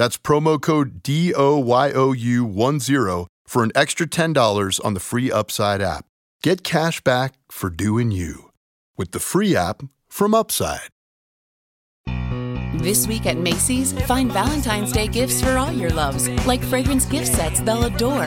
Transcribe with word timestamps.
That's 0.00 0.16
promo 0.16 0.56
code 0.58 1.02
DOYOU10 1.02 3.26
for 3.46 3.62
an 3.62 3.70
extra 3.74 4.06
$10 4.06 4.80
on 4.82 4.94
the 4.94 5.00
free 5.00 5.30
Upside 5.30 5.82
app. 5.82 6.06
Get 6.42 6.64
cash 6.64 7.02
back 7.02 7.34
for 7.50 7.68
doing 7.68 8.10
you 8.10 8.50
with 8.96 9.12
the 9.12 9.18
free 9.18 9.54
app 9.54 9.82
from 10.08 10.32
Upside. 10.32 10.88
This 12.80 13.06
week 13.06 13.26
at 13.26 13.36
Macy's, 13.36 13.92
find 14.06 14.32
Valentine's 14.32 14.90
Day 14.90 15.06
gifts 15.06 15.42
for 15.42 15.58
all 15.58 15.70
your 15.70 15.90
loves, 15.90 16.30
like 16.46 16.64
fragrance 16.64 17.04
gift 17.04 17.26
sets 17.26 17.60
they'll 17.60 17.84
adore. 17.84 18.26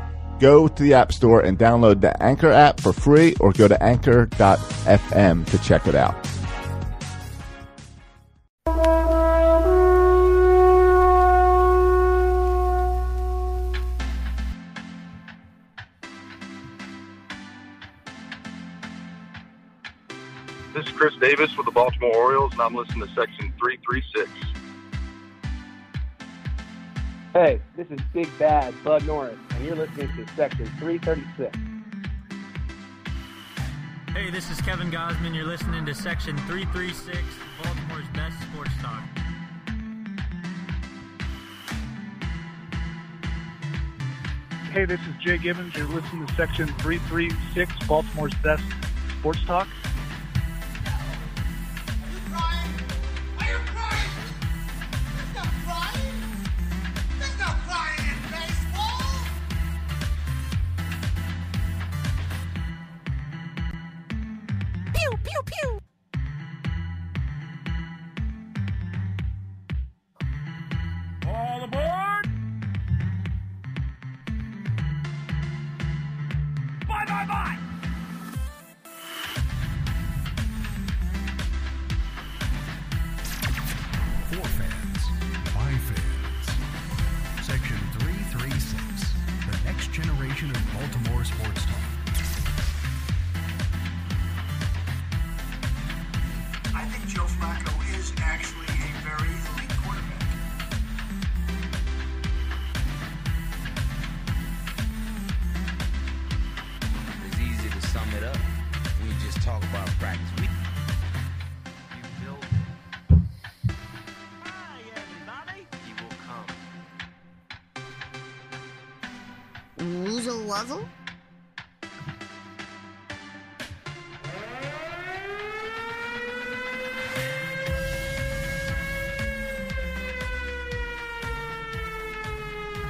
go 0.41 0.67
to 0.67 0.83
the 0.83 0.95
App 0.95 1.13
Store 1.13 1.41
and 1.41 1.57
download 1.57 2.01
the 2.01 2.21
Anchor 2.21 2.51
app 2.51 2.81
for 2.81 2.91
free 2.91 3.35
or 3.39 3.53
go 3.53 3.67
to 3.67 3.81
anchor.fm 3.81 5.45
to 5.45 5.57
check 5.59 5.87
it 5.87 5.95
out. 5.95 6.15
This 20.73 20.85
is 20.87 20.91
Chris 20.93 21.13
Davis 21.17 21.55
with 21.55 21.65
the 21.67 21.71
Baltimore 21.71 22.15
Orioles, 22.15 22.53
and 22.53 22.61
I'm 22.61 22.73
listening 22.73 23.07
to 23.07 23.13
Section 23.13 23.53
336. 23.59 24.29
Hey, 27.33 27.61
this 27.77 27.87
is 27.89 27.99
Big 28.13 28.27
Bad 28.37 28.73
Bud 28.83 29.07
Norris, 29.07 29.37
and 29.51 29.65
you're 29.65 29.77
listening 29.77 30.09
to 30.17 30.27
Section 30.35 30.65
336. 30.79 31.57
Hey, 34.13 34.29
this 34.29 34.51
is 34.51 34.59
Kevin 34.59 34.91
Gausman. 34.91 35.33
You're 35.33 35.45
listening 35.45 35.85
to 35.85 35.95
Section 35.95 36.35
336, 36.39 37.17
Baltimore's 37.63 38.07
best 38.09 38.35
sports 38.41 38.71
talk. 38.81 39.01
Hey, 44.73 44.83
this 44.83 44.99
is 44.99 45.15
Jay 45.21 45.37
Gibbons. 45.37 45.73
You're 45.73 45.87
listening 45.87 46.27
to 46.27 46.33
Section 46.35 46.67
336, 46.79 47.87
Baltimore's 47.87 48.33
best 48.43 48.63
sports 49.19 49.41
talk. 49.45 49.69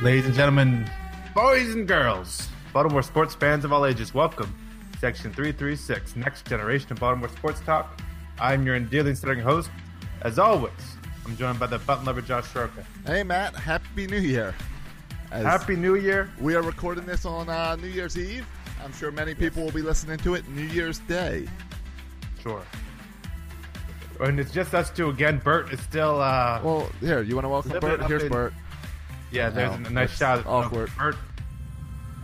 Ladies 0.01 0.25
and 0.25 0.33
gentlemen, 0.33 0.89
boys 1.35 1.73
and 1.75 1.87
girls, 1.87 2.47
Baltimore 2.73 3.03
sports 3.03 3.35
fans 3.35 3.63
of 3.65 3.71
all 3.71 3.85
ages, 3.85 4.13
welcome. 4.13 4.53
Section 4.99 5.31
336, 5.31 6.15
Next 6.15 6.45
Generation 6.47 6.91
of 6.91 6.99
Baltimore 6.99 7.29
Sports 7.29 7.59
Talk. 7.61 7.99
I'm 8.39 8.65
your 8.65 8.75
endearing 8.75 9.15
starting 9.15 9.43
host. 9.43 9.69
As 10.21 10.39
always, 10.39 10.71
I'm 11.25 11.35
joined 11.37 11.59
by 11.59 11.67
the 11.67 11.79
button 11.79 12.05
lover 12.05 12.21
Josh 12.21 12.47
Soroka. 12.51 12.83
Hey 13.05 13.23
Matt, 13.23 13.55
Happy 13.55 14.07
New 14.07 14.17
Year. 14.19 14.53
As 15.31 15.43
Happy 15.43 15.75
New 15.75 15.95
Year. 15.95 16.29
We 16.39 16.55
are 16.55 16.61
recording 16.61 17.05
this 17.05 17.25
on 17.25 17.49
uh, 17.49 17.75
New 17.77 17.87
Year's 17.87 18.17
Eve. 18.17 18.45
I'm 18.83 18.93
sure 18.93 19.11
many 19.11 19.33
people 19.35 19.63
will 19.63 19.71
be 19.71 19.81
listening 19.83 20.17
to 20.19 20.33
it 20.35 20.47
New 20.49 20.63
Year's 20.65 20.99
Day. 20.99 21.47
Sure. 22.41 22.63
And 24.19 24.39
it's 24.39 24.51
just 24.51 24.73
us 24.75 24.89
two 24.91 25.09
again. 25.09 25.39
Bert 25.43 25.71
is 25.71 25.79
still. 25.81 26.21
Uh, 26.21 26.59
Well, 26.63 26.89
here, 26.99 27.21
you 27.21 27.35
want 27.35 27.45
to 27.45 27.49
welcome 27.49 27.71
living 27.71 27.89
Bert? 27.97 28.07
Here's 28.07 28.23
in- 28.23 28.29
Bert. 28.31 28.53
Yeah, 29.31 29.49
there's 29.49 29.79
No, 29.79 29.87
a 29.87 29.89
nice 29.91 30.15
shot 30.17 30.45
of. 30.45 30.71
Bert 30.71 31.15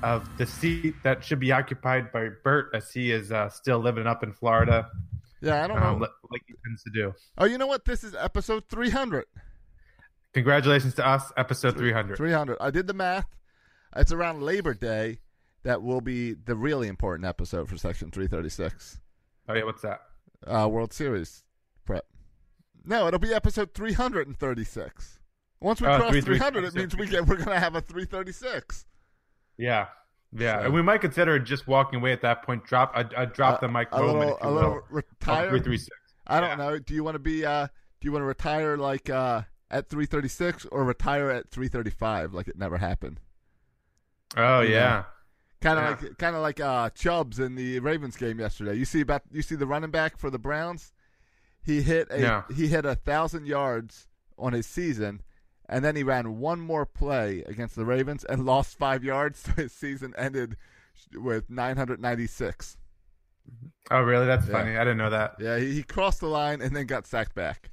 of 0.04 0.38
the 0.38 0.45
seat 0.45 0.95
that 1.04 1.24
should 1.24 1.39
be 1.39 1.51
occupied 1.51 2.12
by 2.12 2.30
Bert 2.44 2.69
as 2.74 2.92
he 2.92 3.12
is 3.12 3.31
uh, 3.31 3.50
still 3.50 3.80
living 3.80 4.06
up 4.06 4.24
in 4.24 4.31
Florida. 4.33 4.89
Yeah, 5.42 5.63
I 5.63 5.68
don't 5.68 5.77
uh, 5.77 5.92
know. 5.94 5.98
li- 6.00 6.07
like 6.31 6.42
he 6.48 6.54
tends 6.65 6.83
to 6.83 6.89
do. 6.92 7.13
Oh, 7.38 7.45
you 7.45 7.57
know 7.57 7.68
what? 7.68 7.86
This 7.86 8.04
is 8.04 8.13
episode 8.15 8.63
300. 8.69 9.25
Congratulations 10.33 10.94
to 10.95 11.07
us, 11.07 11.31
episode 11.38 11.77
300. 11.77 12.18
300. 12.18 12.57
I 12.59 12.69
did 12.69 12.88
the 12.88 12.94
math. 12.94 13.25
It's 13.95 14.12
around 14.12 14.44
Labor 14.44 14.74
Day 14.74 15.19
that 15.63 15.81
will 15.81 16.01
be 16.01 16.33
the 16.33 16.56
really 16.56 16.88
important 16.88 17.25
episode 17.27 17.68
for 17.69 17.77
Section 17.77 18.12
336. 18.12 19.00
Oh 19.50 19.54
yeah, 19.54 19.63
what's 19.63 19.81
that? 19.81 20.01
Uh, 20.45 20.68
World 20.69 20.94
Series 20.94 21.44
prep. 21.86 22.06
No, 22.86 23.07
it'll 23.07 23.19
be 23.19 23.33
episode 23.33 23.74
336. 23.74 25.19
Once 25.59 25.81
we 25.81 25.88
Oh, 25.88 25.98
cross 25.98 26.24
300, 26.24 26.63
it 26.65 26.74
means 26.75 26.95
we 26.95 27.07
get 27.07 27.25
we're 27.25 27.36
going 27.36 27.48
to 27.50 27.59
have 27.59 27.75
a 27.75 27.81
336. 27.81 28.86
Yeah, 29.57 29.88
yeah, 30.31 30.59
So- 30.59 30.65
and 30.65 30.74
we 30.74 30.81
might 30.81 31.01
consider 31.01 31.39
just 31.39 31.68
walking 31.68 32.00
away 32.00 32.12
at 32.12 32.21
that 32.21 32.44
point. 32.44 32.63
Drop, 32.65 32.92
I, 32.95 33.06
I 33.18 33.25
drop 33.25 33.59
the 33.62 33.68
mic 33.68 33.88
A 33.92 34.01
little, 34.04 34.38
a 34.42 34.51
little 34.51 34.81
retire. 34.89 35.50
Three 35.50 35.62
three 35.62 35.77
six. 35.77 35.98
I 36.27 36.39
don't 36.42 36.57
know. 36.57 36.77
Do 36.80 36.94
you 36.94 37.04
want 37.04 37.15
to 37.15 37.19
be? 37.19 37.45
Uh, 37.45 37.68
do 37.68 38.06
you 38.06 38.12
want 38.12 38.21
to 38.21 38.27
retire 38.27 38.77
like 38.77 39.09
uh, 39.09 39.42
at 39.71 39.89
336 39.89 40.68
or 40.71 40.83
retire 40.83 41.31
at 41.31 41.50
335 41.50 42.33
like 42.33 42.48
it 42.48 42.57
never 42.57 42.77
happened? 42.77 43.19
Oh 44.36 44.62
yeah. 44.62 45.06
Kind 45.62 45.80
of 45.80 45.86
Yeah. 45.86 46.07
like 46.09 46.18
kind 46.19 46.36
of 46.36 46.42
like 46.42 46.59
uh, 46.59 46.89
Chubbs 46.92 47.39
in 47.39 47.56
the 47.56 47.80
Ravens 47.80 48.15
game 48.18 48.39
yesterday. 48.39 48.75
You 48.75 48.86
see 48.86 49.01
about 49.01 49.24
you 49.31 49.42
see 49.42 49.56
the 49.56 49.65
running 49.65 49.89
back 49.89 50.18
for 50.18 50.30
the 50.30 50.38
Browns. 50.38 50.92
He 51.63 51.81
hit 51.81 52.07
a 52.12 52.19
Yeah. 52.19 52.44
he 52.56 52.68
hit 52.68 52.86
a 52.86 52.94
thousand 52.95 53.48
yards 53.48 54.07
on 54.38 54.54
his 54.54 54.68
season, 54.68 55.21
and 55.69 55.84
then 55.84 55.96
he 55.96 56.04
ran 56.04 56.40
one 56.40 56.60
more 56.60 56.86
play 56.86 57.44
against 57.48 57.75
the 57.75 57.86
Ravens 57.86 58.24
and 58.24 58.46
lost 58.46 58.78
five 58.78 59.04
yards. 59.04 59.42
So 59.46 59.52
his 59.54 59.72
season 59.74 60.14
ended 60.18 60.58
with 61.14 61.50
996. 61.50 62.78
Oh 63.92 64.02
really? 64.02 64.25
That's 64.25 64.46
Yeah. 64.48 64.52
funny. 64.54 64.75
I 64.78 64.84
didn't 64.84 64.98
know 64.98 65.10
that. 65.10 65.36
Yeah, 65.40 65.58
he, 65.58 65.74
he 65.74 65.84
crossed 65.84 66.19
the 66.19 66.28
line 66.28 66.62
and 66.62 66.75
then 66.75 66.86
got 66.86 67.08
sacked 67.08 67.36
back. 67.36 67.72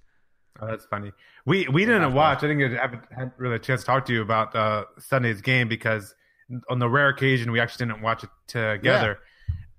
Oh, 0.61 0.67
that's 0.69 0.85
funny. 0.87 1.11
We 1.47 1.67
we 1.69 1.85
didn't 1.85 2.15
watch. 2.15 2.39
I 2.45 2.47
didn't 2.47 2.59
get 2.59 2.73
had 3.11 3.33
really 3.39 3.57
a 3.57 3.59
chance 3.59 3.81
to 3.81 3.87
talk 3.87 4.07
to 4.07 4.13
you 4.13 4.23
about 4.23 4.55
uh, 4.55 4.85
Sunday's 5.01 5.41
game 5.41 5.69
because 5.69 6.15
on 6.71 6.79
the 6.79 6.89
rare 6.89 7.09
occasion 7.09 7.51
we 7.51 7.59
actually 7.59 7.87
didn't 7.87 8.03
watch 8.03 8.23
it 8.23 8.31
together. 8.47 9.19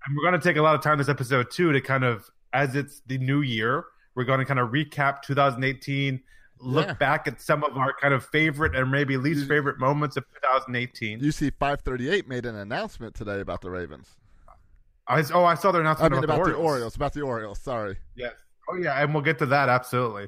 And 0.05 0.15
we're 0.17 0.29
going 0.29 0.39
to 0.39 0.45
take 0.47 0.57
a 0.57 0.61
lot 0.61 0.75
of 0.75 0.81
time 0.81 0.97
this 0.97 1.07
episode 1.09 1.49
too 1.49 1.71
to 1.71 1.79
kind 1.79 2.03
of 2.03 2.29
as 2.51 2.75
it's 2.75 3.01
the 3.07 3.17
new 3.17 3.41
year, 3.41 3.85
we're 4.15 4.25
going 4.25 4.39
to 4.39 4.45
kind 4.45 4.59
of 4.59 4.69
recap 4.69 5.21
2018, 5.21 6.21
look 6.65 6.87
Yeah. 6.87 6.93
back 6.93 7.27
at 7.27 7.39
some 7.41 7.63
of 7.63 7.77
our 7.77 7.93
kind 7.93 8.13
of 8.13 8.25
favorite 8.25 8.75
and 8.75 8.91
maybe 8.91 9.17
least 9.17 9.47
favorite 9.47 9.79
moments 9.79 10.17
of 10.17 10.25
2018. 10.41 11.19
UC 11.21 11.51
538 11.59 12.27
made 12.27 12.45
an 12.45 12.55
announcement 12.55 13.15
today 13.15 13.39
about 13.39 13.61
the 13.61 13.69
Ravens. 13.69 14.15
I, 15.07 15.23
oh, 15.33 15.43
I 15.43 15.53
saw 15.55 15.71
their 15.71 15.81
I 15.81 15.85
announcement 15.85 16.13
mean, 16.13 16.23
about, 16.23 16.35
about 16.35 16.45
the 16.45 16.51
the 16.51 16.57
Orioles. 16.57 16.71
Orioles. 16.71 16.95
About 16.95 17.13
the 17.13 17.21
Orioles. 17.21 17.59
Sorry. 17.59 17.97
Yes. 18.15 18.33
Oh 18.69 18.75
yeah, 18.75 19.01
and 19.01 19.13
we'll 19.13 19.21
get 19.23 19.37
to 19.39 19.45
that 19.45 19.69
absolutely, 19.69 20.27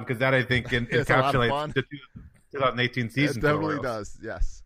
because 0.00 0.18
that 0.18 0.34
I 0.34 0.42
think 0.42 0.70
in, 0.74 0.86
It's 0.90 1.08
a 1.08 1.16
lot 1.16 1.34
of 1.34 1.40
encapsulates 1.40 1.72
the 1.74 1.82
2018 2.52 3.08
season. 3.08 3.24
it 3.38 3.40
for 3.40 3.40
the 3.40 3.48
totally 3.54 3.80
does. 3.82 4.18
Yes. 4.22 4.62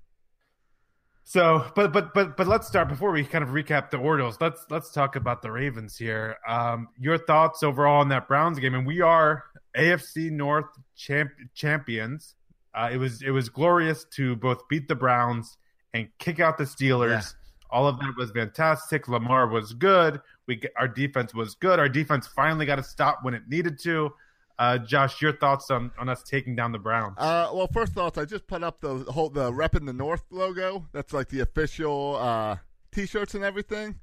So, 1.23 1.64
but 1.76 1.93
but 1.93 2.14
but 2.14 2.37
but 2.37 2.47
let's 2.49 2.67
start 2.67 2.88
before 2.88 3.11
we 3.12 3.25
kind 3.25 3.44
of 3.44 3.50
recap 3.50 3.91
the 3.91 3.97
Orioles. 3.99 4.38
Let's 4.41 4.64
let's 4.70 4.91
talk 4.91 5.14
about 5.17 5.43
the 5.43 5.50
Ravens 5.53 5.97
here. 5.97 6.37
Um, 6.49 6.88
your 6.99 7.19
thoughts 7.19 7.62
overall 7.62 8.00
on 8.00 8.08
that 8.11 8.26
Browns 8.29 8.58
game, 8.58 8.75
and 8.75 8.87
we 8.87 9.00
are 9.00 9.44
AFC 9.76 10.31
North 10.31 10.67
champ- 10.96 11.32
champions. 11.55 12.34
Uh, 12.75 12.90
it 12.93 12.96
was 12.99 13.23
it 13.23 13.31
was 13.31 13.49
glorious 13.49 14.05
to 14.17 14.37
both 14.37 14.69
beat 14.69 14.87
the 14.88 14.94
Browns 14.94 15.56
and 15.94 16.08
kick 16.19 16.40
out 16.40 16.58
the 16.58 16.64
Steelers. 16.64 17.34
All 17.70 17.88
of 17.88 17.99
that 18.00 18.14
was 18.17 18.31
fantastic. 18.31 19.08
Lamar 19.08 19.49
was 19.49 19.73
good. 19.73 20.20
We 20.46 20.56
get, 20.56 20.73
our 20.78 20.87
defense 20.87 21.34
was 21.34 21.55
good. 21.56 21.78
Our 21.81 21.88
defense 21.88 22.26
finally 22.28 22.64
got 22.67 22.76
to 22.76 22.82
stop 22.82 23.20
when 23.23 23.34
it 23.34 23.43
needed 23.49 23.78
to. 23.81 24.12
Uh, 24.58 24.78
Josh, 24.78 25.20
your 25.20 25.37
thoughts 25.37 25.70
on, 25.70 25.90
on 25.99 26.08
us 26.08 26.22
taking 26.22 26.55
down 26.56 26.72
the 26.72 26.79
Browns? 26.79 27.17
Uh, 27.19 27.50
well, 27.52 27.67
first 27.70 27.93
thoughts. 27.93 28.17
I 28.17 28.25
just 28.25 28.46
put 28.46 28.62
up 28.62 28.81
the 28.81 28.99
whole 29.11 29.29
the 29.31 29.52
Rep 29.52 29.75
in 29.75 29.84
the 29.84 29.93
North 29.93 30.22
logo. 30.31 30.87
That's 30.93 31.12
like 31.12 31.29
the 31.29 31.40
official 31.40 32.17
uh, 32.17 32.56
T-shirts 32.93 33.34
and 33.34 33.43
everything. 33.44 33.96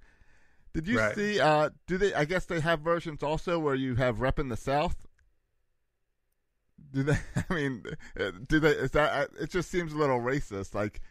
Did 0.74 0.88
you 0.88 1.00
Right. 1.00 1.16
see? 1.16 1.40
Uh, 1.40 1.70
do 1.88 1.98
they? 1.98 2.14
I 2.14 2.26
guess 2.26 2.46
they 2.46 2.60
have 2.60 2.82
versions 2.82 3.24
also 3.24 3.58
where 3.60 3.76
you 3.76 3.96
have 3.96 4.20
Rep 4.22 4.40
in 4.40 4.50
the 4.50 4.58
South. 4.58 5.08
Do 6.92 7.04
they? 7.04 7.18
I 7.50 7.54
mean, 7.54 7.84
uh, 8.20 8.32
do 8.48 8.60
they? 8.60 8.70
Is 8.72 8.92
that? 8.92 9.12
uh, 9.12 9.26
It 9.42 9.50
just 9.52 9.70
seems 9.70 9.94
a 9.94 9.98
little 9.98 10.20
racist. 10.20 10.74
Like, 10.74 11.02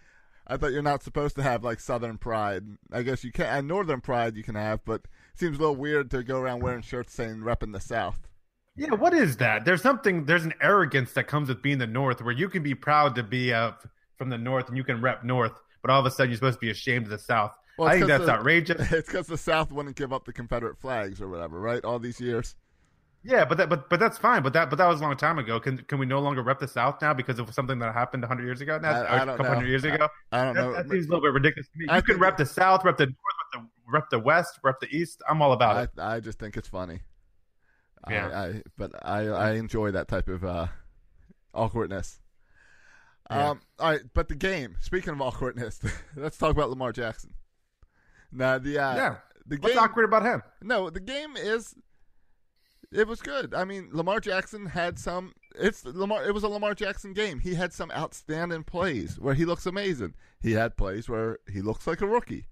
I 0.46 0.56
thought 0.56 0.72
you're 0.72 0.82
not 0.82 1.02
supposed 1.02 1.36
to 1.36 1.42
have 1.42 1.64
like 1.64 1.80
Southern 1.80 2.18
pride. 2.18 2.64
I 2.92 3.02
guess 3.02 3.24
you 3.24 3.32
can. 3.32 3.46
And 3.46 3.68
Northern 3.68 4.00
pride 4.00 4.36
you 4.36 4.42
can 4.42 4.54
have, 4.54 4.84
but 4.84 5.02
it 5.34 5.38
seems 5.40 5.56
a 5.56 5.60
little 5.60 5.76
weird 5.76 6.10
to 6.12 6.22
go 6.22 6.38
around 6.38 6.60
wearing 6.62 6.82
shirts 6.82 7.14
saying 7.14 7.42
Rep 7.42 7.62
in 7.62 7.72
the 7.72 7.80
South. 7.80 8.28
Yeah, 8.76 8.94
what 8.94 9.12
is 9.12 9.36
that? 9.38 9.64
There's 9.64 9.82
something. 9.82 10.24
There's 10.24 10.44
an 10.44 10.54
arrogance 10.60 11.12
that 11.12 11.26
comes 11.26 11.48
with 11.48 11.62
being 11.62 11.78
the 11.78 11.86
North, 11.86 12.22
where 12.22 12.34
you 12.34 12.48
can 12.48 12.62
be 12.62 12.74
proud 12.74 13.14
to 13.16 13.22
be 13.22 13.52
uh, 13.52 13.72
from 14.16 14.30
the 14.30 14.38
North 14.38 14.68
and 14.68 14.76
you 14.76 14.84
can 14.84 15.00
rep 15.02 15.24
North, 15.24 15.52
but 15.82 15.90
all 15.90 16.00
of 16.00 16.06
a 16.06 16.10
sudden 16.10 16.30
you're 16.30 16.36
supposed 16.38 16.56
to 16.56 16.60
be 16.60 16.70
ashamed 16.70 17.04
of 17.06 17.10
the 17.10 17.18
South. 17.18 17.52
Well, 17.78 17.88
I 17.88 17.94
think 17.96 18.06
that's 18.06 18.24
the- 18.26 18.32
outrageous. 18.32 18.92
It's 18.92 19.08
because 19.08 19.26
the 19.26 19.36
South 19.38 19.72
wouldn't 19.72 19.96
give 19.96 20.12
up 20.12 20.24
the 20.26 20.32
Confederate 20.32 20.78
flags 20.78 21.20
or 21.20 21.28
whatever, 21.28 21.58
right? 21.58 21.84
All 21.84 21.98
these 21.98 22.20
years. 22.20 22.54
Yeah, 23.24 23.44
but 23.44 23.56
that, 23.58 23.68
but 23.68 23.88
but 23.88 24.00
that's 24.00 24.18
fine. 24.18 24.42
But 24.42 24.52
that 24.54 24.68
but 24.68 24.76
that 24.76 24.86
was 24.88 25.00
a 25.00 25.02
long 25.04 25.16
time 25.16 25.38
ago. 25.38 25.60
Can 25.60 25.78
can 25.78 25.98
we 25.98 26.06
no 26.06 26.18
longer 26.18 26.42
rep 26.42 26.58
the 26.58 26.66
South 26.66 27.00
now 27.00 27.14
because 27.14 27.38
of 27.38 27.54
something 27.54 27.78
that 27.78 27.94
happened 27.94 28.24
hundred 28.24 28.44
years 28.44 28.60
ago? 28.60 28.78
Now, 28.78 29.04
I- 29.04 29.18
don't 29.18 29.28
couple 29.28 29.44
know. 29.44 29.50
hundred 29.54 29.68
years 29.68 29.84
ago. 29.84 30.08
I, 30.32 30.40
I 30.40 30.44
don't 30.44 30.54
that, 30.54 30.60
know. 30.60 30.72
That 30.74 30.88
seems 30.90 31.06
a 31.06 31.08
little 31.08 31.22
bit 31.22 31.32
ridiculous 31.32 31.68
to 31.68 31.78
me. 31.78 31.94
You 31.94 32.02
can 32.02 32.18
rep 32.18 32.36
the 32.36 32.46
South, 32.46 32.84
rep 32.84 32.96
the 32.96 33.06
North, 33.06 33.16
rep 33.54 33.62
the, 33.62 33.68
rep 33.92 34.10
the 34.10 34.18
West, 34.18 34.58
rep 34.64 34.80
the 34.80 34.88
East. 34.88 35.22
I'm 35.28 35.40
all 35.40 35.52
about 35.52 35.84
it. 35.84 35.90
I 35.98 36.18
just 36.18 36.38
think 36.40 36.56
it's 36.56 36.66
funny. 36.68 37.00
Yeah. 38.10 38.26
I, 38.56 38.62
but 38.76 38.90
I 39.06 39.28
I 39.28 39.52
enjoy 39.52 39.92
that 39.92 40.08
type 40.08 40.28
of 40.28 40.42
uh, 40.44 40.66
awkwardness. 41.54 42.18
Yeah. 43.30 43.50
Um. 43.50 43.60
All 43.78 43.90
right, 43.92 44.00
but 44.14 44.28
the 44.28 44.34
game. 44.34 44.76
Speaking 44.80 45.12
of 45.12 45.20
awkwardness, 45.22 45.80
let's 46.16 46.36
talk 46.36 46.50
about 46.50 46.70
Lamar 46.70 46.92
Jackson. 46.92 47.34
Now 48.32 48.58
the 48.58 48.78
uh, 48.78 48.96
Yeah. 48.96 49.14
the 49.46 49.56
What's 49.58 49.74
game. 49.74 49.82
awkward 49.82 50.04
about 50.06 50.24
him? 50.24 50.42
No, 50.60 50.90
the 50.90 50.98
game 51.00 51.36
is. 51.36 51.74
It 52.92 53.08
was 53.08 53.22
good. 53.22 53.54
I 53.54 53.64
mean, 53.64 53.88
Lamar 53.92 54.20
Jackson 54.20 54.66
had 54.66 54.98
some. 54.98 55.32
It's 55.54 55.84
Lamar. 55.84 56.24
It 56.26 56.34
was 56.34 56.42
a 56.44 56.48
Lamar 56.48 56.74
Jackson 56.74 57.12
game. 57.14 57.38
He 57.40 57.54
had 57.54 57.72
some 57.72 57.90
outstanding 57.90 58.64
plays 58.64 59.18
where 59.18 59.34
he 59.34 59.44
looks 59.44 59.64
amazing. 59.66 60.14
He 60.40 60.52
had 60.52 60.76
plays 60.76 61.08
where 61.08 61.38
he 61.50 61.62
looks 61.62 61.86
like 61.86 62.00
a 62.02 62.06
rookie. 62.06 62.46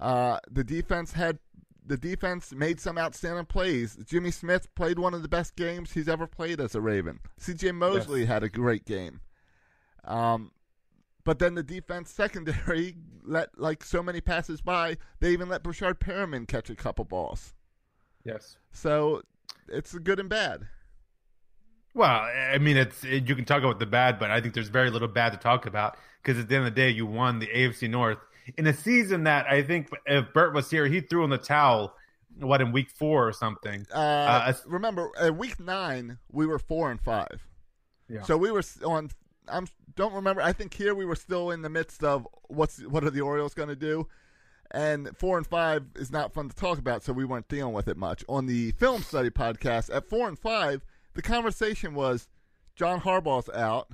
Uh, 0.00 0.38
the 0.50 0.64
defense 0.64 1.12
had 1.12 1.38
the 1.86 1.96
defense 1.96 2.52
made 2.52 2.80
some 2.80 2.98
outstanding 2.98 3.44
plays. 3.46 3.96
Jimmy 4.06 4.30
Smith 4.30 4.74
played 4.74 4.98
one 4.98 5.14
of 5.14 5.22
the 5.22 5.28
best 5.28 5.54
games 5.54 5.92
he's 5.92 6.08
ever 6.08 6.26
played 6.26 6.60
as 6.60 6.74
a 6.74 6.80
Raven. 6.80 7.20
C.J. 7.38 7.72
Mosley 7.72 8.20
Yes. 8.20 8.28
had 8.28 8.42
a 8.42 8.48
great 8.48 8.86
game. 8.86 9.20
Um, 10.04 10.50
but 11.24 11.38
then 11.38 11.54
the 11.54 11.62
defense 11.62 12.10
secondary 12.10 12.96
let 13.24 13.56
like 13.58 13.84
so 13.84 14.02
many 14.02 14.20
passes 14.20 14.60
by. 14.60 14.96
They 15.20 15.30
even 15.32 15.48
let 15.48 15.62
Breshad 15.62 15.98
Perriman 15.98 16.48
catch 16.48 16.70
a 16.70 16.74
couple 16.74 17.04
balls. 17.04 17.54
Yes. 18.24 18.56
So 18.72 19.22
it's 19.68 19.92
good 19.94 20.20
and 20.20 20.28
bad. 20.28 20.66
Well, 21.94 22.10
I 22.10 22.58
mean, 22.58 22.76
it's 22.76 23.04
it, 23.04 23.28
you 23.28 23.36
can 23.36 23.44
talk 23.44 23.62
about 23.62 23.78
the 23.78 23.86
bad, 23.86 24.18
but 24.18 24.30
I 24.30 24.40
think 24.40 24.54
there's 24.54 24.68
very 24.68 24.90
little 24.90 25.08
bad 25.08 25.32
to 25.32 25.38
talk 25.38 25.66
about 25.66 25.96
because 26.22 26.40
at 26.40 26.48
the 26.48 26.56
end 26.56 26.66
of 26.66 26.74
the 26.74 26.80
day, 26.80 26.90
you 26.90 27.06
won 27.06 27.38
the 27.38 27.46
AFC 27.46 27.88
North 27.88 28.18
in 28.56 28.66
a 28.66 28.74
season 28.74 29.24
that 29.24 29.46
I 29.46 29.62
think 29.62 29.90
if 30.06 30.32
Bert 30.32 30.54
was 30.54 30.70
here, 30.70 30.86
he 30.86 31.00
threw 31.00 31.24
in 31.24 31.30
the 31.30 31.38
towel. 31.38 31.94
What 32.40 32.60
in 32.60 32.72
week 32.72 32.90
four 32.90 33.28
or 33.28 33.32
something? 33.32 33.86
Uh, 33.94 33.98
Uh, 33.98 34.52
remember, 34.66 35.10
at 35.20 35.36
week 35.36 35.60
nine 35.60 36.18
we 36.32 36.46
were 36.46 36.58
four 36.58 36.90
and 36.90 37.00
five. 37.00 37.46
Yeah. 38.08 38.22
So 38.22 38.36
we 38.36 38.50
were 38.50 38.62
on. 38.84 39.10
I'm 39.46 39.68
don't 39.94 40.12
remember. 40.12 40.42
I 40.42 40.52
think 40.52 40.74
here 40.74 40.96
we 40.96 41.04
were 41.04 41.14
still 41.14 41.52
in 41.52 41.62
the 41.62 41.68
midst 41.68 42.02
of 42.02 42.26
what's 42.48 42.80
what 42.80 43.04
are 43.04 43.10
the 43.10 43.20
Orioles 43.20 43.54
going 43.54 43.68
to 43.68 43.76
do, 43.76 44.08
and 44.70 45.10
four 45.16 45.36
and 45.38 45.46
five 45.46 45.84
is 45.96 46.10
not 46.10 46.32
fun 46.32 46.48
to 46.48 46.54
talk 46.56 46.78
about. 46.78 47.02
So 47.02 47.12
we 47.12 47.24
weren't 47.24 47.48
dealing 47.48 47.72
with 47.74 47.88
it 47.88 47.96
much 47.96 48.24
on 48.28 48.46
the 48.46 48.72
film 48.72 49.02
study 49.02 49.30
podcast. 49.30 49.94
At 49.94 50.08
four 50.08 50.28
and 50.28 50.38
five, 50.38 50.84
the 51.14 51.22
conversation 51.22 51.94
was 51.94 52.28
John 52.76 53.00
Harbaugh's 53.00 53.48
out. 53.50 53.88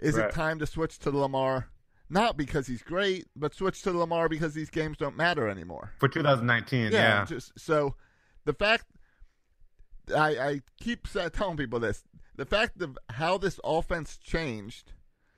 Is 0.00 0.16
Right. 0.16 0.28
it 0.28 0.34
time 0.34 0.58
to 0.58 0.66
switch 0.66 0.98
to 1.00 1.10
Lamar? 1.10 1.68
Not 2.10 2.36
because 2.36 2.66
he's 2.66 2.82
great, 2.82 3.26
but 3.34 3.54
switch 3.54 3.80
to 3.82 3.92
Lamar 3.92 4.28
because 4.28 4.54
these 4.54 4.70
games 4.70 4.98
don't 4.98 5.16
matter 5.16 5.48
anymore. 5.48 5.92
for 5.98 6.08
2019. 6.08 6.92
Yeah, 6.92 7.24
Just 7.24 7.58
so 7.58 7.94
the 8.44 8.52
fact 8.52 8.84
I, 10.14 10.28
I 10.36 10.60
keep 10.80 11.08
telling 11.32 11.56
people 11.56 11.80
this: 11.80 12.04
the 12.36 12.44
fact 12.44 12.82
of 12.82 12.98
how 13.10 13.38
this 13.38 13.58
offense 13.64 14.18
changed, 14.18 14.92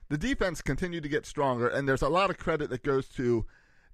the 0.09 0.17
defense 0.17 0.61
continued 0.61 1.03
to 1.03 1.09
get 1.09 1.25
stronger, 1.25 1.67
and 1.69 1.87
there's 1.87 2.01
a 2.01 2.09
lot 2.09 2.29
of 2.29 2.37
credit 2.37 2.69
that 2.71 2.83
goes 2.83 3.07
to 3.09 3.45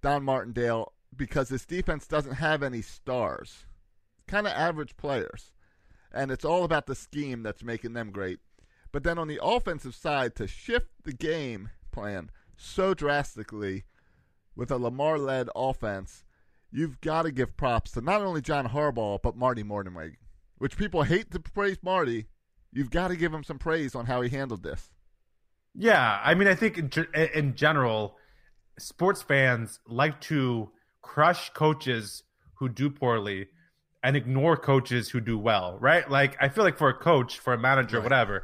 Don 0.04 0.24
Martindale 0.24 0.94
because 1.16 1.50
this 1.50 1.66
defense 1.66 2.06
doesn't 2.08 2.34
have 2.34 2.62
any 2.62 2.82
stars, 2.82 3.66
kind 4.28 4.46
of 4.46 4.54
average 4.54 4.98
players, 4.98 5.54
and 6.12 6.30
it's 6.30 6.46
all 6.46 6.64
about 6.64 6.86
the 6.88 6.94
scheme 6.96 7.42
that's 7.42 7.64
making 7.64 7.94
them 7.94 8.12
great. 8.12 8.40
But 8.92 9.04
then 9.04 9.18
on 9.18 9.28
the 9.28 9.40
offensive 9.42 9.96
side, 9.96 10.36
to 10.36 10.46
shift 10.46 10.90
the 11.04 11.14
game 11.14 11.70
plan 11.92 12.30
so 12.58 12.94
drastically 12.94 13.86
with 14.56 14.70
a 14.70 14.78
Lamar 14.78 15.18
led 15.18 15.50
offense, 15.56 16.26
you've 16.72 17.00
got 17.02 17.24
to 17.24 17.32
give 17.32 17.56
props 17.58 17.92
to 17.92 18.02
not 18.02 18.22
only 18.22 18.42
John 18.42 18.68
Harbaugh, 18.68 19.22
but 19.22 19.38
Marty 19.38 19.64
Mornhinweg, 19.64 20.16
which 20.58 20.78
people 20.78 21.04
hate 21.04 21.32
to 21.32 21.40
praise 21.40 21.78
Marty. 21.82 22.28
You've 22.72 22.92
got 22.92 23.08
to 23.08 23.16
give 23.16 23.34
him 23.34 23.44
some 23.44 23.58
praise 23.58 23.96
on 23.96 24.08
how 24.08 24.22
he 24.22 24.30
handled 24.30 24.64
this. 24.64 24.90
yeah. 25.74 26.20
I 26.24 26.34
mean, 26.34 26.48
I 26.48 26.56
think 26.56 26.78
in, 26.78 26.92
in 27.34 27.56
general, 27.56 28.18
sports 28.78 29.22
fans 29.22 29.80
like 29.88 30.20
to 30.22 30.72
crush 31.02 31.50
coaches 31.52 32.24
who 32.56 32.70
do 32.70 32.90
poorly 32.90 33.48
and 34.04 34.16
ignore 34.18 34.58
coaches 34.58 35.10
who 35.10 35.20
do 35.22 35.38
well, 35.38 35.78
right? 35.80 36.10
Like 36.10 36.36
I 36.42 36.50
feel 36.50 36.64
like 36.64 36.78
for 36.78 36.90
a 36.90 36.94
coach, 36.94 37.40
for 37.40 37.54
a 37.54 37.58
manager, 37.58 37.98
Right. 37.98 38.04
whatever, 38.04 38.44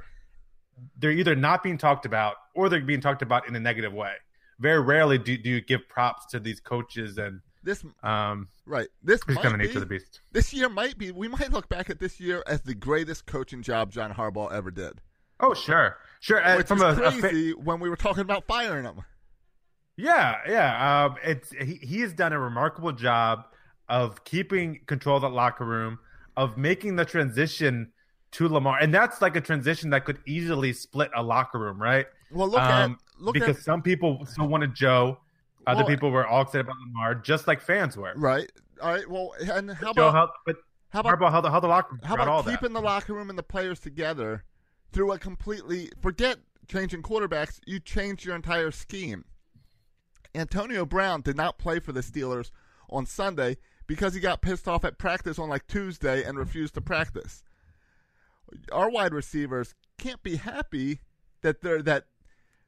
they're 0.97 1.11
either 1.11 1.35
not 1.35 1.63
being 1.63 1.77
talked 1.77 2.05
about 2.05 2.35
or 2.55 2.69
they're 2.69 2.81
being 2.81 3.01
talked 3.01 3.21
about 3.21 3.47
in 3.47 3.55
a 3.55 3.59
negative 3.59 3.93
way. 3.93 4.13
Very 4.59 4.81
rarely 4.81 5.17
do, 5.17 5.37
do 5.37 5.49
you 5.49 5.61
give 5.61 5.87
props 5.89 6.25
to 6.27 6.39
these 6.39 6.59
coaches 6.59 7.17
and 7.17 7.41
This 7.63 7.83
um 8.03 8.47
right. 8.65 8.87
This 9.03 9.25
might 9.27 9.35
kind 9.41 9.53
of 9.53 9.59
be, 9.59 9.67
nature 9.67 9.77
of 9.79 9.81
the 9.89 9.95
beast. 9.97 10.21
This 10.31 10.53
year 10.53 10.69
might 10.69 10.97
be. 10.97 11.11
We 11.11 11.27
might 11.27 11.51
look 11.51 11.67
back 11.69 11.89
at 11.89 11.99
this 11.99 12.19
year 12.19 12.43
as 12.47 12.61
the 12.61 12.75
greatest 12.75 13.25
coaching 13.25 13.61
job 13.61 13.91
John 13.91 14.13
Harbaugh 14.13 14.51
ever 14.51 14.71
did. 14.71 15.01
Oh 15.41 15.53
sure, 15.53 15.97
sure. 16.19 16.45
Uh, 16.45 16.57
Which 16.57 16.67
from 16.67 16.77
is 16.77 16.83
a, 16.83 16.87
a 17.03 17.11
fa- 17.11 17.19
crazy 17.19 17.53
when 17.53 17.79
we 17.79 17.89
were 17.89 17.95
talking 17.95 18.21
about 18.21 18.45
firing 18.47 18.83
him. 18.85 19.01
Yeah, 19.99 20.37
yeah. 20.47 21.05
Um, 21.05 21.15
it's 21.23 21.51
he, 21.51 21.75
he 21.75 21.99
has 22.01 22.13
done 22.13 22.31
a 22.33 22.39
remarkable 22.39 22.91
job 22.93 23.45
of 23.89 24.23
keeping 24.23 24.79
control 24.85 25.17
of 25.17 25.23
that 25.23 25.29
locker 25.29 25.65
room, 25.65 25.99
of 26.37 26.57
making 26.57 26.95
the 26.95 27.05
transition 27.05 27.91
to 28.31 28.47
Lamar, 28.47 28.77
and 28.79 28.93
that's 28.93 29.21
like 29.21 29.35
a 29.35 29.41
transition 29.41 29.89
that 29.89 30.05
could 30.05 30.19
easily 30.25 30.71
split 30.71 31.09
a 31.15 31.23
locker 31.23 31.59
room, 31.59 31.81
right? 31.81 32.05
Well, 32.31 32.47
look 32.47 32.61
at 32.61 32.89
look 33.19 33.35
Um, 33.35 33.39
because 33.41 33.57
at 33.57 33.63
some 33.63 33.81
people 33.81 34.23
still 34.25 34.47
wanted 34.47 34.73
Joe, 34.75 35.17
other 35.67 35.79
Well- 35.79 35.87
people 35.87 36.11
were 36.11 36.25
all 36.27 36.43
excited 36.43 36.61
about 36.61 36.77
Lamar, 36.85 37.15
just 37.15 37.47
like 37.47 37.59
fans 37.59 37.97
were. 37.97 38.13
right. 38.15 38.49
All 38.81 38.93
right. 38.93 39.09
Well, 39.09 39.33
and 39.41 39.71
how 39.71 39.91
Joe 39.91 40.07
about 40.07 40.31
but 40.45 40.55
how 40.91 41.01
about 41.01 41.19
how 41.19 41.29
held, 41.31 41.45
held 41.49 41.63
the 41.63 41.67
locker 41.67 41.95
room 41.95 42.01
How 42.05 42.13
about 42.15 42.27
all 42.29 42.43
that. 42.43 42.51
keeping 42.51 42.71
the 42.73 42.81
locker 42.81 43.13
room 43.13 43.29
and 43.29 43.37
the 43.37 43.43
players 43.43 43.79
together 43.81 44.45
through 44.93 45.11
a 45.11 45.19
completely 45.19 45.91
forget 46.01 46.37
changing 46.69 47.01
quarterbacks, 47.01 47.59
you 47.65 47.79
change 47.81 48.23
your 48.25 48.35
entire 48.37 48.71
scheme. 48.71 49.25
Antonio 50.35 50.85
Brown 50.85 51.21
did 51.21 51.35
not 51.35 51.57
play 51.57 51.79
for 51.79 51.91
the 51.91 52.01
Steelers 52.01 52.51
on 52.89 53.05
Sunday 53.05 53.57
because 53.87 54.13
he 54.13 54.19
got 54.19 54.41
pissed 54.41 54.67
off 54.67 54.85
at 54.85 54.97
practice 54.97 55.39
on 55.39 55.49
like 55.49 55.67
Tuesday 55.67 56.23
and 56.23 56.37
refused 56.37 56.75
to 56.75 56.81
practice. 56.81 57.43
Our 58.71 58.89
wide 58.89 59.13
receivers 59.13 59.75
can't 59.97 60.21
be 60.23 60.37
happy 60.37 61.01
that 61.41 61.61
they're 61.61 61.81
that 61.83 62.05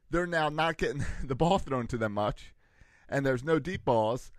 they're 0.10 0.28
now 0.28 0.50
not 0.50 0.78
getting 0.78 1.06
the 1.24 1.36
ball 1.36 1.60
thrown 1.60 1.88
to 1.88 1.98
them 1.98 2.14
much 2.14 2.54
and 3.12 3.26
there's 3.26 3.44
no 3.44 3.60
deep 3.60 3.86
balls, 3.86 4.32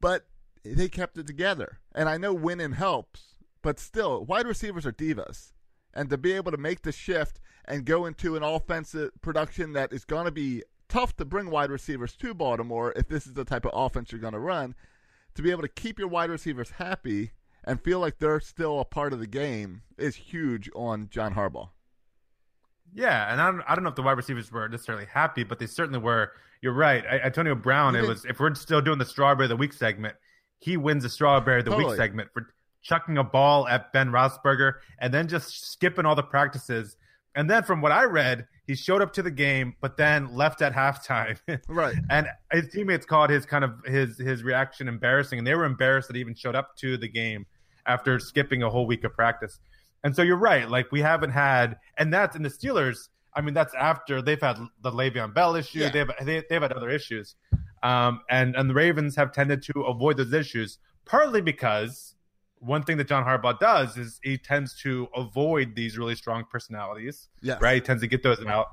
but 0.00 0.26
they 0.62 0.88
kept 0.88 1.16
it 1.16 1.26
together. 1.26 1.80
And 1.94 2.08
I 2.08 2.18
know 2.18 2.34
winning 2.34 2.72
helps, 2.72 3.34
but 3.62 3.80
still, 3.80 4.24
wide 4.24 4.46
receivers 4.46 4.86
are 4.86 4.92
divas. 4.92 5.52
And 5.92 6.10
to 6.10 6.18
be 6.18 6.32
able 6.32 6.52
to 6.52 6.58
make 6.58 6.82
the 6.82 6.92
shift 6.92 7.40
and 7.64 7.84
go 7.84 8.06
into 8.06 8.36
an 8.36 8.44
offensive 8.44 9.10
production 9.22 9.72
that 9.72 9.92
is 9.92 10.04
going 10.04 10.26
to 10.26 10.30
be 10.30 10.62
tough 10.90 11.16
to 11.16 11.24
bring 11.24 11.50
wide 11.50 11.70
receivers 11.70 12.14
to 12.16 12.34
Baltimore 12.34 12.92
if 12.96 13.08
this 13.08 13.26
is 13.26 13.34
the 13.34 13.44
type 13.44 13.64
of 13.64 13.72
offense 13.74 14.12
you're 14.12 14.20
going 14.20 14.34
to 14.34 14.38
run, 14.38 14.74
to 15.34 15.42
be 15.42 15.50
able 15.50 15.62
to 15.62 15.68
keep 15.68 15.98
your 15.98 16.08
wide 16.08 16.28
receivers 16.28 16.70
happy 16.72 17.30
and 17.64 17.80
feel 17.80 18.00
like 18.00 18.18
they're 18.18 18.40
still 18.40 18.80
a 18.80 18.84
part 18.84 19.12
of 19.12 19.18
the 19.18 19.26
game 19.26 19.82
is 19.96 20.16
huge 20.16 20.68
on 20.74 21.08
John 21.10 21.34
Harbaugh. 21.34 21.70
Yeah, 22.92 23.32
and 23.32 23.40
I 23.40 23.50
don't, 23.50 23.62
I 23.68 23.74
don't 23.74 23.84
know 23.84 23.90
if 23.90 23.96
the 23.96 24.02
wide 24.02 24.16
receivers 24.16 24.50
were 24.50 24.68
necessarily 24.68 25.06
happy, 25.06 25.44
but 25.44 25.58
they 25.58 25.66
certainly 25.66 26.00
were. 26.00 26.32
You're 26.60 26.72
right. 26.72 27.04
I, 27.08 27.20
Antonio 27.20 27.54
Brown, 27.54 27.94
it 27.96 28.06
was 28.06 28.24
if 28.24 28.40
we're 28.40 28.54
still 28.54 28.80
doing 28.80 28.98
the 28.98 29.04
strawberry 29.04 29.46
of 29.46 29.50
the 29.50 29.56
week 29.56 29.72
segment, 29.72 30.16
he 30.58 30.76
wins 30.76 31.04
the 31.04 31.08
strawberry 31.08 31.60
of 31.60 31.64
the 31.64 31.70
Totally. 31.70 31.90
week 31.90 31.96
segment 31.96 32.30
for 32.34 32.52
chucking 32.82 33.16
a 33.18 33.24
ball 33.24 33.68
at 33.68 33.92
Ben 33.92 34.10
Roethlisberger 34.10 34.74
and 34.98 35.14
then 35.14 35.28
just 35.28 35.70
skipping 35.70 36.04
all 36.04 36.14
the 36.14 36.22
practices. 36.22 36.96
And 37.34 37.48
then 37.48 37.62
from 37.62 37.80
what 37.80 37.92
I 37.92 38.04
read, 38.04 38.46
he 38.66 38.74
showed 38.74 39.02
up 39.02 39.12
to 39.14 39.22
the 39.22 39.30
game, 39.30 39.74
but 39.80 39.96
then 39.96 40.34
left 40.34 40.62
at 40.62 40.72
halftime. 40.72 41.38
Right. 41.68 41.96
and 42.10 42.26
his 42.52 42.68
teammates 42.68 43.06
called 43.06 43.30
his 43.30 43.46
kind 43.46 43.64
of 43.64 43.72
his 43.84 44.18
his 44.18 44.42
reaction 44.42 44.88
embarrassing, 44.88 45.38
and 45.38 45.46
they 45.46 45.54
were 45.54 45.64
embarrassed 45.64 46.08
that 46.08 46.14
he 46.16 46.20
even 46.20 46.34
showed 46.34 46.54
up 46.54 46.76
to 46.78 46.96
the 46.96 47.08
game 47.08 47.46
after 47.86 48.18
skipping 48.18 48.62
a 48.62 48.70
whole 48.70 48.86
week 48.86 49.04
of 49.04 49.12
practice. 49.14 49.58
And 50.02 50.14
so 50.14 50.22
you're 50.22 50.36
right, 50.36 50.68
like 50.68 50.90
we 50.92 51.00
haven't 51.00 51.30
had, 51.30 51.78
and 51.96 52.12
that's 52.12 52.36
in 52.36 52.42
the 52.42 52.48
Steelers. 52.48 53.08
I 53.34 53.42
mean, 53.42 53.54
that's 53.54 53.74
after 53.74 54.22
they've 54.22 54.40
had 54.40 54.58
the 54.82 54.90
Le'Veon 54.90 55.34
Bell 55.34 55.54
issue. 55.54 55.80
Yeah. 55.80 55.90
They've 55.90 56.10
they, 56.22 56.42
they've 56.48 56.62
had 56.62 56.72
other 56.72 56.90
issues, 56.90 57.36
um, 57.82 58.20
and 58.28 58.56
and 58.56 58.68
the 58.68 58.74
Ravens 58.74 59.16
have 59.16 59.32
tended 59.32 59.62
to 59.64 59.82
avoid 59.82 60.16
those 60.16 60.32
issues 60.32 60.78
partly 61.10 61.40
because 61.40 62.14
one 62.60 62.82
thing 62.82 62.98
that 62.98 63.08
John 63.08 63.24
Harbaugh 63.24 63.58
does 63.58 63.96
is 63.96 64.20
he 64.22 64.38
tends 64.38 64.78
to 64.82 65.08
avoid 65.16 65.74
these 65.74 65.98
really 65.98 66.14
strong 66.14 66.44
personalities. 66.50 67.28
Yes. 67.42 67.60
Right, 67.60 67.74
he 67.74 67.80
tends 67.80 68.02
to 68.02 68.06
get 68.06 68.22
those 68.22 68.44
out, 68.46 68.68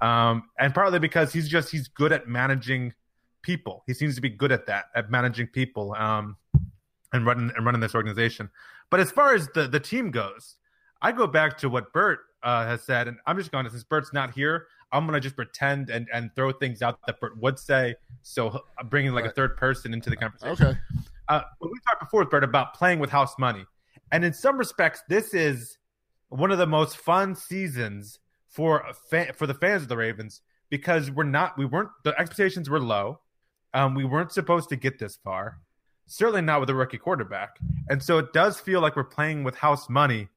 um, 0.00 0.44
and 0.58 0.72
partly 0.72 0.98
because 0.98 1.32
he's 1.32 1.48
just 1.48 1.70
he's 1.70 1.88
good 1.88 2.12
at 2.12 2.28
managing 2.28 2.94
people. 3.42 3.82
He 3.86 3.94
seems 3.94 4.14
to 4.14 4.20
be 4.20 4.30
good 4.30 4.52
at 4.52 4.66
that, 4.66 4.86
at 4.94 5.10
managing 5.10 5.48
people, 5.48 5.94
um, 5.94 6.36
and 7.12 7.26
running 7.26 7.50
and 7.56 7.66
running 7.66 7.80
this 7.80 7.94
organization. 7.94 8.48
But 8.90 9.00
as 9.00 9.10
far 9.10 9.34
as 9.34 9.48
the 9.54 9.66
the 9.66 9.80
team 9.80 10.10
goes, 10.10 10.56
I 11.02 11.12
go 11.12 11.26
back 11.26 11.58
to 11.58 11.68
what 11.68 11.92
Bert 11.92 12.20
uh, 12.42 12.64
has 12.64 12.82
said, 12.82 13.08
and 13.08 13.18
I'm 13.26 13.36
just 13.36 13.50
going 13.50 13.64
to 13.64 13.70
since 13.70 13.84
Bert's 13.84 14.12
not 14.12 14.32
here, 14.34 14.68
I'm 14.92 15.06
going 15.06 15.14
to 15.14 15.20
just 15.20 15.36
pretend 15.36 15.90
and 15.90 16.08
and 16.12 16.30
throw 16.36 16.52
things 16.52 16.80
out 16.80 16.98
that 17.06 17.20
Bert 17.20 17.36
would 17.40 17.58
say. 17.58 17.96
So 18.22 18.62
bringing 18.84 19.12
like 19.12 19.24
a 19.24 19.30
third 19.32 19.56
person 19.56 19.92
into 19.92 20.10
the 20.10 20.16
conversation. 20.16 20.66
Okay. 20.66 20.78
Uh, 21.32 21.42
we 21.62 21.70
talked 21.88 22.00
before 22.00 22.26
Bert 22.26 22.44
about 22.44 22.74
playing 22.74 22.98
with 22.98 23.08
house 23.08 23.38
money, 23.38 23.64
and 24.10 24.22
in 24.22 24.34
some 24.34 24.58
respects, 24.58 25.02
this 25.08 25.32
is 25.32 25.78
one 26.28 26.50
of 26.50 26.58
the 26.58 26.66
most 26.66 26.98
fun 26.98 27.34
seasons 27.34 28.18
for 28.48 28.80
a 28.80 28.92
fa- 28.92 29.32
for 29.32 29.46
the 29.46 29.54
fans 29.54 29.80
of 29.80 29.88
the 29.88 29.96
Ravens 29.96 30.42
because 30.68 31.10
we're 31.10 31.24
not 31.24 31.56
we 31.56 31.64
weren't 31.64 31.88
the 32.04 32.10
expectations 32.20 32.68
were 32.68 32.78
low. 32.78 33.20
Um, 33.72 33.94
we 33.94 34.04
weren't 34.04 34.30
supposed 34.30 34.68
to 34.68 34.76
get 34.76 34.98
this 34.98 35.16
far, 35.24 35.56
certainly 36.06 36.42
not 36.42 36.60
with 36.60 36.68
a 36.68 36.74
rookie 36.74 36.98
quarterback, 36.98 37.56
and 37.88 38.02
so 38.02 38.18
it 38.18 38.34
does 38.34 38.60
feel 38.60 38.82
like 38.82 38.94
we're 38.94 39.02
playing 39.02 39.42
with 39.42 39.56
house 39.56 39.88
money. 39.88 40.28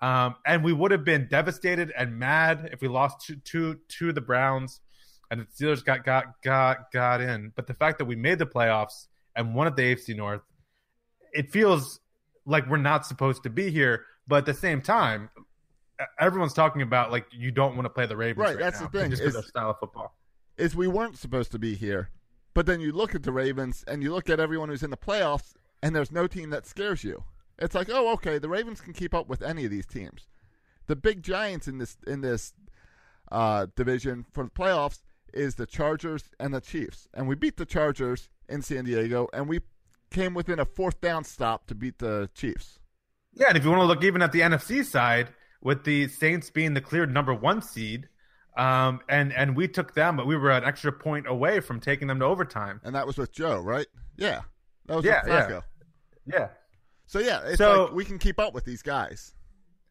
Um, 0.00 0.34
and 0.44 0.64
we 0.64 0.72
would 0.72 0.90
have 0.90 1.04
been 1.04 1.28
devastated 1.28 1.92
and 1.96 2.18
mad 2.18 2.70
if 2.72 2.80
we 2.80 2.88
lost 2.88 3.24
to 3.28 3.36
to, 3.36 3.78
to 3.90 4.12
the 4.12 4.20
Browns, 4.20 4.80
and 5.30 5.40
the 5.40 5.44
Steelers 5.44 5.84
got 5.84 6.04
got 6.04 6.42
got 6.42 6.90
got 6.90 7.20
in. 7.20 7.52
But 7.54 7.68
the 7.68 7.74
fact 7.74 7.98
that 7.98 8.06
we 8.06 8.16
made 8.16 8.40
the 8.40 8.46
playoffs 8.46 9.06
and 9.36 9.54
one 9.54 9.66
at 9.66 9.76
the 9.76 9.82
AFC 9.82 10.16
North, 10.16 10.42
it 11.32 11.50
feels 11.50 12.00
like 12.44 12.68
we're 12.68 12.76
not 12.76 13.06
supposed 13.06 13.42
to 13.44 13.50
be 13.50 13.70
here. 13.70 14.04
But 14.26 14.36
at 14.38 14.46
the 14.46 14.54
same 14.54 14.80
time, 14.80 15.30
everyone's 16.18 16.52
talking 16.54 16.82
about 16.82 17.10
like 17.10 17.26
you 17.32 17.50
don't 17.50 17.74
want 17.74 17.86
to 17.86 17.90
play 17.90 18.06
the 18.06 18.16
Ravens. 18.16 18.38
Right, 18.38 18.48
Right, 18.50 18.58
that's 18.58 18.80
now, 18.80 18.88
the 18.88 19.00
thing, 19.00 19.10
Just 19.10 19.22
because 19.24 19.48
style 19.48 19.70
of 19.70 19.78
football. 19.78 20.14
is 20.56 20.74
we 20.76 20.88
weren't 20.88 21.18
supposed 21.18 21.52
to 21.52 21.58
be 21.58 21.74
here. 21.74 22.10
But 22.54 22.66
then 22.66 22.80
you 22.80 22.92
look 22.92 23.14
at 23.14 23.22
the 23.22 23.32
Ravens 23.32 23.82
and 23.86 24.02
you 24.02 24.12
look 24.12 24.28
at 24.28 24.38
everyone 24.38 24.68
who's 24.68 24.82
in 24.82 24.90
the 24.90 24.96
playoffs, 24.96 25.54
and 25.82 25.96
there's 25.96 26.12
no 26.12 26.26
team 26.26 26.50
that 26.50 26.66
scares 26.66 27.02
you. 27.02 27.24
It's 27.58 27.74
like, 27.74 27.88
oh, 27.90 28.12
okay, 28.14 28.38
the 28.38 28.48
Ravens 28.48 28.80
can 28.80 28.92
keep 28.92 29.14
up 29.14 29.28
with 29.28 29.42
any 29.42 29.64
of 29.64 29.70
these 29.70 29.86
teams. 29.86 30.26
The 30.86 30.96
big 30.96 31.22
giants 31.22 31.68
in 31.68 31.78
this 31.78 31.96
in 32.06 32.20
this 32.20 32.52
uh, 33.30 33.66
division 33.76 34.26
for 34.32 34.44
the 34.44 34.50
playoffs 34.50 35.02
is 35.32 35.54
the 35.54 35.66
Chargers 35.66 36.24
and 36.38 36.52
the 36.52 36.60
Chiefs, 36.60 37.08
and 37.14 37.26
we 37.26 37.34
beat 37.34 37.56
the 37.56 37.64
Chargers 37.64 38.28
in 38.52 38.62
San 38.62 38.84
Diego, 38.84 39.28
and 39.32 39.48
we 39.48 39.60
came 40.10 40.34
within 40.34 40.58
a 40.60 40.64
fourth 40.64 41.00
down 41.00 41.24
stop 41.24 41.66
to 41.68 41.74
beat 41.74 41.98
the 41.98 42.28
Chiefs. 42.34 42.78
Yeah, 43.34 43.46
and 43.48 43.56
if 43.56 43.64
you 43.64 43.70
want 43.70 43.80
to 43.80 43.86
look 43.86 44.04
even 44.04 44.20
at 44.22 44.30
the 44.32 44.40
NFC 44.40 44.84
side, 44.84 45.30
with 45.62 45.84
the 45.84 46.08
Saints 46.08 46.50
being 46.50 46.74
the 46.74 46.80
cleared 46.80 47.12
number 47.12 47.32
one 47.34 47.62
seed, 47.62 48.08
um, 48.56 49.00
and 49.08 49.32
and 49.32 49.56
we 49.56 49.66
took 49.68 49.94
them, 49.94 50.16
but 50.16 50.26
we 50.26 50.36
were 50.36 50.50
an 50.50 50.64
extra 50.64 50.92
point 50.92 51.26
away 51.26 51.60
from 51.60 51.80
taking 51.80 52.08
them 52.08 52.18
to 52.18 52.26
overtime. 52.26 52.80
And 52.84 52.94
that 52.94 53.06
was 53.06 53.16
with 53.16 53.32
Joe, 53.32 53.58
right? 53.60 53.86
Yeah, 54.16 54.42
that 54.86 54.96
was 54.96 55.04
Yeah, 55.04 55.22
with 55.24 55.32
yeah. 55.32 55.60
Yeah. 56.26 56.48
So 57.06 57.18
yeah, 57.18 57.40
it's 57.46 57.58
So- 57.58 57.84
like 57.84 57.92
we 57.94 58.04
can 58.04 58.18
keep 58.18 58.38
up 58.38 58.52
with 58.54 58.64
these 58.64 58.82
guys. 58.82 59.34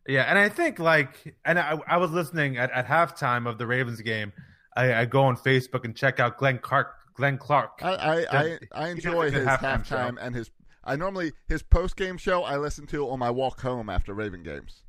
Yeah, 0.08 0.24
and 0.24 0.38
I 0.38 0.50
think 0.50 0.80
like, 0.80 1.36
and 1.46 1.60
I, 1.60 1.78
I 1.88 1.98
was 1.98 2.10
listening 2.12 2.58
at, 2.58 2.72
at 2.72 2.88
halftime 2.88 3.48
of 3.48 3.58
the 3.60 3.68
Ravens 3.68 4.02
game. 4.02 4.34
I, 4.76 4.94
I 5.02 5.06
go 5.06 5.22
on 5.24 5.36
Facebook 5.38 5.84
and 5.86 5.96
check 5.96 6.20
out 6.20 6.38
Glenn 6.38 6.58
Clark. 6.58 6.96
Glenn 7.14 7.38
Clark. 7.38 7.80
I 7.82 7.94
I, 7.94 8.26
I, 8.32 8.60
I 8.74 8.90
enjoy 8.90 9.32
his 9.32 9.46
halftime 9.46 10.18
and 10.20 10.36
his. 10.36 10.50
I 10.84 10.96
normally 10.96 11.34
his 11.48 11.62
post 11.62 11.96
game 11.96 12.18
show 12.18 12.44
I 12.44 12.58
listen 12.58 12.88
to 12.88 13.08
on 13.10 13.20
my 13.20 13.30
walk 13.30 13.62
home 13.62 13.90
after 13.90 14.14
Raven 14.14 14.44
games. 14.44 14.82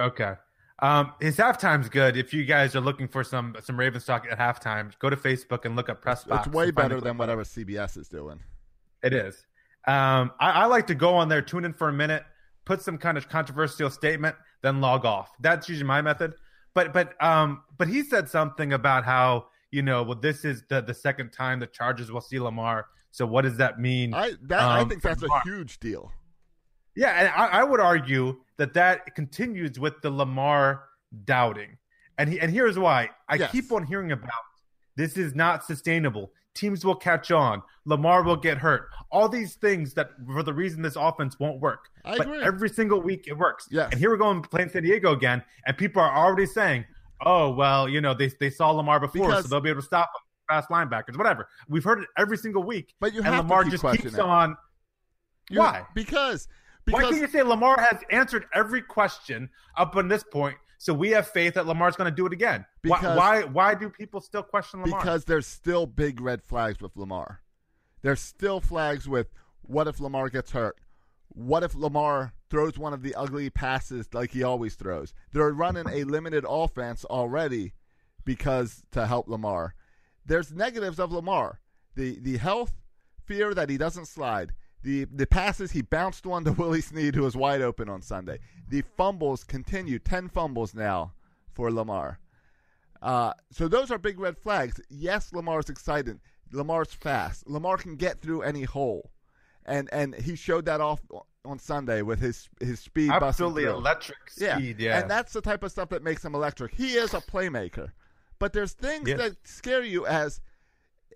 Okay. 0.00 0.34
Um, 0.80 1.12
his 1.20 1.36
halftime's 1.36 1.88
good. 1.88 2.16
If 2.16 2.34
you 2.34 2.44
guys 2.44 2.74
are 2.74 2.80
looking 2.80 3.08
for 3.08 3.24
some 3.24 3.56
some 3.62 3.78
Ravens 3.78 4.04
talk 4.04 4.26
at 4.30 4.38
halftime, 4.38 4.96
go 4.98 5.08
to 5.08 5.16
Facebook 5.16 5.64
and 5.64 5.76
look 5.76 5.88
up 5.88 6.02
press 6.02 6.24
box. 6.24 6.46
It's 6.46 6.54
way 6.54 6.70
better 6.70 7.00
than 7.00 7.16
whatever 7.16 7.44
CBS 7.44 7.96
is 7.96 8.08
doing. 8.08 8.40
It 9.02 9.12
is. 9.12 9.46
Um, 9.86 10.32
I, 10.40 10.50
I 10.50 10.64
like 10.66 10.86
to 10.88 10.94
go 10.94 11.14
on 11.14 11.28
there, 11.28 11.42
tune 11.42 11.64
in 11.64 11.74
for 11.74 11.88
a 11.88 11.92
minute, 11.92 12.24
put 12.64 12.80
some 12.80 12.98
kind 12.98 13.18
of 13.18 13.28
controversial 13.28 13.90
statement, 13.90 14.34
then 14.62 14.80
log 14.80 15.04
off. 15.04 15.30
That's 15.40 15.68
usually 15.68 15.86
my 15.86 16.02
method. 16.02 16.34
But 16.74 16.92
but 16.92 17.22
um 17.22 17.62
but 17.78 17.86
he 17.88 18.02
said 18.02 18.28
something 18.28 18.72
about 18.72 19.04
how 19.04 19.46
you 19.74 19.82
know 19.82 20.02
well 20.02 20.18
this 20.18 20.44
is 20.44 20.62
the 20.68 20.80
the 20.80 20.94
second 20.94 21.30
time 21.32 21.60
the 21.60 21.66
Chargers 21.66 22.10
will 22.12 22.20
see 22.20 22.38
Lamar. 22.38 22.86
So 23.10 23.26
what 23.26 23.42
does 23.42 23.56
that 23.58 23.78
mean? 23.78 24.14
I 24.14 24.32
that 24.44 24.60
I 24.60 24.80
um, 24.80 24.88
think 24.88 25.02
for 25.02 25.08
that's 25.08 25.22
a 25.22 25.40
huge 25.44 25.78
deal. 25.80 26.12
Yeah, 26.96 27.10
and 27.18 27.28
I, 27.28 27.60
I 27.60 27.64
would 27.64 27.80
argue 27.80 28.36
that 28.56 28.72
that 28.74 29.14
continues 29.14 29.78
with 29.80 30.00
the 30.02 30.10
Lamar 30.10 30.84
doubting, 31.24 31.76
and 32.18 32.28
he, 32.30 32.40
and 32.40 32.52
here's 32.52 32.78
why. 32.78 33.10
I 33.28 33.34
Yes. 33.36 33.50
keep 33.52 33.72
on 33.72 33.84
hearing 33.84 34.12
about 34.12 34.30
this 34.96 35.16
is 35.16 35.34
not 35.34 35.64
sustainable. 35.64 36.30
teams 36.54 36.84
will 36.84 36.94
catch 36.94 37.32
on. 37.32 37.60
Lamar 37.84 38.22
will 38.22 38.36
get 38.36 38.58
hurt. 38.58 38.88
All 39.10 39.28
these 39.28 39.56
things 39.56 39.92
that 39.94 40.10
for 40.24 40.44
the 40.44 40.52
reason 40.54 40.82
this 40.82 40.94
offense 40.94 41.38
won't 41.40 41.60
work. 41.60 41.88
I 42.04 42.16
but 42.16 42.26
agree. 42.28 42.42
every 42.44 42.68
single 42.68 43.00
week 43.02 43.26
it 43.26 43.36
works. 43.36 43.66
Yes. 43.72 43.88
And 43.90 43.98
here 44.00 44.10
we're 44.10 44.16
going 44.16 44.40
playing 44.42 44.68
San 44.70 44.84
Diego 44.84 45.12
again, 45.12 45.42
and 45.66 45.76
people 45.76 46.00
are 46.00 46.14
already 46.16 46.46
saying, 46.46 46.84
"Oh, 47.26 47.50
well, 47.50 47.88
you 47.88 48.00
know, 48.00 48.14
they 48.14 48.28
they 48.40 48.50
saw 48.50 48.70
Lamar 48.70 49.00
before, 49.00 49.28
Because- 49.28 49.44
so 49.44 49.48
they'll 49.48 49.60
be 49.60 49.70
able 49.70 49.80
to 49.80 49.86
stop 49.86 50.10
him." 50.14 50.20
Fast 50.46 50.68
linebackers, 50.68 51.16
whatever. 51.16 51.48
We've 51.68 51.82
heard 51.84 52.00
it 52.00 52.08
every 52.18 52.36
single 52.36 52.62
week. 52.64 52.94
But 53.00 53.14
you 53.14 53.22
and 53.22 53.34
Lamar 53.34 53.62
keep 53.64 53.72
just 53.72 53.82
keeps 53.82 54.12
it. 54.14 54.20
on. 54.20 54.56
You- 55.48 55.60
Why? 55.60 55.86
Because 55.94 56.48
Why 56.84 56.98
because 57.00 57.10
can't 57.12 57.20
you 57.22 57.28
say 57.28 57.42
Lamar 57.42 57.80
has 57.80 58.02
answered 58.10 58.44
every 58.54 58.82
question 58.82 59.48
up 59.76 59.96
on 59.96 60.08
this 60.08 60.22
point, 60.22 60.58
so 60.76 60.92
we 60.92 61.10
have 61.12 61.26
faith 61.28 61.54
that 61.54 61.66
Lamar's 61.66 61.96
going 61.96 62.10
to 62.10 62.14
do 62.14 62.26
it 62.26 62.32
again? 62.34 62.66
Why- 62.82 63.00
why, 63.16 63.42
why 63.44 63.74
do 63.74 63.88
people 63.88 64.20
still 64.20 64.42
question 64.42 64.82
Lamar? 64.82 65.00
because 65.00 65.24
there's 65.24 65.46
still 65.46 65.86
big 65.86 66.20
red 66.20 66.42
flags 66.42 66.82
with 66.82 66.94
Lamar. 66.94 67.40
There's 68.02 68.20
still 68.20 68.60
flags 68.60 69.08
with 69.08 69.28
what 69.62 69.88
if 69.88 69.98
Lamar 69.98 70.28
gets 70.28 70.50
hurt? 70.50 70.76
What 71.34 71.64
if 71.64 71.74
Lamar 71.74 72.32
throws 72.48 72.78
one 72.78 72.92
of 72.92 73.02
the 73.02 73.14
ugly 73.14 73.50
passes 73.50 74.08
like 74.14 74.30
he 74.30 74.42
always 74.42 74.76
throws? 74.76 75.12
They're 75.32 75.52
running 75.52 75.88
a 75.90 76.04
limited 76.04 76.44
offense 76.48 77.04
already 77.04 77.74
because 78.24 78.82
to 78.92 79.06
help 79.06 79.28
Lamar. 79.28 79.74
There's 80.24 80.52
negatives 80.52 80.98
of 80.98 81.12
Lamar. 81.12 81.60
The 81.96 82.18
the 82.20 82.38
health 82.38 82.72
fear 83.24 83.52
that 83.54 83.68
he 83.68 83.76
doesn't 83.76 84.06
slide. 84.06 84.54
The 84.82 85.06
the 85.06 85.26
passes 85.26 85.72
he 85.72 85.82
bounced 85.82 86.24
one 86.24 86.44
to 86.44 86.52
Willie 86.58 86.80
Snead 86.80 87.14
who 87.14 87.22
was 87.22 87.36
wide 87.36 87.60
open 87.62 87.88
on 87.88 88.00
Sunday. 88.00 88.38
The 88.68 88.82
fumbles 88.96 89.44
continue, 89.44 89.98
10 89.98 90.28
fumbles 90.28 90.74
now 90.74 91.12
for 91.52 91.70
Lamar. 91.70 92.18
Uh, 93.02 93.32
so 93.50 93.68
those 93.68 93.90
are 93.90 93.98
big 93.98 94.18
red 94.18 94.38
flags. 94.38 94.80
Yes, 94.88 95.32
Lamar's 95.32 95.68
excited. 95.68 96.20
Lamar's 96.52 96.92
fast. 96.94 97.48
Lamar 97.48 97.76
can 97.76 97.96
get 97.96 98.20
through 98.20 98.42
any 98.42 98.62
hole, 98.62 99.10
and 99.66 99.88
and 99.92 100.14
he 100.14 100.36
showed 100.36 100.64
that 100.66 100.80
off 100.80 101.00
on 101.44 101.58
Sunday 101.58 102.02
with 102.02 102.20
his 102.20 102.48
his 102.60 102.80
speed. 102.80 103.10
Absolutely 103.10 103.64
electric 103.64 104.30
speed, 104.30 104.80
yeah. 104.80 105.00
and 105.00 105.10
that's 105.10 105.32
the 105.32 105.40
type 105.40 105.62
of 105.62 105.70
stuff 105.70 105.90
that 105.90 106.02
makes 106.02 106.24
him 106.24 106.34
electric. 106.34 106.74
He 106.74 106.94
is 106.94 107.14
a 107.14 107.20
playmaker, 107.20 107.92
but 108.38 108.52
there's 108.52 108.72
things 108.72 109.08
Yeah. 109.08 109.16
that 109.16 109.36
scare 109.46 109.82
you 109.82 110.06
as 110.06 110.40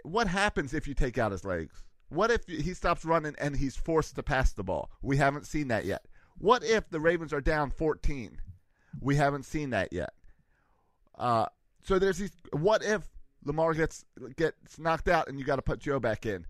what 0.04 0.28
happens 0.28 0.74
if 0.74 0.86
you 0.86 0.94
take 0.94 1.18
out 1.18 1.32
his 1.32 1.44
legs. 1.44 1.82
What 2.10 2.30
if 2.30 2.46
he 2.46 2.72
stops 2.72 3.04
running 3.04 3.34
and 3.38 3.56
he's 3.56 3.76
forced 3.76 4.14
to 4.16 4.22
pass 4.22 4.52
the 4.52 4.64
ball? 4.64 4.90
We 5.02 5.18
haven't 5.18 5.46
seen 5.46 5.68
that 5.68 5.84
yet. 5.84 6.06
What 6.38 6.64
if 6.64 6.88
the 6.88 7.00
Ravens 7.00 7.32
are 7.32 7.40
down 7.40 7.70
14? 7.70 8.40
We 9.00 9.16
haven't 9.16 9.44
seen 9.44 9.70
that 9.70 9.92
yet. 9.92 10.10
Uh, 11.18 11.46
so 11.82 11.98
there's 11.98 12.18
these. 12.18 12.32
What 12.52 12.82
if 12.84 13.02
Lamar 13.44 13.74
gets 13.74 14.04
gets 14.36 14.78
knocked 14.78 15.08
out 15.08 15.28
and 15.28 15.38
you 15.38 15.44
got 15.44 15.56
to 15.56 15.62
put 15.62 15.80
Joe 15.80 16.00
back 16.00 16.24
in? 16.26 16.46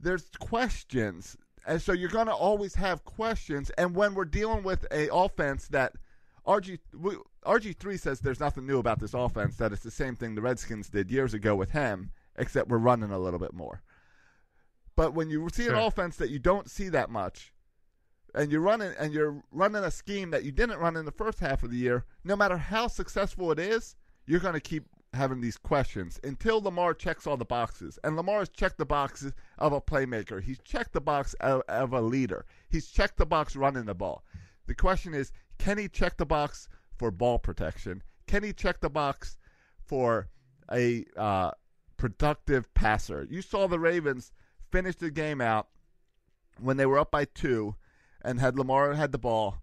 There's 0.00 0.30
questions, 0.38 1.36
and 1.66 1.82
so 1.82 1.92
you're 1.92 2.08
going 2.08 2.26
to 2.26 2.34
always 2.34 2.74
have 2.76 3.04
questions. 3.04 3.70
And 3.70 3.94
when 3.94 4.14
we're 4.14 4.24
dealing 4.24 4.62
with 4.62 4.86
a 4.90 5.12
offense 5.12 5.68
that 5.68 5.94
RG 6.46 6.78
RG 7.44 7.76
three 7.76 7.96
says 7.96 8.20
there's 8.20 8.40
nothing 8.40 8.66
new 8.66 8.78
about 8.78 9.00
this 9.00 9.14
offense, 9.14 9.56
that 9.56 9.72
it's 9.72 9.82
the 9.82 9.90
same 9.90 10.16
thing 10.16 10.34
the 10.34 10.42
Redskins 10.42 10.88
did 10.88 11.10
years 11.10 11.34
ago 11.34 11.54
with 11.56 11.70
him, 11.72 12.10
except 12.36 12.68
we're 12.68 12.78
running 12.78 13.10
a 13.10 13.18
little 13.18 13.38
bit 13.40 13.52
more. 13.52 13.82
But 14.96 15.14
when 15.14 15.30
you 15.30 15.48
see 15.52 15.64
an 15.66 15.70
Sure. 15.70 15.86
offense 15.86 16.16
that 16.16 16.30
you 16.30 16.38
don't 16.38 16.70
see 16.70 16.88
that 16.88 17.10
much, 17.10 17.52
and 18.34 18.50
you're 18.52 18.60
running 18.60 18.92
and 18.98 19.12
you're 19.12 19.42
running 19.50 19.84
a 19.84 19.90
scheme 19.90 20.30
that 20.30 20.44
you 20.44 20.52
didn't 20.52 20.78
run 20.78 20.96
in 20.96 21.04
the 21.04 21.12
first 21.12 21.40
half 21.40 21.62
of 21.62 21.70
the 21.70 21.76
year, 21.76 22.04
no 22.24 22.36
matter 22.36 22.56
how 22.56 22.86
successful 22.86 23.50
it 23.52 23.58
is, 23.58 23.96
you're 24.26 24.40
going 24.40 24.54
to 24.54 24.60
keep 24.60 24.84
having 25.14 25.40
these 25.40 25.56
questions 25.56 26.20
until 26.22 26.62
Lamar 26.62 26.94
checks 26.94 27.26
all 27.26 27.36
the 27.36 27.44
boxes. 27.44 27.98
And 28.04 28.16
Lamar 28.16 28.40
has 28.40 28.48
checked 28.48 28.78
the 28.78 28.86
boxes 28.86 29.32
of 29.58 29.72
a 29.72 29.80
playmaker. 29.80 30.42
He's 30.42 30.58
checked 30.58 30.92
the 30.92 31.00
box 31.00 31.34
of, 31.40 31.62
of 31.68 31.92
a 31.92 32.00
leader. 32.00 32.44
He's 32.68 32.88
checked 32.88 33.16
the 33.16 33.26
box 33.26 33.56
running 33.56 33.86
the 33.86 33.94
ball. 33.94 34.24
The 34.66 34.74
question 34.74 35.14
is, 35.14 35.32
can 35.58 35.78
he 35.78 35.88
check 35.88 36.16
the 36.16 36.26
box 36.26 36.68
for 36.96 37.10
ball 37.10 37.38
protection? 37.38 38.02
Can 38.26 38.42
he 38.42 38.52
check 38.52 38.80
the 38.80 38.90
box 38.90 39.38
for 39.84 40.28
a 40.70 41.06
uh, 41.16 41.52
productive 41.96 42.72
passer? 42.74 43.26
You 43.30 43.40
saw 43.42 43.66
the 43.66 43.78
Ravens 43.78 44.32
finish 44.70 44.96
the 44.96 45.10
game 45.10 45.40
out 45.40 45.68
when 46.60 46.76
they 46.76 46.86
were 46.86 46.98
up 46.98 47.10
by 47.10 47.24
two 47.24 47.74
and 48.22 48.40
had 48.40 48.58
Lamar 48.58 48.94
had 48.94 49.12
the 49.12 49.18
ball, 49.18 49.56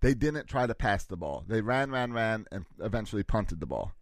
they 0.00 0.14
didn't 0.14 0.46
try 0.46 0.66
to 0.66 0.74
pass 0.74 1.04
the 1.04 1.16
ball. 1.16 1.44
They 1.46 1.60
ran, 1.60 1.90
ran, 1.90 2.12
ran, 2.12 2.46
and 2.52 2.64
eventually 2.80 3.22
punted 3.22 3.60
the 3.60 3.66
ball. 3.66 3.92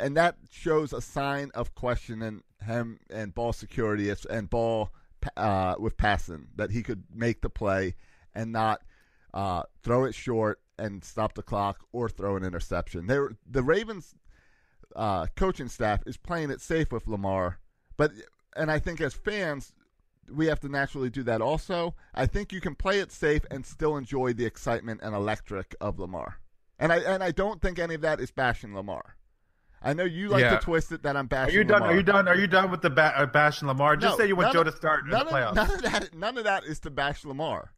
And 0.00 0.16
that 0.16 0.36
shows 0.50 0.92
a 0.92 1.00
sign 1.00 1.50
of 1.54 1.74
questioning 1.74 2.42
him 2.64 3.00
and 3.10 3.34
ball 3.34 3.52
security 3.52 4.12
and 4.30 4.50
ball 4.50 4.92
uh, 5.36 5.74
with 5.78 5.96
passing 5.96 6.48
that 6.56 6.70
he 6.70 6.82
could 6.82 7.04
make 7.12 7.40
the 7.40 7.50
play 7.50 7.94
and 8.34 8.52
not 8.52 8.82
uh, 9.34 9.62
throw 9.82 10.04
it 10.04 10.14
short 10.14 10.60
and 10.78 11.04
stop 11.04 11.34
the 11.34 11.42
clock 11.42 11.84
or 11.92 12.08
throw 12.08 12.36
an 12.36 12.44
interception. 12.44 13.06
They 13.06 13.18
were, 13.18 13.36
the 13.48 13.62
Ravens 13.62 14.14
uh, 14.94 15.26
coaching 15.36 15.68
staff 15.68 16.02
is 16.06 16.16
playing 16.16 16.50
it 16.50 16.60
safe 16.60 16.92
with 16.92 17.06
Lamar, 17.06 17.58
but 17.96 18.12
and 18.54 18.70
I 18.70 18.78
think 18.78 19.00
as 19.00 19.14
fans 19.14 19.72
we 20.32 20.46
have 20.46 20.60
to 20.60 20.68
naturally 20.68 21.10
do 21.10 21.22
that 21.24 21.40
also. 21.40 21.94
I 22.14 22.26
think 22.26 22.52
you 22.52 22.60
can 22.60 22.74
play 22.74 22.98
it 22.98 23.12
safe 23.12 23.42
and 23.50 23.64
still 23.64 23.96
enjoy 23.96 24.32
the 24.32 24.44
excitement 24.44 25.00
and 25.02 25.14
electric 25.14 25.74
of 25.80 25.98
Lamar. 25.98 26.40
And 26.78 26.92
I 26.92 26.98
and 26.98 27.22
I 27.22 27.30
don't 27.30 27.60
think 27.60 27.78
any 27.78 27.94
of 27.94 28.00
that 28.02 28.20
is 28.20 28.30
bashing 28.30 28.74
Lamar. 28.74 29.16
I 29.82 29.92
know 29.92 30.04
you 30.04 30.28
like 30.28 30.40
Yeah. 30.40 30.56
to 30.58 30.64
twist 30.64 30.90
it 30.92 31.02
that 31.04 31.16
I'm 31.16 31.26
bashing. 31.26 31.54
Are 31.54 31.58
you 31.58 31.64
done? 31.64 31.80
Lamar. 31.82 31.92
Are 31.92 31.96
you 31.96 32.02
done? 32.02 32.28
Are 32.28 32.34
you 32.36 32.46
done 32.46 32.70
with 32.70 32.82
the 32.82 32.90
ba- 32.90 33.12
uh, 33.16 33.26
bashing 33.26 33.68
Lamar? 33.68 33.96
Just 33.96 34.18
No, 34.18 34.24
say 34.24 34.28
you 34.28 34.34
want 34.36 34.52
Joe 34.52 34.60
of- 34.62 34.66
to 34.66 34.72
start 34.72 35.04
in 35.04 35.10
the 35.10 35.18
none 35.18 35.26
of- 35.28 35.32
playoffs. 35.32 35.54
None 35.54 35.70
of 35.70 35.82
that. 35.82 36.14
None 36.14 36.38
of 36.38 36.44
that 36.44 36.64
is 36.64 36.80
to 36.80 36.90
bash 36.90 37.24
Lamar. 37.24 37.72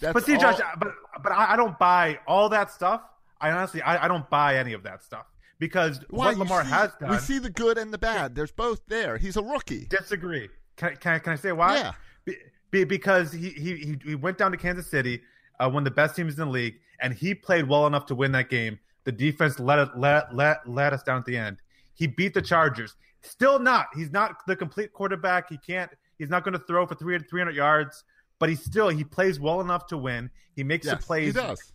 That's 0.00 0.12
but 0.14 0.24
see, 0.24 0.34
all- 0.34 0.40
Josh, 0.40 0.58
but 0.78 0.88
but 1.22 1.32
I, 1.32 1.54
I 1.54 1.56
don't 1.56 1.78
buy 1.78 2.18
all 2.26 2.48
that 2.50 2.70
stuff. 2.70 3.02
I 3.40 3.50
honestly, 3.52 3.80
I, 3.82 4.04
I 4.04 4.08
don't 4.08 4.28
buy 4.28 4.56
any 4.56 4.72
of 4.72 4.82
that 4.82 5.02
stuff 5.02 5.26
because 5.58 6.00
Why, 6.10 6.26
what 6.28 6.38
Lamar 6.38 6.64
see- 6.64 6.70
has 6.70 6.90
done. 7.00 7.10
We 7.10 7.16
see 7.18 7.38
the 7.38 7.50
good 7.50 7.78
and 7.78 7.92
the 7.94 7.98
bad. 7.98 8.34
There's 8.34 8.52
both 8.52 8.80
there. 8.88 9.16
He's 9.16 9.36
a 9.36 9.42
rookie. 9.42 9.86
disagree. 9.86 10.48
Can, 10.76 10.90
I- 10.90 10.94
can, 10.96 11.12
I- 11.14 11.18
can 11.20 11.32
I 11.32 11.36
say 11.36 11.52
why? 11.52 11.76
Yeah. 11.76 11.92
Be, 12.24 12.36
be, 12.70 12.84
because 12.84 13.32
he, 13.32 13.50
he 13.50 13.76
he 13.76 13.98
he 14.04 14.14
went 14.14 14.36
down 14.38 14.50
to 14.50 14.56
Kansas 14.58 14.86
City, 14.90 15.22
uh, 15.58 15.70
one 15.70 15.82
of 15.82 15.84
the 15.84 15.90
best 15.92 16.14
teams 16.16 16.34
in 16.38 16.40
the 16.46 16.52
league, 16.52 16.74
and 17.00 17.14
he 17.14 17.34
played 17.34 17.68
well 17.68 17.86
enough 17.86 18.06
to 18.06 18.14
win 18.14 18.32
that 18.32 18.50
game. 18.50 18.78
The 19.08 19.12
defense 19.12 19.58
let 19.58 19.78
it, 19.78 19.88
let 19.96 20.36
let 20.36 20.68
let 20.68 20.92
us 20.92 21.02
down 21.02 21.16
at 21.16 21.24
the 21.24 21.34
end. 21.34 21.62
He 21.94 22.06
beat 22.06 22.34
the 22.34 22.42
Chargers. 22.42 22.94
Still 23.22 23.58
not. 23.58 23.86
He's 23.94 24.12
not 24.12 24.36
the 24.46 24.54
complete 24.54 24.92
quarterback. 24.92 25.48
He 25.48 25.56
can't. 25.56 25.90
He's 26.18 26.28
not 26.28 26.44
going 26.44 26.52
to 26.52 26.58
throw 26.66 26.86
for 26.86 26.94
300, 26.94 27.26
300 27.26 27.56
yards. 27.56 28.04
But 28.38 28.50
he 28.50 28.54
still 28.54 28.90
he 28.90 29.04
plays 29.04 29.40
well 29.40 29.62
enough 29.62 29.86
to 29.86 29.96
win. 29.96 30.28
He 30.56 30.62
makes 30.62 30.84
Yes, 30.84 30.96
the 31.00 31.06
plays 31.06 31.34
he 31.34 31.40
does. 31.40 31.72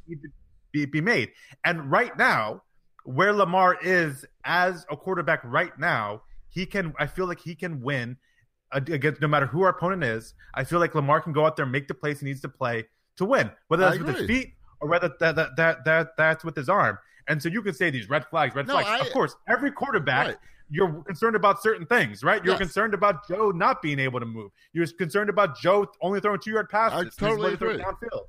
be, 0.71 0.85
be 0.85 1.01
made. 1.01 1.31
And 1.65 1.89
right 1.89 2.15
now, 2.19 2.61
where 3.03 3.33
Lamar 3.33 3.79
is 3.81 4.23
as 4.45 4.85
a 4.91 4.95
quarterback 4.95 5.41
right 5.43 5.71
now, 5.79 6.21
he 6.49 6.67
can. 6.67 6.93
I 6.99 7.07
feel 7.07 7.25
like 7.25 7.39
he 7.39 7.55
can 7.55 7.81
win 7.81 8.15
against 8.73 9.21
no 9.21 9.27
matter 9.27 9.47
who 9.47 9.63
our 9.63 9.69
opponent 9.69 10.03
is. 10.03 10.35
I 10.53 10.65
feel 10.65 10.77
like 10.77 10.93
Lamar 10.93 11.19
can 11.19 11.33
go 11.33 11.47
out 11.47 11.55
there 11.55 11.63
and 11.63 11.71
make 11.71 11.87
the 11.87 11.95
plays 11.95 12.19
he 12.19 12.27
needs 12.27 12.41
to 12.41 12.49
play 12.49 12.85
to 13.15 13.25
win, 13.25 13.49
whether 13.69 13.85
that's 13.85 13.97
with 13.97 14.15
his 14.15 14.27
feet 14.27 14.53
or 14.83 14.89
whether 14.89 15.09
that 15.19 15.35
that, 15.35 15.55
that 15.55 15.85
that 15.85 16.17
that's 16.17 16.43
with 16.43 16.55
his 16.55 16.69
arm. 16.69 16.97
And 17.27 17.41
so 17.41 17.47
you 17.49 17.61
can 17.61 17.73
say 17.73 17.89
these 17.89 18.09
red 18.09 18.25
flags, 18.27 18.53
red 18.53 18.67
No, 18.67 18.73
flags. 18.79 18.87
I- 18.89 18.99
of 19.07 19.11
course, 19.13 19.35
every 19.47 19.71
quarterback. 19.71 20.27
Right. 20.27 20.37
You're 20.69 21.03
concerned 21.03 21.35
about 21.35 21.61
certain 21.61 21.85
things, 21.85 22.23
right? 22.23 22.43
You're 22.43 22.53
Yes. 22.53 22.61
concerned 22.61 22.93
about 22.95 23.27
Joe 23.27 23.51
not 23.51 23.81
being 23.81 23.99
able 23.99 24.19
to 24.19 24.25
move. 24.25 24.49
You're 24.71 24.87
concerned 24.87 25.29
about 25.29 25.55
Joe 25.59 25.85
only 26.01 26.19
throwing 26.19 26.39
two 26.39 26.51
yard 26.51 26.67
passes. 26.69 27.15
I 27.21 27.25
totally 27.27 27.53
agree. 27.53 27.77
downfield. 27.77 28.23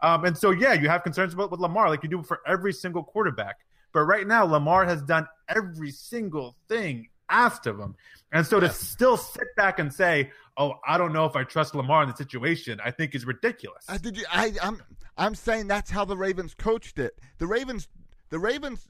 Um, 0.00 0.24
and 0.24 0.38
so, 0.38 0.50
yeah, 0.50 0.72
you 0.72 0.88
have 0.88 1.02
concerns 1.02 1.34
about 1.34 1.50
with 1.50 1.60
Lamar, 1.60 1.90
like 1.90 2.02
you 2.02 2.08
do 2.08 2.22
for 2.22 2.40
every 2.46 2.72
single 2.72 3.02
quarterback. 3.04 3.56
But 3.92 4.02
right 4.04 4.26
now, 4.26 4.44
Lamar 4.44 4.86
has 4.86 5.02
done 5.02 5.26
every 5.48 5.90
single 5.90 6.56
thing 6.68 7.08
asked 7.28 7.66
of 7.66 7.78
him. 7.78 7.94
And 8.32 8.46
so 8.46 8.60
to 8.60 8.70
still 8.70 9.16
sit 9.18 9.48
back 9.56 9.78
and 9.78 9.92
say, 9.92 10.30
"Oh, 10.56 10.74
I 10.86 10.96
don't 10.96 11.12
know 11.12 11.26
if 11.26 11.36
I 11.36 11.44
trust 11.44 11.74
Lamar 11.74 12.04
in 12.04 12.08
the 12.08 12.16
situation," 12.16 12.80
I 12.82 12.92
think 12.92 13.14
is 13.14 13.26
ridiculous. 13.26 13.84
I, 13.88 13.98
did 13.98 14.16
you, 14.16 14.24
I, 14.32 14.52
I'm 14.62 14.80
I'm 15.20 15.34
saying 15.34 15.68
that's 15.68 15.90
how 15.90 16.04
the 16.04 16.16
Ravens 16.16 16.54
coached 16.54 16.98
it. 16.98 17.18
The 17.38 17.46
Ravens, 17.46 17.88
the 18.30 18.38
Ravens. 18.38 18.88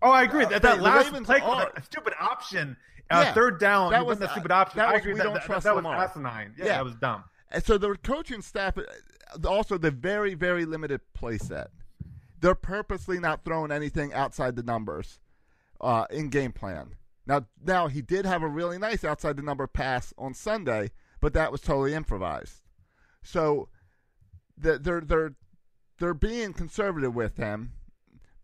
oh, 0.00 0.10
I 0.10 0.22
agree. 0.22 0.44
Uh, 0.44 0.48
that 0.50 0.62
that 0.62 0.80
last 0.80 1.06
Ravens 1.06 1.26
play, 1.26 1.40
are- 1.40 1.72
that 1.74 1.84
stupid 1.84 2.14
option, 2.20 2.76
uh, 3.10 3.22
Yeah, 3.26 3.34
third 3.34 3.58
down, 3.58 3.90
that 3.90 4.06
was- 4.06 4.18
the 4.20 4.28
stupid 4.28 4.52
option. 4.52 4.78
that 4.78 4.88
I 4.88 4.92
was 4.92 5.00
agree. 5.00 5.12
we 5.14 5.18
that, 5.18 5.24
don't 5.24 5.34
that, 5.34 5.42
trust 5.42 5.64
that 5.64 5.74
was 5.74 5.84
Lamar. 5.84 6.02
asinine. 6.04 6.54
Yeah, 6.56 6.64
Yeah. 6.64 6.72
that 6.76 6.84
was 6.84 6.94
dumb. 6.94 7.24
And 7.50 7.64
so 7.64 7.76
the 7.78 7.96
coaching 7.96 8.42
staff, 8.42 8.78
uh, 8.78 8.82
also 9.48 9.76
the 9.76 9.90
very 9.90 10.34
very 10.34 10.64
limited 10.64 11.00
play 11.14 11.36
set. 11.38 11.70
They're 12.40 12.54
purposely 12.54 13.18
not 13.18 13.44
throwing 13.44 13.72
anything 13.72 14.12
outside 14.14 14.54
the 14.56 14.62
numbers 14.62 15.18
uh, 15.80 16.06
in 16.10 16.28
game 16.28 16.52
plan. 16.52 16.94
Now, 17.26 17.46
now 17.64 17.88
he 17.88 18.02
did 18.02 18.24
have 18.24 18.42
a 18.42 18.48
really 18.48 18.78
nice 18.78 19.02
outside 19.04 19.36
the 19.36 19.42
number 19.42 19.66
pass 19.66 20.14
on 20.16 20.32
Sunday, 20.32 20.90
but 21.20 21.32
that 21.32 21.50
was 21.50 21.60
totally 21.60 21.92
improvised. 21.92 22.62
So 23.24 23.68
the- 24.56 24.78
they're 24.78 25.00
they're 25.00 25.34
they're 25.98 26.14
being 26.14 26.52
conservative 26.52 27.14
with 27.14 27.36
him, 27.36 27.72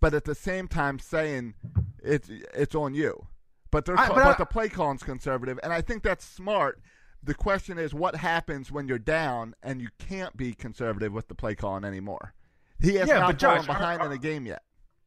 but 0.01 0.15
at 0.15 0.25
the 0.25 0.35
same 0.35 0.69
time 0.69 0.99
saying 0.99 1.55
it's 2.03 2.29
it's 2.55 2.75
on 2.75 2.95
you. 2.95 3.27
but 3.71 3.85
they're 3.87 3.99
I- 3.99 4.09
but 4.09 4.17
but, 4.17 4.38
the 4.38 4.45
play 4.47 4.69
calling's 4.69 5.03
conservative, 5.03 5.59
and 5.62 5.73
I 5.73 5.81
think 5.81 6.03
that's 6.03 6.25
smart. 6.25 6.81
The 7.23 7.35
question 7.35 7.79
is, 7.79 7.95
what 7.95 8.17
happens 8.17 8.73
when 8.73 8.88
you're 8.88 8.99
down 8.99 9.55
and 9.62 9.81
you 9.81 9.88
can't 9.99 10.37
be 10.37 10.53
conservative 10.55 11.12
with 11.12 11.29
the 11.29 11.35
play 11.37 11.55
calling 11.55 11.85
anymore? 11.85 12.35
He 12.81 12.97
has 12.97 13.09
Yeah, 13.09 13.21
not 13.21 13.38
Josh, 13.38 13.65
fallen 13.65 13.67
behind 13.67 14.01
our- 14.01 14.07
in 14.09 14.12
a 14.12 14.19
game 14.19 14.45
yet. 14.45 14.62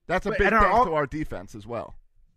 That's 0.07 0.25
a 0.25 0.29
big 0.31 0.49
thanks 0.49 0.85
to 0.85 0.93
our 0.93 1.05
defense 1.07 1.55
as 1.55 1.67
well. 1.67 1.95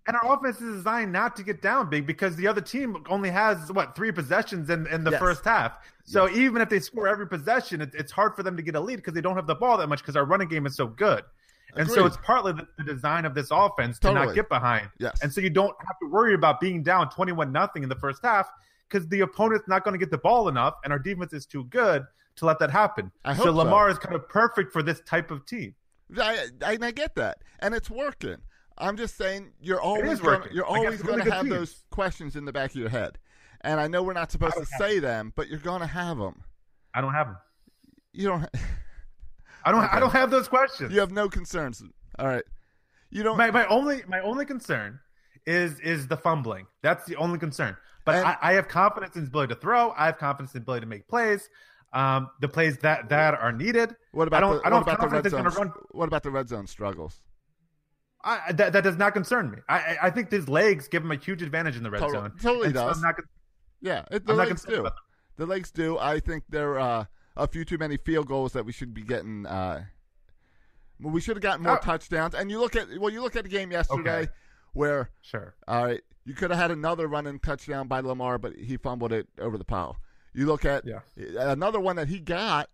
And 0.08 0.16
our 0.16 0.36
offense 0.36 0.58
is 0.60 0.76
designed 0.76 1.12
not 1.12 1.36
to 1.36 1.42
get 1.42 1.60
down 1.60 1.90
big 1.90 2.06
because 2.06 2.34
the 2.34 2.46
other 2.46 2.62
team 2.62 3.04
only 3.10 3.28
has 3.28 3.70
what 3.70 3.94
three 3.94 4.10
possessions 4.10 4.70
in, 4.70 4.86
in 4.86 5.04
the 5.04 5.10
Yes. 5.10 5.20
first 5.20 5.44
half. 5.44 5.74
So 6.04 6.30
even 6.30 6.62
if 6.62 6.70
they 6.70 6.80
score 6.80 7.06
every 7.06 7.28
possession, 7.28 7.82
it, 7.82 7.90
it's 7.92 8.10
hard 8.10 8.34
for 8.34 8.42
them 8.42 8.56
to 8.56 8.62
get 8.62 8.74
a 8.74 8.80
lead 8.80 8.96
because 8.96 9.12
they 9.12 9.20
don't 9.20 9.36
have 9.36 9.46
the 9.46 9.54
ball 9.54 9.76
that 9.76 9.86
much 9.88 10.00
because 10.00 10.16
our 10.16 10.24
running 10.24 10.48
game 10.48 10.64
is 10.64 10.74
so 10.74 10.86
good. 10.86 11.24
And 11.76 11.88
so 11.88 12.06
it's 12.06 12.16
partly 12.24 12.54
the, 12.54 12.66
the 12.78 12.84
design 12.84 13.26
of 13.26 13.34
this 13.34 13.48
offense 13.52 13.98
to 13.98 14.10
not 14.10 14.34
get 14.34 14.48
behind. 14.48 14.88
Yes. 14.98 15.22
And 15.22 15.30
so 15.30 15.42
you 15.42 15.50
don't 15.50 15.76
have 15.86 15.98
to 16.00 16.08
worry 16.08 16.32
about 16.32 16.58
being 16.58 16.82
down 16.82 17.10
twenty-one 17.10 17.52
nothing 17.52 17.82
in 17.82 17.90
the 17.90 17.96
first 17.96 18.20
half 18.24 18.50
because 18.88 19.06
the 19.08 19.20
opponent's 19.20 19.68
not 19.68 19.84
going 19.84 19.92
to 19.92 19.98
get 19.98 20.10
the 20.10 20.16
ball 20.16 20.48
enough, 20.48 20.76
and 20.82 20.92
our 20.94 20.98
defense 20.98 21.34
is 21.34 21.44
too 21.44 21.64
good 21.64 22.06
to 22.36 22.46
let 22.46 22.58
that 22.60 22.70
happen. 22.70 23.12
I 23.26 23.32
so 23.34 23.36
hope 23.36 23.44
so. 23.44 23.52
Lamar 23.52 23.90
is 23.90 23.98
kind 23.98 24.14
of 24.14 24.26
perfect 24.30 24.72
for 24.72 24.82
this 24.82 25.02
type 25.02 25.30
of 25.30 25.44
team. 25.44 25.74
I, 26.18 26.46
I, 26.64 26.78
I 26.80 26.90
get 26.92 27.14
that, 27.16 27.42
and 27.58 27.74
it's 27.74 27.90
working. 27.90 28.38
I'm 28.80 28.96
just 28.96 29.16
saying 29.16 29.52
you're 29.60 29.80
always 29.80 30.20
gonna, 30.20 30.38
working 30.38 30.52
you're 30.54 30.64
always 30.64 31.02
going 31.02 31.24
to 31.24 31.30
have 31.30 31.44
teams. 31.44 31.54
those 31.54 31.84
questions 31.90 32.36
in 32.36 32.44
the 32.44 32.52
back 32.52 32.70
of 32.70 32.76
your 32.76 32.88
head, 32.88 33.18
and 33.60 33.80
I 33.80 33.88
know 33.88 34.02
we're 34.02 34.12
not 34.12 34.30
supposed 34.30 34.56
to 34.56 34.66
say 34.78 34.98
them, 34.98 35.32
but 35.36 35.48
you're 35.48 35.58
going 35.58 35.80
to 35.80 35.86
have 35.86 36.18
them. 36.18 36.42
I 36.94 37.00
don't 37.00 37.12
have 37.14 37.26
them. 37.28 37.36
You 38.12 38.28
don't. 38.28 38.48
I 39.64 39.72
don't. 39.72 39.84
I 39.92 40.00
don't 40.00 40.12
have 40.12 40.30
those 40.30 40.48
questions. 40.48 40.92
You 40.92 41.00
have 41.00 41.10
no 41.10 41.28
concerns. 41.28 41.82
All 42.18 42.26
right. 42.26 42.44
You 43.10 43.22
don't. 43.22 43.36
My, 43.36 43.50
my 43.50 43.66
only 43.66 44.02
my 44.06 44.20
only 44.20 44.44
concern 44.44 45.00
is 45.46 45.80
is 45.80 46.06
the 46.08 46.16
fumbling. 46.16 46.66
That's 46.82 47.04
the 47.06 47.16
only 47.16 47.38
concern. 47.38 47.76
But 48.04 48.16
And- 48.16 48.26
I, 48.26 48.36
I 48.40 48.52
have 48.54 48.68
confidence 48.68 49.16
in 49.16 49.22
his 49.22 49.28
ability 49.28 49.54
to 49.54 49.60
throw. 49.60 49.92
I 49.96 50.06
have 50.06 50.18
confidence 50.18 50.54
in 50.54 50.60
his 50.60 50.64
ability 50.64 50.82
to 50.82 50.86
make 50.88 51.08
plays. 51.08 51.48
Um, 51.92 52.28
the 52.40 52.48
plays 52.48 52.76
that 52.78 53.08
that 53.08 53.34
are 53.34 53.52
needed. 53.52 53.96
what 54.12 54.28
about 54.28 54.44
I 54.44 54.46
don't. 54.46 54.56
the, 54.62 54.66
I 54.66 54.70
don't 54.70 54.86
what 54.86 54.94
about 54.94 55.10
the 55.10 55.16
red 55.16 55.30
zone? 55.30 55.44
run. 55.44 55.72
What 55.92 56.06
about 56.06 56.22
the 56.22 56.30
red 56.30 56.48
zone 56.48 56.66
struggles? 56.66 57.20
I, 58.24 58.52
that 58.52 58.72
that 58.72 58.82
does 58.84 58.96
not 58.96 59.14
concern 59.14 59.50
me. 59.50 59.58
I 59.68 59.96
I- 60.02 60.10
think 60.10 60.30
his 60.30 60.48
legs 60.48 60.88
give 60.88 61.02
him 61.04 61.12
a 61.12 61.16
huge 61.16 61.42
advantage 61.42 61.76
in 61.76 61.82
the 61.82 61.90
red 61.90 62.00
Totally- 62.00 62.28
zone. 62.28 62.32
totally 62.40 62.66
so 62.68 62.72
does. 62.72 62.96
I'm 62.96 63.02
not 63.02 63.14
Yeah, 63.80 64.04
it, 64.10 64.26
the 64.26 64.32
I'm 64.32 64.38
legs 64.38 64.64
do. 64.64 64.88
The 65.36 65.46
legs 65.46 65.70
do. 65.70 65.98
I 65.98 66.18
think 66.18 66.42
there 66.48 66.80
are 66.80 67.00
uh, 67.00 67.04
a 67.36 67.46
few 67.46 67.64
too 67.64 67.78
many 67.78 67.96
field 67.96 68.26
goals 68.26 68.52
that 68.54 68.64
we 68.64 68.72
should 68.72 68.92
be 68.92 69.02
getting. 69.02 69.46
Uh, 69.46 69.84
well, 71.00 71.12
we 71.12 71.20
should 71.20 71.36
have 71.36 71.42
gotten 71.42 71.62
more 71.64 71.78
Oh. 71.78 71.80
touchdowns. 71.80 72.34
And 72.34 72.50
you 72.50 72.58
look 72.58 72.74
at 72.74 72.88
well, 72.98 73.12
you 73.12 73.22
look 73.22 73.36
at 73.36 73.44
the 73.44 73.48
game 73.50 73.70
yesterday 73.70 74.22
Okay. 74.22 74.28
where 74.72 75.10
Sure. 75.22 75.54
all 75.68 75.84
right, 75.84 76.00
you 76.24 76.34
could 76.34 76.50
have 76.50 76.58
had 76.58 76.70
another 76.72 77.06
running 77.06 77.38
touchdown 77.38 77.86
by 77.86 78.00
Lamar, 78.00 78.36
but 78.38 78.54
he 78.56 78.76
fumbled 78.76 79.12
it 79.12 79.28
over 79.38 79.56
the 79.56 79.64
pile. 79.64 79.96
You 80.34 80.46
look 80.46 80.64
at 80.64 80.84
Yeah. 80.84 81.00
another 81.38 81.78
one 81.78 81.94
that 81.96 82.08
he 82.08 82.18
got, 82.18 82.68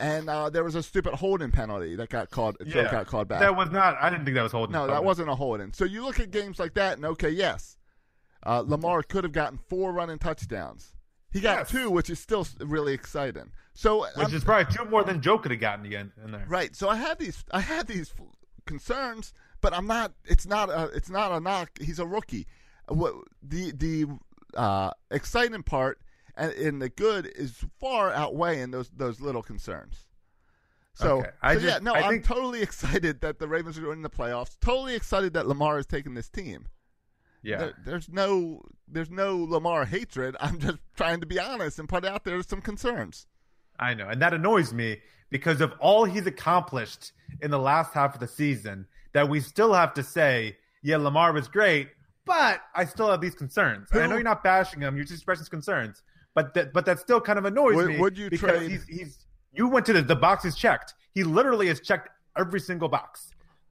and 0.00 0.28
uh, 0.30 0.48
there 0.50 0.64
was 0.64 0.74
a 0.74 0.82
stupid 0.82 1.14
holding 1.14 1.50
penalty 1.50 1.96
that 1.96 2.08
got 2.10 2.30
called. 2.30 2.56
Joe 2.66 2.82
Yeah. 2.82 2.90
got 2.90 3.06
called 3.06 3.28
back. 3.28 3.40
That 3.40 3.56
was 3.56 3.70
not. 3.70 3.96
I 4.00 4.10
didn't 4.10 4.24
think 4.24 4.34
that 4.36 4.42
was 4.42 4.52
holding. 4.52 4.72
No, 4.72 4.86
that 4.86 5.04
wasn't 5.04 5.28
a 5.28 5.34
holding. 5.34 5.72
So 5.72 5.84
you 5.84 6.04
look 6.04 6.20
at 6.20 6.30
games 6.30 6.58
like 6.58 6.74
that, 6.74 6.96
and 6.96 7.04
okay, 7.06 7.30
yes, 7.30 7.76
uh, 8.46 8.62
Lamar 8.66 9.02
could 9.02 9.24
have 9.24 9.32
gotten 9.32 9.58
four 9.68 9.92
running 9.92 10.18
touchdowns. 10.18 10.94
He 11.32 11.40
got 11.40 11.58
Yes. 11.58 11.70
two, 11.70 11.90
which 11.90 12.08
is 12.10 12.18
still 12.18 12.46
really 12.60 12.94
exciting. 12.94 13.50
So 13.74 14.00
Which 14.02 14.16
I'm- 14.16 14.34
is 14.34 14.44
probably 14.44 14.72
two 14.74 14.84
more 14.86 15.04
than 15.04 15.20
Joe 15.20 15.38
could 15.38 15.50
have 15.50 15.60
gotten 15.60 15.84
again 15.86 16.12
in 16.24 16.32
there. 16.32 16.44
right. 16.48 16.74
So 16.74 16.88
I 16.88 16.96
had 16.96 17.18
these, 17.18 17.44
I 17.50 17.60
had 17.60 17.86
these 17.86 18.12
concerns, 18.66 19.32
but 19.60 19.72
I'm 19.74 19.86
not. 19.86 20.12
It's 20.24 20.46
not 20.46 20.68
a. 20.70 20.84
It's 20.94 21.10
not 21.10 21.32
a 21.32 21.40
knock. 21.40 21.70
He's 21.80 21.98
a 21.98 22.06
rookie. 22.06 22.46
What 22.88 23.14
the 23.42 23.72
the 23.72 24.06
uh, 24.54 24.90
exciting 25.10 25.62
part 25.62 26.00
and, 26.38 26.52
and 26.52 26.82
the 26.82 26.88
good 26.88 27.26
is 27.26 27.64
far 27.80 28.12
outweighing 28.12 28.70
those 28.70 28.88
those 28.90 29.20
little 29.20 29.42
concerns. 29.42 30.06
So, 30.94 31.18
Okay. 31.18 31.30
I 31.42 31.58
so 31.58 31.66
yeah, 31.66 31.78
no, 31.80 31.94
I 31.94 32.00
I'm 32.00 32.10
think- 32.12 32.24
totally 32.24 32.62
excited 32.68 33.20
that 33.20 33.38
the 33.38 33.46
Ravens 33.48 33.78
are 33.78 33.92
in 33.92 34.02
the 34.02 34.10
playoffs. 34.10 34.56
Totally 34.60 34.94
excited 34.94 35.34
that 35.34 35.46
Lamar 35.46 35.78
is 35.78 35.86
taking 35.86 36.14
this 36.14 36.28
team. 36.28 36.66
Yeah. 37.42 37.58
There- 37.58 37.74
there's 37.84 38.08
no 38.08 38.62
there's 38.88 39.10
no 39.10 39.36
Lamar 39.36 39.84
hatred. 39.84 40.36
I'm 40.40 40.58
just 40.58 40.78
trying 40.96 41.20
to 41.20 41.26
be 41.26 41.38
honest 41.38 41.78
and 41.78 41.88
put 41.88 42.04
out 42.04 42.24
there 42.24 42.42
some 42.42 42.60
concerns. 42.60 43.26
I 43.78 43.94
know, 43.94 44.08
and 44.08 44.20
that 44.22 44.34
annoys 44.34 44.72
me 44.72 44.98
because 45.30 45.60
of 45.60 45.72
all 45.78 46.04
he's 46.04 46.26
accomplished 46.26 47.12
in 47.40 47.50
the 47.52 47.58
last 47.60 47.92
half 47.94 48.14
of 48.14 48.20
the 48.20 48.26
season. 48.28 48.86
That 49.14 49.28
we 49.28 49.40
still 49.40 49.72
have 49.72 49.94
to 49.94 50.02
say, 50.02 50.58
yeah, 50.82 50.96
Lamar 50.98 51.32
was 51.32 51.48
great, 51.48 51.88
but 52.26 52.60
I 52.74 52.84
still 52.84 53.10
have 53.10 53.20
these 53.22 53.34
concerns. 53.34 53.88
And 53.92 54.02
I 54.02 54.06
know 54.06 54.14
you're 54.16 54.22
not 54.24 54.42
bashing 54.44 54.80
him; 54.80 54.96
you're 54.96 55.04
just 55.04 55.14
expressing 55.20 55.46
concerns. 55.46 56.02
But 56.34 56.54
that, 56.54 56.72
but 56.72 56.84
that 56.86 56.98
still 57.00 57.20
kind 57.20 57.38
of 57.38 57.44
annoys 57.44 57.74
Would- 57.76 57.86
me. 57.88 57.98
would 57.98 58.16
you 58.18 58.30
because 58.30 58.58
trade- 58.58 58.70
He's, 58.70 58.84
he's 58.86 59.26
you 59.52 59.68
went 59.68 59.86
to 59.86 59.92
the 59.92 60.02
the 60.02 60.16
boxes 60.16 60.54
checked. 60.56 60.94
He 61.14 61.24
literally 61.24 61.68
has 61.68 61.80
checked 61.80 62.10
every 62.36 62.60
single 62.60 62.88
box. 62.88 63.30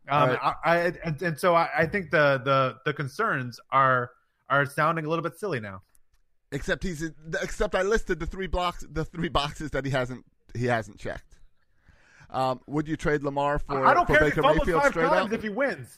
Um, 0.10 0.30
Right. 0.30 0.40
I, 0.42 0.56
I 0.64 0.78
and, 1.04 1.22
and 1.22 1.40
so 1.40 1.56
I, 1.56 1.70
I 1.80 1.86
think 1.86 2.12
the 2.12 2.42
the 2.44 2.78
the 2.86 2.94
concerns 2.94 3.60
are 3.72 4.12
are 4.50 4.66
sounding 4.66 5.06
a 5.06 5.10
little 5.10 5.24
bit 5.24 5.38
silly 5.38 5.60
now. 5.60 5.82
Except 6.52 6.82
he's 6.84 7.10
except 7.42 7.76
I 7.76 7.82
listed 7.84 8.20
the 8.20 8.26
three 8.26 8.48
blocks 8.48 8.86
the 8.90 9.06
three 9.06 9.30
boxes 9.30 9.72
that 9.72 9.86
he 9.86 9.92
hasn't 9.92 10.26
he 10.54 10.66
hasn't 10.66 10.98
checked. 10.98 11.38
Um, 12.30 12.60
would 12.68 12.88
you 12.88 12.98
trade 12.98 13.24
Lamar 13.24 13.60
for, 13.60 13.86
I 13.86 13.94
don't 13.94 14.06
for 14.06 14.18
care 14.18 14.28
if 14.28 14.36
Baker 14.36 14.48
he 14.50 14.58
Mayfield 14.58 14.82
five 14.82 14.92
straight 14.92 15.08
times 15.08 15.28
up? 15.28 15.34
if 15.34 15.44
he 15.44 15.50
wins. 15.50 15.98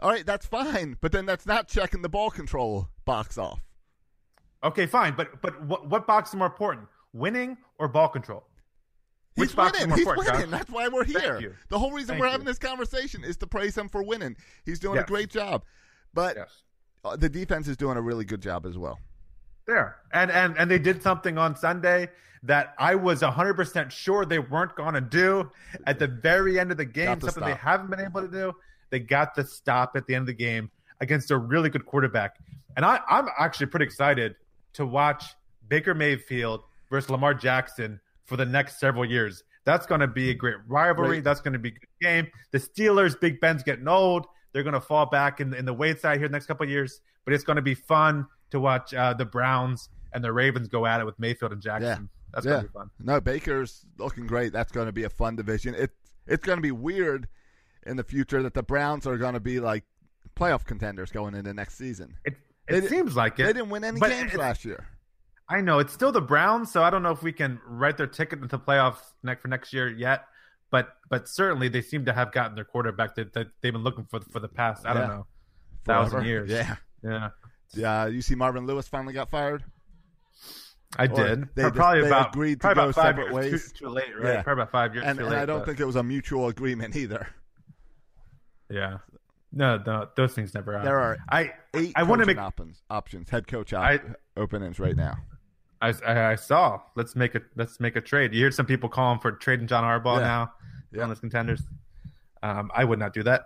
All 0.00 0.10
right, 0.10 0.24
that's 0.26 0.46
fine, 0.46 0.96
but 1.00 1.12
then 1.12 1.26
that's 1.26 1.46
not 1.46 1.68
checking 1.68 2.02
the 2.02 2.08
ball 2.08 2.30
control 2.30 2.88
box 3.04 3.38
off. 3.38 3.60
Okay, 4.62 4.86
fine, 4.86 5.14
but 5.16 5.40
but 5.40 5.62
what 5.64 5.88
what 5.88 6.06
box 6.06 6.30
is 6.30 6.36
more 6.36 6.46
important, 6.46 6.86
winning 7.12 7.56
or 7.78 7.88
ball 7.88 8.08
control? 8.08 8.44
He's 9.36 9.54
box 9.54 9.78
is 9.80 9.86
winning. 9.86 10.04
more 10.04 10.14
He's 10.16 10.24
winning. 10.32 10.50
Josh? 10.50 10.50
That's 10.50 10.70
why 10.70 10.88
we're 10.88 11.04
Thank 11.04 11.18
here. 11.24 11.40
you. 11.40 11.54
The 11.68 11.78
whole 11.78 11.92
reason 11.92 12.08
Thank 12.08 12.20
we're 12.20 12.26
you. 12.26 12.32
having 12.32 12.46
this 12.46 12.58
conversation 12.58 13.24
is 13.24 13.36
to 13.38 13.46
praise 13.46 13.76
him 13.76 13.88
for 13.88 14.02
winning. 14.02 14.36
He's 14.66 14.78
doing 14.78 14.98
a 14.98 15.04
great 15.04 15.30
job, 15.30 15.62
but 16.12 16.36
Yes. 16.36 16.62
uh, 17.04 17.16
the 17.16 17.28
defense 17.28 17.68
is 17.68 17.76
doing 17.76 17.96
a 17.96 18.02
really 18.02 18.24
good 18.24 18.42
job 18.42 18.66
as 18.66 18.76
well. 18.76 18.98
There. 19.66 19.96
And 20.12 20.30
and 20.30 20.58
and 20.58 20.70
they 20.70 20.78
did 20.78 21.02
something 21.02 21.38
on 21.38 21.56
Sunday 21.56 22.10
that 22.42 22.74
I 22.78 22.94
was 22.94 23.20
100% 23.22 23.90
sure 23.90 24.24
they 24.24 24.38
weren't 24.38 24.74
going 24.74 24.94
to 24.94 25.00
do 25.02 25.50
at 25.86 25.98
the 25.98 26.06
very 26.06 26.58
end 26.58 26.70
of 26.70 26.78
the 26.78 26.86
game, 26.86 27.20
something 27.20 27.44
they 27.44 27.54
haven't 27.54 27.90
been 27.90 28.00
able 28.00 28.22
to 28.22 28.28
do. 28.28 28.52
They 28.90 28.98
got 28.98 29.34
the 29.34 29.44
stop 29.44 29.92
at 29.94 30.06
the 30.06 30.14
end 30.14 30.22
of 30.22 30.26
the 30.26 30.32
game 30.34 30.70
against 31.00 31.30
a 31.30 31.36
really 31.36 31.68
good 31.68 31.84
quarterback. 31.86 32.36
And 32.76 32.84
I, 32.84 33.00
I'm 33.08 33.28
actually 33.38 33.66
pretty 33.66 33.84
excited 33.84 34.36
to 34.74 34.86
watch 34.86 35.24
Baker 35.68 35.94
Mayfield 35.94 36.62
versus 36.90 37.10
Lamar 37.10 37.34
Jackson 37.34 38.00
for 38.24 38.36
the 38.36 38.46
next 38.46 38.78
several 38.80 39.04
years. 39.04 39.42
That's 39.64 39.86
going 39.86 40.00
to 40.00 40.06
be 40.06 40.30
a 40.30 40.34
great 40.34 40.56
rivalry. 40.66 41.08
Great. 41.08 41.24
That's 41.24 41.40
going 41.40 41.52
to 41.52 41.58
be 41.58 41.70
a 41.70 41.72
good 41.72 41.88
game. 42.00 42.28
The 42.52 42.58
Steelers, 42.58 43.18
Big 43.18 43.40
Ben's 43.40 43.62
getting 43.62 43.88
old. 43.88 44.26
They're 44.52 44.62
going 44.62 44.74
to 44.74 44.80
fall 44.80 45.06
back 45.06 45.40
in, 45.40 45.54
in 45.54 45.64
the 45.64 45.74
weight 45.74 46.00
side 46.00 46.18
here 46.18 46.28
the 46.28 46.32
next 46.32 46.46
couple 46.46 46.64
of 46.64 46.70
years. 46.70 47.00
But 47.24 47.34
it's 47.34 47.44
going 47.44 47.56
to 47.56 47.62
be 47.62 47.74
fun 47.74 48.26
to 48.50 48.60
watch 48.60 48.94
uh, 48.94 49.14
the 49.14 49.24
Browns 49.24 49.88
and 50.12 50.24
the 50.24 50.32
Ravens 50.32 50.68
go 50.68 50.86
at 50.86 51.00
it 51.00 51.04
with 51.04 51.18
Mayfield 51.18 51.52
and 51.52 51.62
Jackson. 51.62 51.88
Yeah. 51.88 52.32
That's 52.32 52.46
yeah. 52.46 52.52
going 52.52 52.62
to 52.62 52.68
be 52.68 52.72
fun. 52.72 52.90
No, 52.98 53.20
Baker's 53.20 53.84
looking 53.98 54.26
great. 54.26 54.52
That's 54.52 54.72
going 54.72 54.86
to 54.86 54.92
be 54.92 55.04
a 55.04 55.10
fun 55.10 55.36
division. 55.36 55.74
It 55.74 55.90
it's 56.26 56.44
going 56.44 56.58
to 56.58 56.62
be 56.62 56.70
weird 56.70 57.28
in 57.84 57.96
the 57.96 58.04
future 58.04 58.42
that 58.42 58.54
the 58.54 58.62
Browns 58.62 59.06
are 59.06 59.18
going 59.18 59.34
to 59.34 59.40
be 59.40 59.58
like 59.58 59.84
playoff 60.36 60.64
contenders 60.64 61.10
going 61.10 61.34
into 61.34 61.52
next 61.52 61.76
season. 61.76 62.16
It, 62.24 62.36
it 62.74 62.88
seems 62.88 63.16
like 63.16 63.38
it. 63.38 63.44
They 63.44 63.52
didn't 63.52 63.70
win 63.70 63.84
any 63.84 64.00
but 64.00 64.10
games 64.10 64.34
it- 64.34 64.38
last 64.38 64.64
year. 64.64 64.86
I 65.48 65.60
know 65.60 65.80
it's 65.80 65.92
still 65.92 66.12
the 66.12 66.20
Browns, 66.20 66.70
so 66.70 66.82
I 66.84 66.90
don't 66.90 67.02
know 67.02 67.10
if 67.10 67.22
we 67.24 67.32
can 67.32 67.60
write 67.66 67.96
their 67.96 68.06
ticket 68.06 68.40
into 68.40 68.56
playoffs 68.56 69.00
next 69.24 69.42
for 69.42 69.48
next 69.48 69.72
year 69.72 69.88
yet. 69.88 70.24
But 70.70 70.90
but 71.08 71.28
certainly 71.28 71.68
they 71.68 71.82
seem 71.82 72.04
to 72.04 72.12
have 72.12 72.30
gotten 72.30 72.54
their 72.54 72.64
quarterback 72.64 73.16
that, 73.16 73.32
that 73.32 73.48
they've 73.60 73.72
been 73.72 73.82
looking 73.82 74.04
for 74.04 74.20
for 74.20 74.38
the 74.38 74.46
past 74.48 74.86
I 74.86 74.92
don't 74.94 75.02
Yeah. 75.02 75.08
know 75.08 75.26
thousand 75.84 76.24
years. 76.26 76.48
Yeah. 76.48 76.76
yeah. 77.02 77.30
Yeah, 77.74 78.06
you 78.06 78.22
see 78.22 78.36
Marvin 78.36 78.66
Lewis 78.66 78.86
finally 78.86 79.12
got 79.12 79.28
fired. 79.30 79.64
I 80.96 81.04
Or 81.04 81.08
did. 81.08 81.48
they 81.56 81.62
just- 81.62 81.74
probably 81.74 82.02
they 82.02 82.06
about 82.08 82.28
agreed 82.34 82.60
to 82.60 82.74
go 82.74 82.90
separate 82.92 83.32
ways. 83.32 83.72
Too, 83.72 83.86
too 83.86 83.88
late, 83.90 84.16
right? 84.16 84.34
Yeah. 84.34 84.42
Probably 84.42 84.62
about 84.62 84.72
five 84.72 84.94
years 84.94 85.04
And, 85.06 85.18
and 85.18 85.28
late. 85.30 85.38
I 85.38 85.46
don't 85.46 85.60
but- 85.60 85.66
think 85.66 85.80
it 85.80 85.84
was 85.84 85.96
a 85.96 86.02
mutual 86.04 86.46
agreement 86.48 86.94
either. 86.94 87.26
Yeah. 88.68 88.98
No, 89.52 89.78
no, 89.84 90.08
those 90.16 90.32
things 90.34 90.54
never 90.54 90.72
happen. 90.72 90.86
There 90.86 91.00
are 91.00 91.18
I 91.28 91.52
Eight 91.74 91.92
I 91.96 92.04
want 92.04 92.20
to 92.20 92.26
make 92.26 92.38
options, 92.38 92.82
options, 92.88 93.28
head 93.30 93.48
coach 93.48 93.72
op- 93.72 93.84
I- 93.84 94.00
openings 94.36 94.78
right 94.78 94.96
now. 94.96 95.18
I, 95.82 95.94
I, 96.06 96.32
I 96.32 96.34
saw. 96.36 96.80
Let's 96.94 97.16
make 97.16 97.34
a 97.34 97.40
let's 97.56 97.80
make 97.80 97.96
a 97.96 98.00
trade. 98.00 98.32
You 98.34 98.40
hear 98.40 98.50
some 98.50 98.66
people 98.66 98.88
calling 98.88 99.18
for 99.18 99.32
trading 99.32 99.66
John 99.66 99.82
Harbaugh 99.82 100.18
Yeah. 100.18 100.24
now 100.26 100.52
Yeah. 100.92 101.02
on 101.02 101.08
those 101.08 101.20
contenders. 101.20 101.62
Um, 102.42 102.70
I 102.74 102.84
would 102.84 102.98
not 102.98 103.12
do 103.12 103.22
that. 103.24 103.42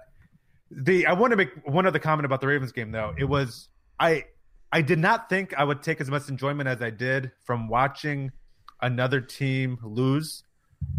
The 0.71 1.07
I 1.07 1.13
want 1.13 1.31
to 1.31 1.37
make 1.37 1.51
one 1.67 1.87
other 1.87 1.99
comment 1.99 2.27
about 2.27 2.41
the 2.41 2.49
Ravens 2.49 2.73
game 2.73 2.91
though. 2.91 3.15
It 3.17 3.25
was 3.25 3.69
I 4.01 4.25
I 4.73 4.83
did 4.83 4.99
not 4.99 5.29
think 5.29 5.55
I 5.57 5.63
would 5.65 5.83
take 5.83 6.01
as 6.01 6.11
much 6.11 6.29
enjoyment 6.29 6.69
as 6.69 6.83
I 6.83 6.91
did 6.91 7.31
from 7.45 7.69
watching 7.69 8.33
another 8.83 9.21
team 9.21 9.79
lose, 9.83 10.43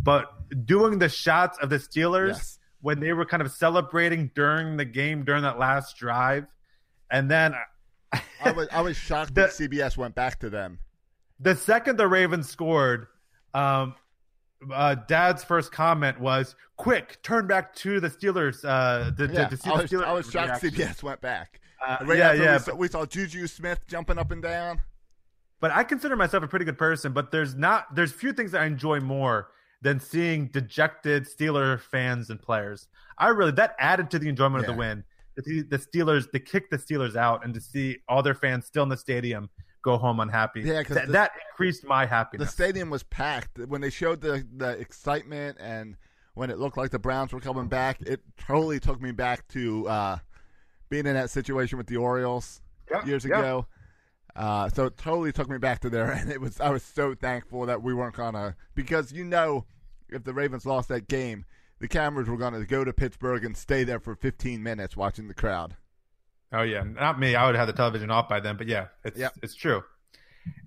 but 0.04 0.32
doing 0.66 0.98
the 1.00 1.10
shots 1.10 1.58
of 1.62 1.70
the 1.70 1.78
Steelers 1.78 2.30
Yes. 2.30 2.60
When 2.86 3.00
they 3.00 3.14
were 3.14 3.26
kind 3.26 3.42
of 3.42 3.52
celebrating 3.52 4.30
during 4.36 4.78
the 4.78 4.86
game 4.86 5.26
during 5.26 5.42
that 5.42 5.58
last 5.58 5.98
drive, 5.98 6.46
and 7.10 7.32
then 7.32 7.56
I 8.44 8.52
was 8.52 8.68
I 8.72 8.82
was 8.82 8.96
shocked 8.96 9.34
that 9.36 9.50
CBS 9.50 9.98
went 9.98 10.14
back 10.14 10.40
to 10.42 10.52
them. 10.52 10.78
The 11.40 11.56
second 11.56 11.98
the 11.98 12.08
Ravens 12.08 12.48
scored, 12.48 13.08
um, 13.56 13.96
uh, 14.72 14.94
Dad's 15.08 15.44
first 15.44 15.72
comment 15.72 16.20
was, 16.20 16.56
"Quick, 16.78 17.24
turn 17.24 17.48
back 17.48 17.74
to 17.78 18.00
the 18.00 18.08
Steelers." 18.08 18.64
Uh, 18.64 19.10
to, 19.16 19.34
Yeah, 19.34 19.48
to 19.48 19.58
see 19.58 19.68
I 19.72 19.78
the 19.78 19.82
was, 19.82 19.92
Steelers 19.92 20.04
I 20.06 20.14
was 20.14 20.30
shocked 20.30 20.62
reaction. 20.62 20.86
CBS 20.86 21.02
went 21.02 21.22
back. 21.22 21.60
Uh, 21.84 21.98
Right 22.02 22.20
yeah, 22.20 22.34
yeah, 22.34 22.54
We 22.54 22.60
saw, 22.60 22.66
but- 22.68 22.78
we 22.78 22.88
saw 22.88 23.06
Juju 23.08 23.48
Smith 23.48 23.80
jumping 23.88 24.20
up 24.20 24.30
and 24.30 24.44
down. 24.44 24.80
But 25.60 25.72
I 25.72 25.84
consider 25.84 26.16
myself 26.16 26.44
a 26.44 26.48
pretty 26.48 26.66
good 26.66 26.78
person. 26.78 27.14
But 27.14 27.32
there's 27.32 27.56
not 27.56 27.96
there's 27.96 28.12
few 28.12 28.32
things 28.32 28.52
that 28.52 28.62
I 28.62 28.66
enjoy 28.66 29.00
more 29.00 29.48
than 29.86 30.00
seeing 30.00 30.48
dejected 30.48 31.26
Steeler 31.26 31.80
fans 31.80 32.32
and 32.32 32.42
players. 32.42 32.88
I 33.20 33.28
really 33.30 33.52
that 33.52 33.76
added 33.80 34.10
to 34.12 34.20
the 34.20 34.28
enjoyment 34.28 34.62
of 34.66 34.72
the 34.74 34.78
win. 34.78 35.04
See 35.44 35.62
the 35.62 35.78
Steelers 35.78 36.32
to 36.32 36.40
kick 36.40 36.70
the 36.72 36.78
Steelers 36.78 37.16
out 37.16 37.46
and 37.46 37.54
to 37.54 37.62
see 37.62 38.00
all 38.10 38.24
their 38.24 38.34
fans 38.34 38.66
still 38.66 38.84
in 38.84 38.90
the 38.90 38.98
stadium 38.98 39.50
go 39.84 39.98
home 39.98 40.20
unhappy. 40.20 40.62
Yeah, 40.62 40.82
'cause 40.82 40.96
that, 40.96 41.06
the- 41.08 41.14
that 41.14 41.32
increased 41.52 41.86
my 41.86 42.06
happiness. 42.08 42.48
The 42.48 42.52
stadium 42.52 42.90
was 42.90 43.04
packed 43.04 43.60
when 43.60 43.82
they 43.82 43.92
showed 43.92 44.22
the 44.22 44.46
the 44.58 44.70
excitement 44.80 45.58
and 45.60 45.98
when 46.34 46.50
it 46.50 46.58
looked 46.58 46.78
like 46.78 46.90
the 46.90 47.00
Browns 47.00 47.32
were 47.32 47.40
coming 47.40 47.68
back. 47.68 48.02
It 48.02 48.22
totally 48.38 48.80
took 48.80 49.00
me 49.00 49.12
back 49.12 49.48
to 49.50 49.88
uh, 49.88 50.18
being 50.90 51.06
in 51.06 51.14
that 51.14 51.30
situation 51.30 51.78
with 51.78 51.88
the 51.88 51.98
Orioles 51.98 52.62
Yep, 52.92 53.06
years 53.06 53.24
yep. 53.26 53.38
ago. 53.40 53.68
Uh, 54.36 54.68
so 54.70 54.86
it 54.86 54.98
totally 54.98 55.32
took 55.32 55.50
me 55.50 55.58
back 55.58 55.80
to 55.82 55.90
there, 55.90 56.12
and 56.20 56.32
it 56.32 56.42
was 56.42 56.60
I 56.60 56.70
was 56.70 56.82
so 56.84 57.14
thankful 57.14 57.66
that 57.68 57.82
we 57.84 57.94
weren't 57.94 58.16
gonna 58.16 58.56
because 58.74 59.12
you 59.14 59.24
know 59.24 59.66
if 60.10 60.24
the 60.24 60.34
Ravens 60.34 60.66
lost 60.66 60.90
that 60.90 61.08
game, 61.08 61.46
the 61.80 61.88
cameras 61.88 62.28
were 62.28 62.38
gonna 62.38 62.66
go 62.66 62.84
to 62.84 62.94
Pittsburgh 62.94 63.44
and 63.44 63.56
stay 63.56 63.84
there 63.84 64.00
for 64.00 64.16
15 64.16 64.62
minutes 64.62 64.96
watching 64.96 65.28
the 65.28 65.34
crowd. 65.34 65.76
Oh 66.52 66.62
yeah, 66.62 66.84
not 66.84 67.20
me. 67.20 67.36
I 67.36 67.46
would 67.46 67.56
have 67.56 67.68
the 67.68 67.74
television 67.74 68.10
off 68.12 68.30
by 68.30 68.40
then. 68.40 68.56
But 68.58 68.68
yeah, 68.68 68.88
it's 69.04 69.20
it's 69.42 69.56
true. 69.56 69.84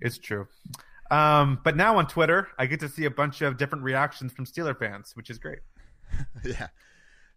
It's 0.01 0.17
true. 0.17 0.47
Um, 1.09 1.59
but 1.63 1.75
now 1.75 1.97
on 1.97 2.07
Twitter, 2.07 2.49
I 2.57 2.67
get 2.67 2.81
to 2.81 2.89
see 2.89 3.05
a 3.05 3.09
bunch 3.09 3.41
of 3.41 3.57
different 3.57 3.83
reactions 3.83 4.31
from 4.31 4.45
Steeler 4.45 4.77
fans, 4.77 5.15
which 5.15 5.29
is 5.29 5.39
great. 5.39 5.59
yeah, 6.43 6.67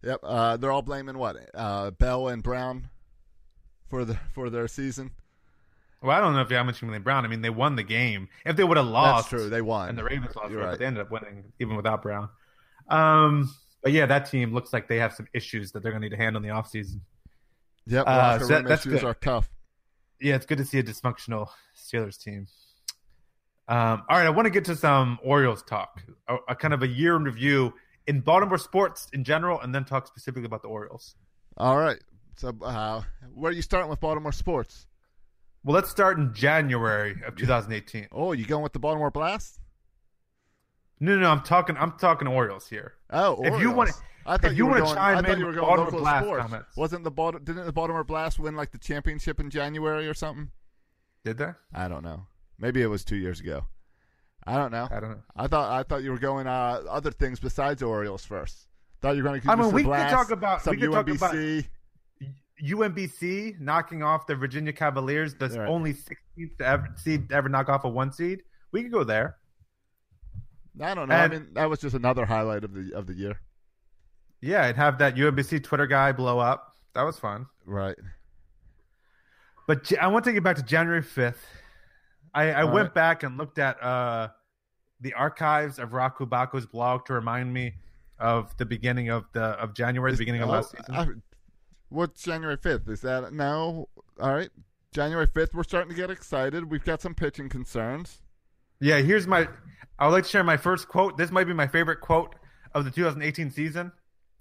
yep. 0.03 0.19
Uh, 0.21 0.57
they're 0.57 0.71
all 0.71 0.81
blaming 0.81 1.17
what 1.17 1.37
uh, 1.53 1.91
Bell 1.91 2.27
and 2.27 2.43
Brown 2.43 2.89
for 3.89 4.05
the 4.05 4.15
for 4.33 4.49
their 4.49 4.67
season. 4.67 5.11
Well, 6.03 6.15
I 6.15 6.19
don't 6.19 6.33
know 6.33 6.41
if 6.41 6.49
how 6.49 6.63
much 6.63 6.81
you 6.81 6.87
blame 6.89 7.01
Brown. 7.01 7.23
I 7.25 7.29
mean, 7.29 7.41
they 7.41 7.49
won 7.49 7.75
the 7.77 7.83
game. 7.83 8.27
If 8.45 8.57
they 8.57 8.63
would 8.63 8.77
have 8.77 8.85
lost, 8.85 9.31
That's 9.31 9.41
true. 9.41 9.49
They 9.49 9.61
won. 9.61 9.89
and 9.89 9.97
the 9.97 10.03
Ravens 10.03 10.35
lost, 10.35 10.53
right, 10.53 10.71
but 10.71 10.79
they 10.79 10.85
ended 10.85 11.01
up 11.01 11.11
winning 11.11 11.45
even 11.59 11.75
without 11.77 12.01
Brown. 12.01 12.29
Um, 12.89 13.53
but 13.81 13.93
yeah, 13.93 14.05
that 14.05 14.29
team 14.29 14.53
looks 14.53 14.73
like 14.73 14.87
they 14.89 14.97
have 14.97 15.13
some 15.13 15.27
issues 15.33 15.71
that 15.71 15.81
they're 15.81 15.91
going 15.93 16.01
to 16.01 16.09
need 16.09 16.15
to 16.15 16.21
handle 16.21 16.41
in 16.43 16.47
the 16.47 16.53
offseason. 16.53 16.99
Yep, 17.87 18.03
Uh, 18.07 18.39
so 18.39 18.47
that- 18.47 18.65
that's 18.67 18.85
issues 18.85 19.01
good. 19.01 19.07
are 19.07 19.13
tough. 19.13 19.49
Yeah, 20.19 20.35
it's 20.35 20.45
good 20.45 20.57
to 20.59 20.65
see 20.65 20.79
a 20.79 20.83
dysfunctional 20.83 21.49
Steelers 21.75 22.17
team. 22.21 22.47
Um, 23.67 24.03
all 24.09 24.17
right, 24.17 24.25
I 24.27 24.29
want 24.29 24.45
to 24.45 24.49
get 24.49 24.65
to 24.65 24.75
some 24.75 25.19
Orioles 25.23 25.63
talk, 25.63 26.01
a, 26.27 26.35
a 26.49 26.55
kind 26.55 26.73
of 26.73 26.81
a 26.83 26.87
year 26.87 27.15
in 27.15 27.23
review 27.23 27.73
in 28.07 28.19
Baltimore 28.19 28.57
sports 28.57 29.07
in 29.13 29.23
general, 29.23 29.59
and 29.61 29.73
then 29.73 29.85
talk 29.85 30.07
specifically 30.07 30.45
about 30.45 30.61
the 30.61 30.67
Orioles. 30.67 31.15
All 31.57 31.77
right. 31.77 32.01
So, 32.35 32.53
uh, 32.61 33.03
where 33.33 33.49
are 33.51 33.53
you 33.53 33.61
starting 33.61 33.89
with 33.89 33.99
Baltimore 34.01 34.31
sports? 34.33 34.85
Well, 35.63 35.75
let's 35.75 35.89
start 35.89 36.17
in 36.17 36.33
January 36.33 37.15
of 37.25 37.35
2018. 37.37 38.09
Oh, 38.11 38.33
you 38.33 38.45
going 38.45 38.63
with 38.63 38.73
the 38.73 38.79
Baltimore 38.79 39.11
Blast? 39.11 39.59
No, 40.99 41.15
no, 41.15 41.21
no 41.21 41.29
I'm 41.29 41.41
talking. 41.41 41.77
I'm 41.77 41.93
talking 41.93 42.27
Orioles 42.27 42.67
here. 42.67 42.93
Oh, 43.09 43.35
if 43.43 43.59
you 43.61 43.69
Orioles. 43.69 43.75
want, 43.75 43.91
I 44.25 44.37
thought 44.37 44.51
if 44.51 44.57
you, 44.57 44.65
you 44.65 44.71
were 44.71 44.83
want 44.83 44.95
to. 44.95 45.01
I 45.01 45.13
chime 45.13 45.23
thought 45.23 45.33
in, 45.33 45.39
you 45.39 45.45
were 45.45 45.53
going 45.53 45.65
Baltimore 45.65 45.85
local 45.85 45.99
Blast 45.99 46.25
sports. 46.25 46.41
comments. 46.41 46.77
Wasn't 46.77 47.03
the 47.05 47.39
didn't 47.43 47.65
the 47.65 47.71
Baltimore 47.71 48.03
Blast 48.03 48.39
win 48.39 48.55
like 48.57 48.71
the 48.71 48.77
championship 48.77 49.39
in 49.39 49.49
January 49.49 50.07
or 50.07 50.13
something? 50.13 50.49
Did 51.23 51.37
they? 51.37 51.51
I 51.73 51.87
don't 51.87 52.03
know. 52.03 52.25
Maybe 52.59 52.81
it 52.81 52.87
was 52.87 53.05
two 53.05 53.15
years 53.15 53.39
ago. 53.39 53.65
I 54.45 54.57
don't 54.57 54.71
know. 54.71 54.89
I 54.91 54.99
don't 54.99 55.11
know. 55.11 55.23
I 55.35 55.47
thought 55.47 55.71
I 55.71 55.83
thought 55.83 56.03
you 56.03 56.11
were 56.11 56.19
going 56.19 56.45
uh, 56.45 56.81
other 56.89 57.11
things 57.11 57.39
besides 57.39 57.81
Orioles 57.81 58.25
first. 58.25 58.67
Thought 59.01 59.15
you 59.15 59.23
were 59.23 59.29
going 59.29 59.41
to. 59.41 59.49
I 59.49 59.55
mean, 59.55 59.71
we 59.71 59.83
could 59.83 60.09
talk 60.09 60.31
about 60.31 60.61
some 60.61 60.71
we 60.71 60.81
could 60.81 60.91
talk 60.91 61.07
about 61.07 61.35
UMBC. 62.61 63.59
Knocking 63.59 64.03
off 64.03 64.27
the 64.27 64.35
Virginia 64.35 64.73
Cavaliers, 64.73 65.35
the 65.35 65.49
Right. 65.49 65.67
only 65.67 65.93
16th 65.93 66.57
to 66.57 66.65
ever, 66.65 66.87
seed 66.95 67.29
to 67.29 67.35
ever 67.35 67.49
knock 67.49 67.69
off 67.69 67.83
a 67.83 67.89
one 67.89 68.11
seed. 68.11 68.43
We 68.71 68.83
could 68.83 68.91
go 68.91 69.03
there. 69.03 69.37
I 70.81 70.93
don't 70.95 71.07
know. 71.07 71.15
And- 71.15 71.33
I 71.33 71.37
mean, 71.37 71.53
that 71.53 71.69
was 71.69 71.79
just 71.79 71.95
another 71.95 72.25
highlight 72.25 72.63
of 72.63 72.73
the 72.73 72.93
of 72.95 73.07
the 73.07 73.13
year. 73.13 73.39
Yeah, 74.41 74.65
and 74.65 74.75
have 74.75 74.97
that 74.97 75.15
UMBC 75.15 75.63
Twitter 75.63 75.87
guy 75.87 76.11
blow 76.11 76.39
up. 76.39 76.75
That 76.95 77.03
was 77.03 77.17
fun. 77.17 77.47
Right. 77.65 77.95
But 79.67 79.91
I 79.99 80.07
want 80.07 80.25
to 80.25 80.33
get 80.33 80.43
back 80.43 80.57
to 80.57 80.63
January 80.63 81.01
5th. 81.01 81.37
I, 82.33 82.51
I 82.51 82.63
went 82.65 82.87
right. 82.87 82.93
back 82.93 83.23
and 83.23 83.37
looked 83.37 83.59
at 83.59 83.81
uh, 83.81 84.29
the 84.99 85.13
archives 85.13 85.79
of 85.79 85.93
Roch 85.93 86.17
Kubatko's 86.17 86.65
blog 86.65 87.05
to 87.05 87.13
remind 87.13 87.53
me 87.53 87.75
of 88.19 88.55
the 88.57 88.65
beginning 88.65 89.09
of 89.09 89.25
the 89.33 89.41
of 89.41 89.73
January, 89.73 90.11
the 90.11 90.17
beginning 90.17 90.41
of 90.41 90.49
last 90.49 90.71
season. 90.71 91.21
What's 91.93 92.23
January 92.23 92.57
fifth? 92.57 92.89
Is 92.89 93.01
that 93.01 93.33
no? 93.33 93.87
All 94.19 94.33
right, 94.33 94.49
January 94.93 95.27
fifth. 95.33 95.53
We're 95.53 95.63
starting 95.63 95.89
to 95.91 95.95
get 95.95 96.09
excited. 96.09 96.69
We've 96.69 96.83
got 96.83 97.01
some 97.01 97.13
pitching 97.13 97.49
concerns. 97.49 98.21
Yeah, 98.79 98.99
here's 98.99 99.27
my. 99.27 99.47
I 99.99 100.07
would 100.07 100.13
like 100.13 100.23
to 100.23 100.29
share 100.29 100.43
my 100.43 100.57
first 100.57 100.87
quote. 100.87 101.17
This 101.17 101.31
might 101.31 101.43
be 101.45 101.53
my 101.53 101.67
favorite 101.67 102.01
quote 102.01 102.35
of 102.73 102.83
the 102.83 102.91
2018 102.91 103.51
season. 103.51 103.91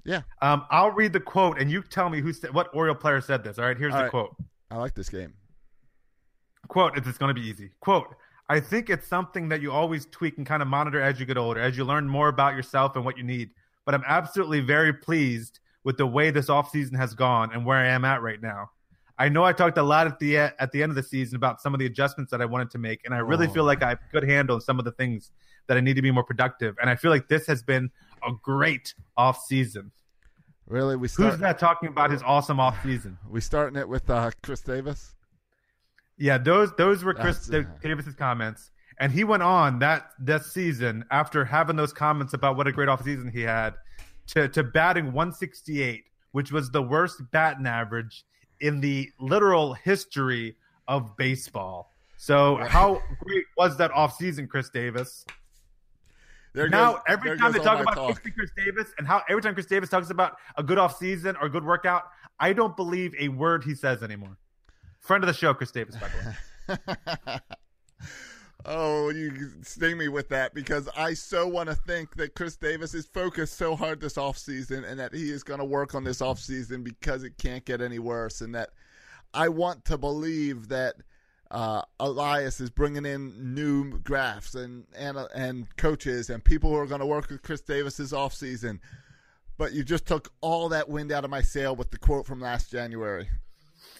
Yeah, 0.04 0.22
Um, 0.40 0.64
I'll 0.70 0.90
read 0.90 1.12
the 1.12 1.20
quote, 1.20 1.60
and 1.60 1.70
you 1.70 1.82
tell 1.82 2.08
me 2.10 2.20
who 2.20 2.32
said 2.32 2.52
what 2.52 2.74
Oriole 2.74 2.96
player 2.96 3.20
said 3.20 3.44
this. 3.44 3.58
All 3.58 3.66
right, 3.66 3.76
here's 3.76 3.92
All 3.92 3.98
the 3.98 4.04
right. 4.04 4.10
quote. 4.10 4.34
I 4.70 4.78
like 4.78 4.94
this 4.94 5.08
game. 5.08 5.34
Quote, 6.68 6.96
it's 6.96 7.18
going 7.18 7.32
to 7.32 7.40
be 7.40 7.46
easy. 7.46 7.70
Quote, 7.80 8.08
I 8.48 8.58
think 8.58 8.90
it's 8.90 9.06
something 9.06 9.48
that 9.50 9.60
you 9.60 9.70
always 9.70 10.06
tweak 10.06 10.38
and 10.38 10.46
kind 10.46 10.60
of 10.62 10.66
monitor 10.68 11.00
as 11.00 11.20
you 11.20 11.26
get 11.26 11.36
older, 11.36 11.60
as 11.60 11.76
you 11.76 11.84
learn 11.84 12.08
more 12.08 12.28
about 12.28 12.56
yourself 12.56 12.96
and 12.96 13.04
what 13.04 13.16
you 13.16 13.22
need. 13.22 13.50
But 13.84 13.94
I'm 13.94 14.02
absolutely 14.06 14.60
very 14.60 14.92
pleased 14.92 15.60
with 15.84 15.96
the 15.96 16.06
way 16.06 16.30
this 16.30 16.46
offseason 16.48 16.96
has 16.96 17.14
gone 17.14 17.50
and 17.52 17.64
where 17.66 17.78
I 17.78 17.88
am 17.88 18.04
at 18.04 18.22
right 18.22 18.40
now. 18.40 18.70
I 19.18 19.28
know 19.28 19.44
I 19.44 19.52
talked 19.52 19.78
a 19.78 19.82
lot 19.82 20.06
at 20.06 20.18
the 20.18 20.36
at 20.38 20.72
the 20.72 20.82
end 20.82 20.90
of 20.90 20.96
the 20.96 21.02
season 21.02 21.36
about 21.36 21.60
some 21.60 21.74
of 21.74 21.80
the 21.80 21.86
adjustments 21.86 22.30
that 22.30 22.40
I 22.40 22.44
wanted 22.44 22.70
to 22.70 22.78
make, 22.78 23.02
and 23.04 23.14
I 23.14 23.18
really 23.18 23.46
Oh. 23.46 23.50
feel 23.52 23.64
like 23.64 23.82
I 23.82 23.90
have 23.90 23.98
good 24.10 24.24
handle 24.24 24.56
on 24.56 24.60
some 24.62 24.78
of 24.78 24.84
the 24.84 24.92
things 24.92 25.30
that 25.68 25.76
I 25.76 25.80
need 25.80 25.94
to 25.94 26.02
be 26.02 26.10
more 26.10 26.24
productive. 26.24 26.76
And 26.80 26.88
I 26.90 26.96
feel 26.96 27.10
like 27.10 27.28
this 27.28 27.46
has 27.46 27.62
been 27.62 27.90
a 28.26 28.32
great 28.42 28.94
offseason. 29.18 29.90
Really, 30.66 30.96
we 30.96 31.08
start. 31.08 31.32
Who's 31.32 31.40
that 31.40 31.58
talking 31.58 31.88
about 31.88 32.10
his 32.10 32.22
awesome 32.22 32.56
offseason? 32.56 33.16
We 33.28 33.40
starting 33.40 33.78
it 33.78 33.88
with 33.88 34.08
uh, 34.08 34.30
Chris 34.42 34.60
Davis. 34.62 35.14
Yeah, 36.16 36.38
those 36.38 36.72
those 36.76 37.04
were 37.04 37.14
Chris 37.14 37.46
That's, 37.46 37.66
Davis's 37.82 38.14
comments, 38.14 38.70
and 38.98 39.12
he 39.12 39.24
went 39.24 39.42
on 39.42 39.78
that 39.80 40.10
that 40.20 40.44
season 40.44 41.04
after 41.10 41.44
having 41.44 41.76
those 41.76 41.92
comments 41.92 42.32
about 42.32 42.56
what 42.56 42.66
a 42.66 42.72
great 42.72 42.88
offseason 42.88 43.30
he 43.30 43.42
had 43.42 43.74
to 44.32 44.48
to 44.48 44.62
batting 44.62 45.06
168, 45.06 46.04
which 46.32 46.52
was 46.52 46.70
the 46.70 46.82
worst 46.82 47.22
batting 47.30 47.66
average 47.66 48.24
in 48.60 48.80
the 48.80 49.10
literal 49.20 49.74
history 49.74 50.56
of 50.88 51.16
baseball. 51.16 51.92
So 52.16 52.56
how 52.56 53.02
great 53.20 53.44
was 53.56 53.76
that 53.78 53.90
offseason, 53.92 54.48
Chris 54.48 54.68
Davis? 54.70 55.24
There 56.54 56.68
now 56.68 56.92
goes- 56.92 57.02
every 57.08 57.38
time 57.38 57.52
they 57.52 57.58
talk 57.58 57.80
about 57.80 57.94
talk. 57.94 58.22
Chris 58.22 58.50
Davis 58.56 58.92
and 58.98 59.06
how 59.06 59.22
every 59.28 59.42
time 59.42 59.54
Chris 59.54 59.66
Davis 59.66 59.88
talks 59.88 60.10
about 60.10 60.36
a 60.56 60.62
good 60.62 60.78
offseason 60.78 61.34
or 61.40 61.48
good 61.48 61.64
workout, 61.64 62.04
I 62.38 62.52
don't 62.52 62.76
believe 62.76 63.14
a 63.18 63.28
word 63.28 63.64
he 63.64 63.74
says 63.74 64.02
anymore. 64.02 64.36
Friend 65.00 65.22
of 65.22 65.26
the 65.26 65.34
show, 65.34 65.52
Chris 65.54 65.72
Davis, 65.72 65.96
by 65.96 66.08
the 66.08 66.78
way. 66.94 67.38
Oh, 68.64 69.10
you 69.10 69.50
sting 69.62 69.98
me 69.98 70.08
with 70.08 70.28
that 70.28 70.54
because 70.54 70.88
I 70.96 71.14
so 71.14 71.48
want 71.48 71.68
to 71.68 71.74
think 71.74 72.14
that 72.16 72.34
Chris 72.36 72.56
Davis 72.56 72.94
is 72.94 73.06
focused 73.06 73.54
so 73.54 73.74
hard 73.74 74.00
this 74.00 74.14
offseason 74.14 74.88
and 74.88 75.00
that 75.00 75.12
he 75.12 75.30
is 75.30 75.42
going 75.42 75.58
to 75.58 75.64
work 75.64 75.94
on 75.94 76.04
this 76.04 76.20
offseason 76.20 76.84
because 76.84 77.24
it 77.24 77.38
can't 77.38 77.64
get 77.64 77.80
any 77.80 77.98
worse. 77.98 78.40
And 78.40 78.54
that 78.54 78.70
I 79.34 79.48
want 79.48 79.84
to 79.86 79.98
believe 79.98 80.68
that 80.68 80.94
uh, 81.50 81.82
Elias 81.98 82.60
is 82.60 82.70
bringing 82.70 83.04
in 83.04 83.54
new 83.54 83.98
graphs 83.98 84.54
and, 84.54 84.84
and, 84.96 85.18
and 85.34 85.76
coaches 85.76 86.30
and 86.30 86.42
people 86.44 86.70
who 86.70 86.76
are 86.76 86.86
going 86.86 87.00
to 87.00 87.06
work 87.06 87.30
with 87.30 87.42
Chris 87.42 87.62
Davis 87.62 87.96
this 87.96 88.12
offseason. 88.12 88.78
But 89.58 89.72
you 89.72 89.82
just 89.82 90.06
took 90.06 90.32
all 90.40 90.68
that 90.68 90.88
wind 90.88 91.10
out 91.10 91.24
of 91.24 91.30
my 91.30 91.42
sail 91.42 91.74
with 91.74 91.90
the 91.90 91.98
quote 91.98 92.26
from 92.26 92.40
last 92.40 92.70
January. 92.70 93.28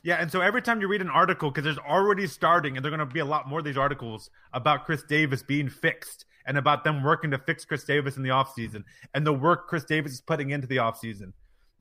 Yeah, 0.03 0.17
and 0.17 0.31
so 0.31 0.41
every 0.41 0.63
time 0.63 0.81
you 0.81 0.89
read 0.89 1.01
an 1.01 1.11
article, 1.11 1.51
because 1.51 1.65
there's 1.65 1.79
already 1.79 2.27
starting, 2.27 2.77
and 2.77 2.85
there 2.85 2.93
are 2.93 2.97
going 2.97 3.09
to 3.09 3.13
be 3.13 3.21
a 3.21 3.25
lot 3.25 3.49
more 3.49 3.61
of 3.61 3.65
these 3.65 3.77
articles 3.77 4.31
about 4.53 4.85
Chris 4.85 5.03
Davis 5.03 5.43
being 5.43 5.69
fixed 5.69 6.25
and 6.47 6.59
about 6.59 6.85
them 6.85 7.03
working 7.03 7.31
to 7.31 7.39
fix 7.39 7.65
Chris 7.65 7.85
Davis 7.85 8.17
in 8.17 8.23
the 8.23 8.31
offseason 8.31 8.85
and 9.15 9.27
the 9.27 9.33
work 9.33 9.69
Chris 9.69 9.85
Davis 9.85 10.13
is 10.13 10.21
putting 10.21 10.51
into 10.51 10.67
the 10.67 10.77
offseason. 10.77 11.33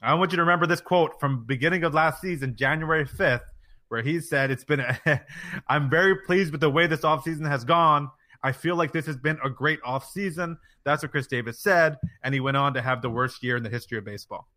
I 0.03 0.13
want 0.15 0.31
you 0.31 0.37
to 0.37 0.41
remember 0.41 0.65
this 0.65 0.81
quote 0.81 1.19
from 1.19 1.45
beginning 1.45 1.83
of 1.83 1.93
last 1.93 2.21
season, 2.21 2.55
January 2.55 3.05
5th, 3.05 3.41
where 3.89 4.01
he 4.01 4.19
said, 4.19 4.49
It's 4.49 4.63
been, 4.63 4.79
a, 4.79 5.21
I'm 5.67 5.89
very 5.89 6.15
pleased 6.15 6.51
with 6.51 6.61
the 6.61 6.69
way 6.69 6.87
this 6.87 7.01
offseason 7.01 7.47
has 7.47 7.63
gone. 7.63 8.09
I 8.43 8.51
feel 8.51 8.75
like 8.75 8.91
this 8.91 9.05
has 9.05 9.17
been 9.17 9.37
a 9.43 9.49
great 9.49 9.79
offseason. 9.83 10.57
That's 10.83 11.03
what 11.03 11.11
Chris 11.11 11.27
Davis 11.27 11.59
said. 11.59 11.97
And 12.23 12.33
he 12.33 12.39
went 12.39 12.57
on 12.57 12.73
to 12.73 12.81
have 12.81 13.03
the 13.03 13.09
worst 13.09 13.43
year 13.43 13.55
in 13.57 13.61
the 13.61 13.69
history 13.69 13.99
of 13.99 14.05
baseball. 14.05 14.47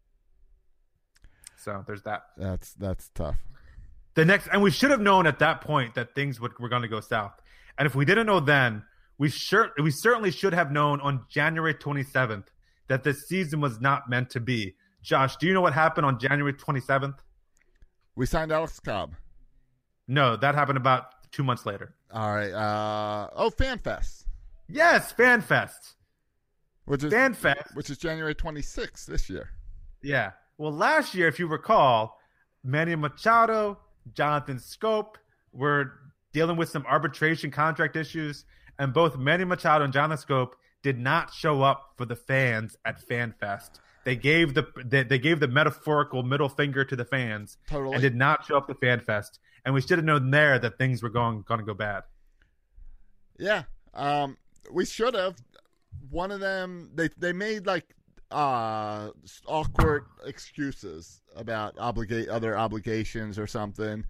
So 1.65 1.83
there's 1.87 2.03
that. 2.03 2.27
That's 2.37 2.75
that's 2.75 3.09
tough. 3.15 3.37
the 4.15 4.25
next, 4.25 4.49
and 4.53 4.63
we 4.63 4.71
should 4.71 4.91
have 4.91 5.01
known 5.01 5.27
at 5.27 5.39
that 5.39 5.63
point 5.63 5.95
that 5.95 6.15
things 6.15 6.39
would, 6.41 6.59
were 6.59 6.69
going 6.69 6.83
to 6.83 6.89
go 6.89 7.01
south. 7.01 7.33
And 7.79 7.87
if 7.87 7.95
we 7.95 8.05
didn't 8.05 8.27
know 8.27 8.41
then, 8.41 8.83
we 9.19 9.31
sure 9.31 9.71
we 9.83 9.91
certainly 9.91 10.31
should 10.31 10.53
have 10.53 10.71
known 10.71 11.01
on 11.01 11.25
January 11.31 11.75
27th 11.75 12.45
that 12.89 13.03
this 13.03 13.27
season 13.27 13.61
was 13.61 13.81
not 13.81 14.11
meant 14.11 14.31
to 14.31 14.41
be. 14.41 14.75
Josh, 15.03 15.37
do 15.37 15.47
you 15.47 15.55
know 15.55 15.61
what 15.61 15.73
happened 15.73 16.07
on 16.07 16.19
January 16.19 16.53
27th? 16.53 17.19
We 18.17 18.27
signed 18.27 18.53
Alex 18.53 18.79
Cobb. 18.81 19.15
No, 20.07 20.37
that 20.37 20.55
happened 20.55 20.77
about 20.77 21.31
two 21.33 21.43
months 21.43 21.67
later. 21.67 21.95
All 22.13 22.35
right. 22.35 22.53
Uh, 22.53 23.29
oh, 23.35 23.51
FanFest. 23.51 24.25
Yes, 24.69 25.13
FanFest. 25.13 25.95
Which 26.85 27.03
is 27.03 27.13
FanFest. 27.13 27.75
Which 27.75 27.91
is 27.91 27.99
January 27.99 28.35
26th 28.35 29.07
this 29.07 29.29
year. 29.31 29.51
Yeah. 30.03 30.33
Well, 30.59 30.73
last 30.73 31.15
year, 31.15 31.29
if 31.29 31.39
you 31.39 31.47
recall, 31.47 32.19
Manny 32.63 32.95
Machado, 32.95 33.79
Jonathan 34.13 34.59
Schoop 34.59 35.15
were 35.53 35.93
dealing 36.33 36.57
with 36.57 36.69
some 36.69 36.85
arbitration 36.87 37.51
contract 37.51 37.97
issues, 37.97 38.45
and 38.79 38.93
both 38.93 39.17
Manny 39.17 39.45
Machado 39.45 39.85
and 39.85 39.93
Jonathan 39.93 40.27
Schoop 40.27 40.53
did 40.83 40.99
not 40.99 41.33
show 41.33 41.63
up 41.63 41.95
for 41.97 42.05
the 42.05 42.17
fans 42.17 42.77
at 42.85 43.07
FanFest. 43.07 43.81
They 44.05 44.17
gave 44.17 44.53
the 44.53 44.67
they, 44.85 45.03
they 45.03 45.19
gave 45.19 45.41
the 45.41 45.49
metaphorical 45.49 46.23
middle 46.23 46.51
finger 46.51 46.85
to 46.85 46.95
the 46.95 47.07
fans 47.07 47.57
Totally. 47.69 47.95
and 47.95 48.03
did 48.03 48.15
not 48.15 48.45
show 48.45 48.57
up 48.57 48.69
to 48.69 48.75
FanFest. 48.75 49.39
And 49.65 49.75
we 49.75 49.81
should 49.81 49.97
have 49.99 50.05
known 50.05 50.31
there 50.31 50.59
that 50.59 50.77
things 50.77 51.03
were 51.03 51.09
going 51.09 51.43
going 51.49 51.61
to 51.61 51.65
go 51.67 51.73
bad. 51.73 52.03
Yeah. 53.39 53.63
Um, 53.95 54.37
we 54.71 54.85
should 54.85 55.15
have. 55.15 55.37
One 56.11 56.31
of 56.31 56.41
them, 56.41 56.91
they 56.95 57.09
they 57.17 57.33
made 57.33 57.67
like 57.67 57.95
uh 58.35 59.11
awkward 59.47 60.07
excuses 60.27 61.23
about 61.37 61.75
obligate 61.79 62.29
other 62.29 62.57
obligations 62.59 63.39
or 63.39 63.47
something. 63.47 64.05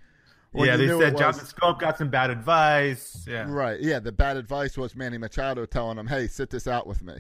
When 0.53 0.69
yeah, 0.69 0.77
they 0.77 0.87
said 0.87 1.19
Jonathan 1.19 1.47
Schoop 1.47 1.81
got 1.81 1.99
some 1.99 2.11
bad 2.11 2.31
advice. 2.31 3.27
Yeah. 3.29 3.47
Right. 3.49 3.81
Yeah. 3.81 3.99
The 3.99 4.13
bad 4.13 4.37
advice 4.37 4.79
was 4.79 4.95
Manny 4.95 5.19
Machado 5.19 5.67
telling 5.67 5.99
him, 5.99 6.07
"Hey, 6.07 6.29
sit 6.29 6.49
this 6.49 6.67
out 6.67 6.87
with 6.87 7.03
me. 7.03 7.15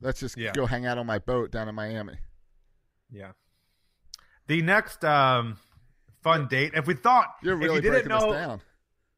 Let's 0.00 0.20
just 0.20 0.36
Yeah. 0.36 0.52
go 0.52 0.66
hang 0.66 0.84
out 0.84 0.98
on 0.98 1.06
my 1.06 1.18
boat 1.18 1.52
down 1.52 1.68
in 1.68 1.74
Miami." 1.74 2.18
Yeah. 3.10 3.32
The 4.48 4.62
next 4.62 5.04
um, 5.04 5.58
fun 6.22 6.48
date, 6.48 6.72
if 6.74 6.86
we 6.86 6.94
thought 6.94 7.36
You're 7.42 7.54
if 7.54 7.60
really 7.60 7.74
you 7.76 7.80
didn't 7.82 8.08
breaking 8.08 8.28
know, 8.28 8.32
down. 8.32 8.60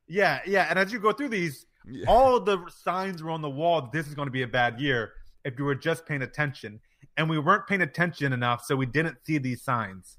Yeah, 0.07 0.40
yeah. 0.46 0.66
And 0.70 0.78
as 0.78 0.92
you 0.92 0.98
go 0.98 1.12
through 1.12 1.31
these, 1.31 1.66
all 2.07 2.38
the 2.40 2.59
signs 2.68 3.22
were 3.22 3.31
on 3.31 3.42
the 3.42 3.50
wall 3.50 3.83
that 3.83 3.92
this 3.92 4.07
is 4.07 4.14
going 4.14 4.26
to 4.26 4.33
be 4.33 4.42
a 4.42 4.46
bad 4.48 4.78
year 4.81 5.12
if 5.44 5.59
you 5.59 5.64
were 5.64 5.74
just 5.74 6.07
paying 6.07 6.22
attention. 6.22 6.81
And 7.18 7.28
we 7.28 7.38
weren't 7.38 7.66
paying 7.66 7.83
attention 7.83 8.33
enough, 8.33 8.64
so 8.64 8.76
we 8.76 8.87
didn't 8.87 9.18
see 9.24 9.37
these 9.38 9.61
signs. 9.62 10.16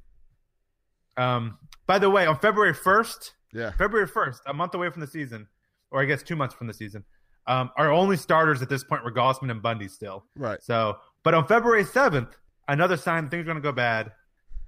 Um, 1.17 1.57
by 1.87 1.97
the 1.97 2.09
way, 2.09 2.25
on 2.27 2.37
February 2.37 2.73
1st, 2.73 3.31
Yeah. 3.53 3.71
February 3.71 4.07
1st, 4.07 4.41
a 4.45 4.53
month 4.53 4.75
away 4.75 4.89
from 4.91 4.99
the 5.01 5.07
season, 5.07 5.47
or 5.91 6.01
I 6.01 6.05
guess 6.05 6.21
two 6.21 6.35
months 6.35 6.53
from 6.53 6.67
the 6.67 6.73
season, 6.73 7.03
um, 7.47 7.71
our 7.77 7.89
only 7.91 8.15
starters 8.17 8.61
at 8.61 8.69
this 8.69 8.83
point 8.83 9.03
were 9.03 9.11
Gausman 9.11 9.49
and 9.49 9.61
Bundy 9.61 9.87
still. 9.87 10.25
Right. 10.35 10.61
So, 10.61 10.97
but 11.23 11.33
on 11.33 11.47
February 11.47 11.83
7th, 11.85 12.33
another 12.67 12.95
sign 12.97 13.27
things 13.29 13.41
are 13.41 13.45
going 13.45 13.55
to 13.57 13.61
go 13.63 13.71
bad. 13.71 14.11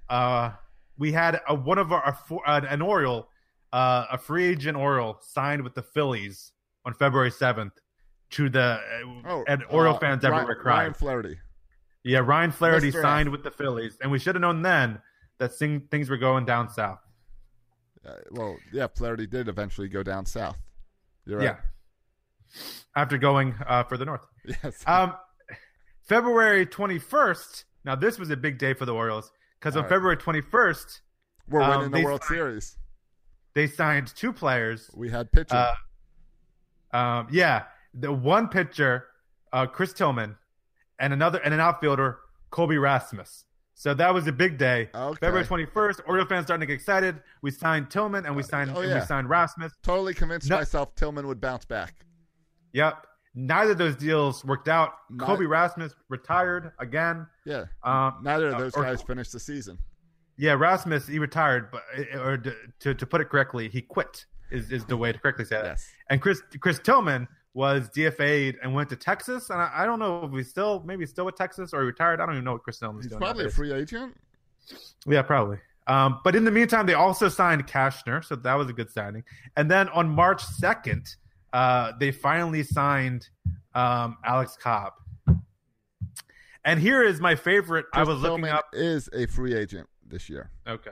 Uh, 0.10 0.52
we 0.98 1.12
had 1.12 1.40
a, 1.48 1.54
one 1.54 1.78
of 1.78 1.92
our, 1.92 2.18
a, 2.48 2.54
an 2.70 2.82
Oriole, 2.82 3.28
uh, 3.74 4.06
a 4.12 4.18
free 4.18 4.46
agent 4.46 4.78
Oriole 4.78 5.20
signed 5.22 5.64
with 5.64 5.76
the 5.76 5.84
Phillies 5.84 6.54
on 6.86 6.94
February 6.94 7.30
7th 7.32 7.72
to 8.32 8.50
the, 8.50 8.80
Oh, 9.28 9.44
and 9.48 9.64
Oriole 9.70 9.96
uh, 9.96 10.00
fans 10.00 10.24
Ryan- 10.24 10.34
everywhere 10.36 10.56
cried. 10.56 10.78
Ryan 10.80 10.94
Flaherty. 10.94 11.38
Yeah, 12.04 12.20
Ryan 12.20 12.52
Flaherty 12.52 12.92
Mr. 12.92 13.02
signed 13.02 13.30
with 13.30 13.44
the 13.44 13.52
Phillies, 13.52 13.98
and 14.02 14.12
we 14.12 14.18
should 14.20 14.36
have 14.36 14.42
known 14.42 14.62
then 14.62 15.00
that 15.38 15.54
thing, 15.54 15.82
things 15.92 16.10
were 16.10 16.18
going 16.18 16.46
down 16.46 16.70
south. 16.70 17.00
Uh, 18.06 18.14
well, 18.32 18.58
yeah, 18.74 18.88
Flaherty 18.88 19.28
did 19.28 19.48
eventually 19.48 19.88
go 19.88 20.02
down 20.02 20.26
south. 20.26 20.58
You're 21.26 21.38
right. 21.40 21.46
Yeah. 21.46 21.56
After 22.96 23.18
going 23.18 23.56
uh, 23.68 23.84
further 23.84 24.06
north. 24.06 24.26
Yes. 24.64 24.82
Um, 24.88 25.14
February 26.08 26.66
21st. 26.66 27.64
Now, 27.86 27.96
this 27.96 28.18
was 28.18 28.30
a 28.32 28.36
big 28.38 28.58
day 28.58 28.74
for 28.74 28.86
the 28.86 28.94
Orioles 28.94 29.32
because 29.60 29.76
on 29.76 29.84
All 29.84 29.84
right. 29.84 29.90
February 29.96 30.18
21st, 30.18 31.00
We're 31.48 31.62
um, 31.62 31.70
winning 31.70 31.92
the 31.92 32.04
World 32.04 32.24
signed- 32.24 32.38
Series. 32.38 32.78
They 33.54 33.68
signed 33.68 34.08
two 34.16 34.34
players. 34.34 34.90
We 34.96 35.10
had 35.10 35.32
pitching. 35.32 35.58
Uh, 35.58 35.74
um, 36.94 37.28
yeah, 37.32 37.64
the 37.94 38.12
one 38.12 38.48
pitcher, 38.48 39.06
uh, 39.54 39.68
Chris 39.68 39.94
Tillman, 39.94 40.38
and 41.02 41.12
another 41.12 41.40
and 41.40 41.54
an 41.54 41.60
outfielder, 41.60 42.20
Colby 42.52 42.78
Rasmus. 42.78 43.44
So 43.74 43.94
that 43.96 44.14
was 44.14 44.28
a 44.28 44.32
big 44.32 44.58
day. 44.60 44.90
Okay. 44.94 45.18
February 45.20 45.46
21st, 45.46 46.02
Oriole 46.08 46.28
fans 46.28 46.46
starting 46.46 46.62
to 46.62 46.68
get 46.68 46.76
excited. 46.76 47.20
We 47.42 47.50
signed 47.50 47.90
Tillman 47.90 48.26
and 48.28 48.36
we 48.36 48.44
signed 48.44 48.72
oh, 48.76 48.82
and 48.82 48.90
yeah. 48.90 49.00
we 49.00 49.06
signed 49.06 49.28
Rasmus. 49.28 49.74
totally 49.82 50.14
convinced 50.14 50.50
No- 50.50 50.58
myself 50.58 50.94
Tillman 50.96 51.28
would 51.28 51.42
bounce 51.42 51.66
back. 51.66 52.06
Yep. 52.74 53.08
Neither 53.34 53.72
of 53.72 53.78
those 53.80 53.96
deals 53.96 54.46
worked 54.46 54.68
out. 54.68 54.94
Not- 55.10 55.26
Colby 55.26 55.48
Rasmus 55.48 55.96
retired 56.10 56.74
again. 56.80 57.26
Yeah. 57.46 57.66
Um, 57.84 58.20
Neither 58.24 58.50
of 58.50 58.56
uh, 58.56 58.60
those 58.60 58.76
or- 58.76 58.84
guys 58.84 59.02
finished 59.02 59.32
the 59.32 59.40
season. 59.40 59.80
Yeah, 60.38 60.54
Rasmus 60.54 61.08
he 61.08 61.20
retired, 61.20 61.70
but 61.72 61.84
or 62.16 62.38
to 62.80 62.96
to 62.96 63.06
put 63.06 63.22
it 63.22 63.30
correctly, 63.30 63.70
he 63.70 63.82
quit 63.82 64.26
is, 64.50 64.72
is 64.72 64.86
the 64.86 64.98
way 64.98 65.12
to 65.12 65.20
correctly 65.20 65.46
say 65.46 65.58
that. 65.58 65.66
Yes. 65.66 65.88
And 66.10 66.20
Chris 66.20 66.42
Chris 66.60 66.80
Tillman 66.80 67.28
was 67.54 67.90
DFA'd 67.90 68.58
and 68.64 68.74
went 68.74 68.90
to 68.90 68.96
Texas, 68.96 69.50
and 69.50 69.60
I, 69.62 69.70
I 69.74 69.86
don't 69.86 70.00
know 70.00 70.24
if 70.24 70.32
he's 70.32 70.50
still 70.50 70.82
maybe 70.86 71.06
still 71.06 71.26
with 71.26 71.36
Texas 71.36 71.74
or 71.74 71.82
retired. 71.86 72.22
I 72.22 72.26
don't 72.26 72.36
even 72.36 72.46
know 72.46 72.54
what 72.54 72.64
Chris 72.64 72.80
Tillman's 72.80 73.06
He's 73.06 73.12
doing. 73.12 73.20
probably 73.20 73.46
a 73.46 73.50
free 73.50 73.74
agent. 73.74 74.16
Yeah, 75.06 75.22
probably. 75.22 75.58
Um, 75.88 76.20
but 76.24 76.36
in 76.36 76.46
the 76.46 76.52
meantime, 76.52 76.86
they 76.86 76.94
also 76.94 77.28
signed 77.28 77.68
Cashner, 77.68 78.24
so 78.24 78.36
that 78.36 78.54
was 78.54 78.70
a 78.70 78.74
good 78.74 78.90
signing. 78.90 79.24
And 79.58 79.70
then 79.70 79.90
on 79.90 80.08
March 80.10 80.44
second, 80.46 81.16
uh, 81.52 81.92
they 82.00 82.12
finally 82.12 82.64
signed 82.64 83.28
um, 83.76 84.18
Alex 84.24 84.58
Cobb. 84.62 84.94
And 86.64 86.80
here 86.80 87.04
is 87.04 87.20
my 87.20 87.36
favorite. 87.36 87.86
I 87.94 87.98
Chris 87.98 88.08
was 88.10 88.22
looking 88.22 88.44
Tillman 88.44 88.52
up. 88.56 88.66
is 88.74 89.10
a 89.14 89.26
free 89.26 89.56
agent 89.56 89.88
this 90.08 90.30
year. 90.30 90.52
Okay. 90.68 90.92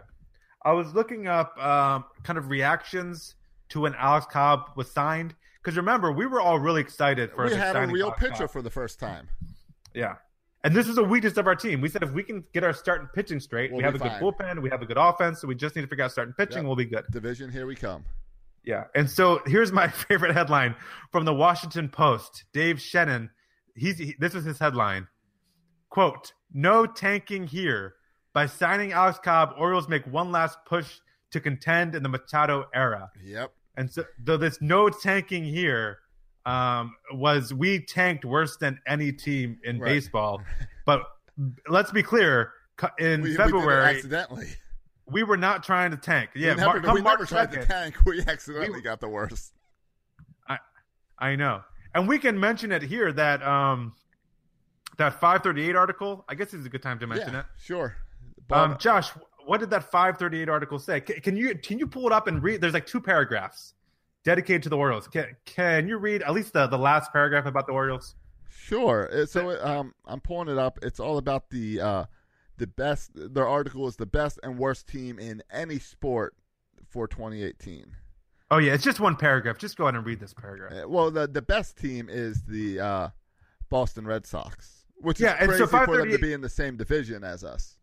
I 0.65 0.71
was 0.73 0.93
looking 0.93 1.27
up 1.27 1.57
um, 1.63 2.05
kind 2.23 2.37
of 2.39 2.49
reactions 2.49 3.35
to 3.69 3.79
when 3.81 3.93
Alex 3.95 4.25
Cobb 4.29 4.71
was 4.75 4.89
signed. 4.91 5.35
Because 5.61 5.77
remember, 5.77 6.11
we 6.11 6.25
were 6.25 6.39
all 6.41 6.59
really 6.59 6.81
excited 6.81 7.31
for 7.31 7.45
we 7.45 7.55
had 7.55 7.75
a 7.75 7.87
real 7.87 8.11
pitcher 8.11 8.47
for 8.47 8.61
the 8.61 8.69
first 8.69 8.99
time. 8.99 9.27
Yeah. 9.93 10.15
And 10.63 10.75
this 10.75 10.87
is 10.87 10.97
a 10.97 11.03
weakness 11.03 11.37
of 11.37 11.47
our 11.47 11.55
team. 11.55 11.79
We 11.81 11.89
said 11.89 12.03
if 12.03 12.11
we 12.11 12.23
can 12.23 12.43
get 12.53 12.63
our 12.63 12.73
start 12.73 12.83
starting 12.83 13.07
pitching 13.13 13.39
straight, 13.39 13.71
We'll 13.71 13.77
we 13.77 13.83
have 13.83 13.95
a 13.95 13.99
good 13.99 14.11
bullpen, 14.11 14.61
we 14.61 14.69
have 14.69 14.81
a 14.81 14.85
good 14.85 14.97
offense, 14.97 15.39
so 15.41 15.47
we 15.47 15.55
just 15.55 15.75
need 15.75 15.83
to 15.83 15.87
figure 15.87 16.03
out 16.03 16.11
starting 16.11 16.33
pitching, 16.33 16.59
Yep. 16.59 16.65
we'll 16.65 16.75
be 16.75 16.85
good. 16.85 17.05
Division, 17.11 17.49
here 17.51 17.65
we 17.65 17.75
come. 17.75 18.03
Yeah. 18.63 18.85
And 18.93 19.09
so 19.09 19.41
here's 19.45 19.71
my 19.71 19.87
favorite 20.09 20.33
headline 20.33 20.75
from 21.11 21.25
the 21.25 21.33
Washington 21.33 21.87
Post. 21.89 22.43
Dave 22.53 22.77
Sheinin, 22.77 23.29
he's 23.75 23.97
he, 23.97 24.15
this 24.19 24.35
is 24.35 24.43
his 24.45 24.59
headline. 24.59 25.07
Quote, 25.89 26.33
no 26.53 26.85
tanking 26.85 27.47
here. 27.47 27.95
By 28.33 28.45
signing 28.45 28.91
Alex 28.91 29.17
Cobb, 29.23 29.53
Orioles 29.57 29.87
make 29.89 30.05
one 30.05 30.31
last 30.31 30.59
push 30.65 30.99
to 31.31 31.39
contend 31.39 31.95
in 31.95 32.03
the 32.03 32.09
Machado 32.09 32.65
era. 32.73 33.09
Yep. 33.23 33.51
And 33.79 33.89
so 33.89 34.03
though 34.21 34.35
this 34.35 34.57
no 34.61 34.89
tanking 34.89 35.45
here 35.45 35.99
um, 36.45 36.95
was 37.13 37.53
we 37.53 37.79
tanked 37.79 38.25
worse 38.25 38.57
than 38.57 38.77
any 38.85 39.13
team 39.13 39.57
in 39.63 39.79
Right. 39.79 39.87
baseball. 39.89 40.41
But 40.85 41.03
let's 41.69 41.91
be 41.91 42.01
clear, 42.03 42.51
in 42.97 43.21
We- 43.21 43.29
we 43.29 43.35
February 43.35 43.95
accidentally. 43.95 44.47
we 45.07 45.23
were 45.23 45.37
not 45.37 45.63
trying 45.63 45.91
to 45.91 45.97
tank. 45.97 46.31
Yeah, 46.35 46.55
we 46.55 46.61
never, 46.61 46.81
Mar- 46.81 46.93
we 46.95 47.01
never 47.01 47.25
tried 47.25 47.51
2nd, 47.51 47.61
to 47.61 47.65
tank. 47.67 47.95
We 48.05 48.21
accidentally 48.21 48.81
got 48.81 48.99
the 48.99 49.07
worst. 49.07 49.53
I 50.47 50.57
I 51.17 51.35
know. 51.37 51.61
And 51.95 52.07
we 52.07 52.17
can 52.19 52.37
mention 52.39 52.71
it 52.73 52.81
here 52.81 53.13
that 53.13 53.41
um 53.43 53.93
that 54.97 55.13
538 55.21 55.75
article, 55.77 56.25
I 56.27 56.35
guess 56.35 56.53
is 56.53 56.65
a 56.65 56.69
good 56.69 56.81
time 56.83 56.99
to 56.99 57.07
mention 57.07 57.31
yeah, 57.33 57.39
it. 57.41 57.45
sure. 57.63 57.95
Um 58.49 58.75
Josh, 58.79 59.11
what 59.49 59.59
did 59.59 59.71
that 59.71 59.89
538 59.91 60.47
article 60.47 60.77
say? 60.77 61.01
Can, 61.01 61.19
can 61.21 61.35
you 61.35 61.55
can 61.55 61.79
you 61.79 61.87
pull 61.87 62.05
it 62.05 62.13
up 62.13 62.27
and 62.27 62.41
read 62.43 62.61
there's 62.61 62.73
like 62.75 62.85
two 62.85 63.01
paragraphs 63.01 63.73
dedicated 64.23 64.61
to 64.63 64.69
the 64.69 64.77
Orioles. 64.77 65.07
Can, 65.07 65.35
can 65.45 65.87
you 65.87 65.97
read 65.97 66.21
at 66.21 66.33
least 66.33 66.53
the, 66.53 66.67
the 66.67 66.77
last 66.77 67.11
paragraph 67.11 67.47
about 67.47 67.65
the 67.65 67.73
Orioles? 67.73 68.13
Sure. 68.47 69.09
Uh, 69.11 69.25
So 69.25 69.59
um, 69.65 69.95
I'm 70.05 70.19
pulling 70.19 70.49
it 70.49 70.59
up. 70.59 70.77
It's 70.83 70.99
all 70.99 71.17
about 71.17 71.49
the 71.49 71.81
uh, 71.81 72.05
the 72.57 72.67
best. 72.67 73.09
Their 73.15 73.47
article 73.47 73.87
is 73.87 73.95
the 73.95 74.05
best 74.05 74.39
and 74.43 74.59
worst 74.59 74.87
team 74.87 75.17
in 75.17 75.41
any 75.51 75.79
sport 75.79 76.35
for 76.87 77.07
2018. 77.07 77.95
Oh 78.51 78.59
yeah, 78.59 78.73
it's 78.73 78.83
just 78.83 78.99
one 78.99 79.15
paragraph. 79.15 79.57
Just 79.57 79.77
go 79.77 79.85
ahead 79.85 79.95
and 79.95 80.05
read 80.05 80.19
this 80.19 80.33
paragraph. 80.33 80.73
Uh, 80.73 80.87
Well, 80.87 81.09
the 81.09 81.27
the 81.27 81.41
best 81.41 81.75
team 81.75 82.07
is 82.07 82.43
the 82.43 82.79
uh, 82.79 83.09
Boston 83.69 84.05
Red 84.05 84.27
Sox, 84.27 84.85
which 84.97 85.19
Yeah, 85.19 85.41
is 85.41 85.47
crazy 85.47 85.65
so 85.65 85.67
for 85.67 85.97
them 85.97 86.11
to 86.11 86.19
be 86.19 86.33
in 86.33 86.41
the 86.41 86.49
same 86.49 86.77
division 86.77 87.23
as 87.23 87.43
us. 87.43 87.78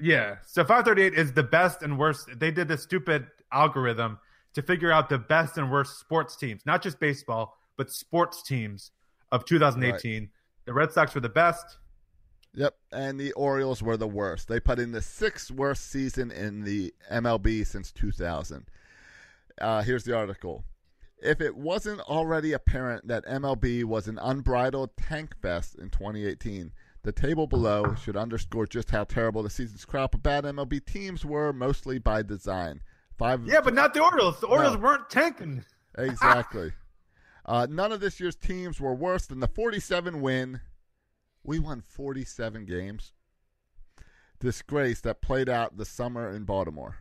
Yeah. 0.00 0.36
So 0.46 0.62
538 0.62 1.14
is 1.14 1.32
the 1.32 1.42
best 1.42 1.82
and 1.82 1.98
worst. 1.98 2.28
They 2.38 2.50
did 2.50 2.68
this 2.68 2.82
stupid 2.82 3.26
algorithm 3.52 4.18
to 4.54 4.62
figure 4.62 4.90
out 4.90 5.08
the 5.08 5.18
best 5.18 5.58
and 5.58 5.70
worst 5.70 5.98
sports 5.98 6.36
teams, 6.36 6.64
not 6.64 6.82
just 6.82 6.98
baseball, 6.98 7.56
but 7.76 7.90
sports 7.90 8.42
teams 8.42 8.90
of 9.32 9.44
2018. 9.44 10.30
The 10.64 10.72
Red 10.72 10.92
Sox 10.92 11.14
were 11.14 11.20
the 11.20 11.28
best. 11.28 11.78
Yep, 12.54 12.74
and 12.90 13.20
the 13.20 13.32
Orioles 13.32 13.82
were 13.82 13.98
the 13.98 14.08
worst. 14.08 14.48
They 14.48 14.60
put 14.60 14.78
in 14.78 14.92
the 14.92 15.02
sixth 15.02 15.50
worst 15.50 15.90
season 15.90 16.30
in 16.30 16.64
the 16.64 16.94
MLB 17.12 17.66
since 17.66 17.92
2000. 17.92 18.64
Uh, 19.60 19.82
here's 19.82 20.04
the 20.04 20.16
article. 20.16 20.64
If 21.18 21.40
it 21.40 21.54
wasn't 21.54 22.00
already 22.00 22.52
apparent 22.52 23.08
that 23.08 23.26
MLB 23.26 23.84
was 23.84 24.08
an 24.08 24.18
unbridled 24.18 24.96
tank 24.96 25.34
fest 25.40 25.76
in 25.76 25.90
2018, 25.90 26.72
the 27.06 27.12
table 27.12 27.46
below 27.46 27.94
should 27.94 28.16
underscore 28.16 28.66
just 28.66 28.90
how 28.90 29.04
terrible 29.04 29.40
the 29.44 29.48
season's 29.48 29.84
crop 29.84 30.12
of 30.12 30.24
bad 30.24 30.42
MLB 30.42 30.84
teams 30.84 31.24
were, 31.24 31.52
mostly 31.52 32.00
by 32.00 32.20
design. 32.20 32.80
Five. 33.16 33.46
Yeah, 33.46 33.60
but 33.60 33.74
not 33.74 33.94
the 33.94 34.02
Orioles. 34.02 34.40
The 34.40 34.48
Orioles 34.48 34.74
No. 34.74 34.80
weren't 34.82 35.08
tanking. 35.08 35.64
Exactly. 35.98 36.72
uh, 37.46 37.66
none 37.70 37.90
of 37.92 38.00
this 38.00 38.18
year's 38.20 38.34
teams 38.36 38.78
were 38.80 38.92
worse 38.94 39.24
than 39.26 39.38
the 39.40 39.46
47 39.48 40.20
win. 40.20 40.60
We 41.44 41.58
won 41.60 41.80
47 41.80 42.66
games. 42.66 43.12
Disgrace 44.40 45.00
that 45.02 45.22
played 45.22 45.48
out 45.48 45.78
this 45.78 45.88
summer 45.88 46.28
in 46.30 46.44
Baltimore. 46.44 46.96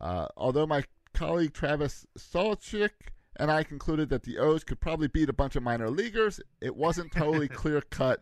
Uh, 0.00 0.28
although 0.36 0.66
my 0.66 0.84
colleague 1.12 1.52
Travis 1.52 2.06
Sawchik 2.16 2.90
and 3.36 3.50
I 3.50 3.62
concluded 3.64 4.08
that 4.08 4.22
the 4.22 4.38
O's 4.38 4.64
could 4.64 4.80
probably 4.80 5.08
beat 5.08 5.28
a 5.28 5.32
bunch 5.34 5.56
of 5.56 5.62
minor 5.62 5.90
leaguers, 5.90 6.40
it 6.62 6.74
wasn't 6.76 7.12
totally 7.12 7.48
clear 7.62 7.82
cut. 7.82 8.20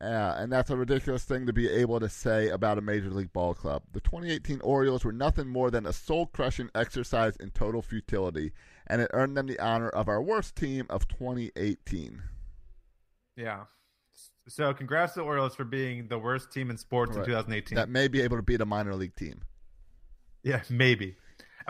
Uh, 0.00 0.36
and 0.38 0.52
that's 0.52 0.70
a 0.70 0.76
ridiculous 0.76 1.24
thing 1.24 1.46
to 1.46 1.52
be 1.52 1.68
able 1.68 1.98
to 1.98 2.08
say 2.08 2.48
about 2.50 2.78
a 2.78 2.80
major 2.80 3.10
league 3.10 3.32
ball 3.32 3.52
club. 3.52 3.82
The 3.92 4.00
2018 4.00 4.60
Orioles 4.60 5.04
were 5.04 5.12
nothing 5.12 5.48
more 5.48 5.72
than 5.72 5.86
a 5.86 5.92
soul 5.92 6.26
crushing 6.26 6.70
exercise 6.72 7.34
in 7.36 7.50
total 7.50 7.82
futility, 7.82 8.52
and 8.86 9.02
it 9.02 9.10
earned 9.12 9.36
them 9.36 9.48
the 9.48 9.58
honor 9.58 9.88
of 9.88 10.08
our 10.08 10.22
worst 10.22 10.54
team 10.54 10.86
of 10.88 11.08
2018. 11.08 12.22
Yeah. 13.36 13.64
So 14.46 14.72
congrats 14.72 15.14
to 15.14 15.20
the 15.20 15.24
Orioles 15.26 15.56
for 15.56 15.64
being 15.64 16.06
the 16.06 16.18
worst 16.18 16.52
team 16.52 16.70
in 16.70 16.78
sports 16.78 17.16
in 17.16 17.24
2018. 17.24 17.74
That 17.74 17.88
may 17.88 18.06
be 18.06 18.20
able 18.22 18.36
to 18.36 18.42
beat 18.42 18.60
a 18.60 18.66
minor 18.66 18.94
league 18.94 19.16
team. 19.16 19.42
Yeah, 20.44 20.62
maybe. 20.70 21.16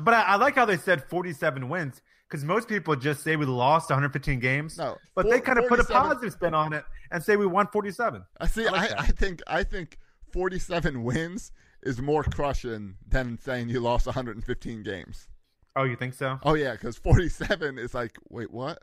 But 0.01 0.15
I, 0.15 0.23
I 0.23 0.37
like 0.37 0.55
how 0.55 0.67
they 0.67 0.77
said 0.77 1.03
47 1.09 1.69
wins 1.69 2.03
because 2.29 2.45
most 2.45 2.69
people 2.69 2.95
just 2.95 3.23
say 3.23 3.37
we 3.37 3.47
lost 3.47 3.89
115 3.91 4.39
games. 4.39 4.77
No, 4.79 4.97
but 5.15 5.23
four- 5.23 5.33
they 5.33 5.41
kind 5.41 5.59
of 5.59 5.67
put 5.69 5.81
a 5.81 5.85
positive 5.85 6.33
spin 6.33 6.55
on 6.55 6.73
it 6.73 6.85
and 7.11 7.23
say 7.23 7.37
we 7.37 7.47
won 7.47 7.67
47. 7.69 8.23
I 8.41 8.47
see. 8.47 8.67
I, 8.67 8.71
like 8.71 8.93
I, 8.93 9.07
that. 9.07 9.17
think. 9.19 9.43
I 9.47 9.63
think 9.65 9.99
47 10.33 11.03
wins 11.03 11.53
is 11.83 12.01
more 12.01 12.23
crushing 12.25 12.97
than 13.09 13.39
saying 13.39 13.69
you 13.69 13.81
lost 13.81 14.07
115 14.07 14.83
games. 14.83 15.29
Oh, 15.77 15.85
you 15.85 15.97
think 15.97 16.15
so? 16.15 16.39
Oh 16.43 16.55
yeah, 16.55 16.73
because 16.73 16.97
47 16.99 17.79
is 17.79 17.95
like, 17.95 18.17
wait, 18.29 18.51
what? 18.51 18.83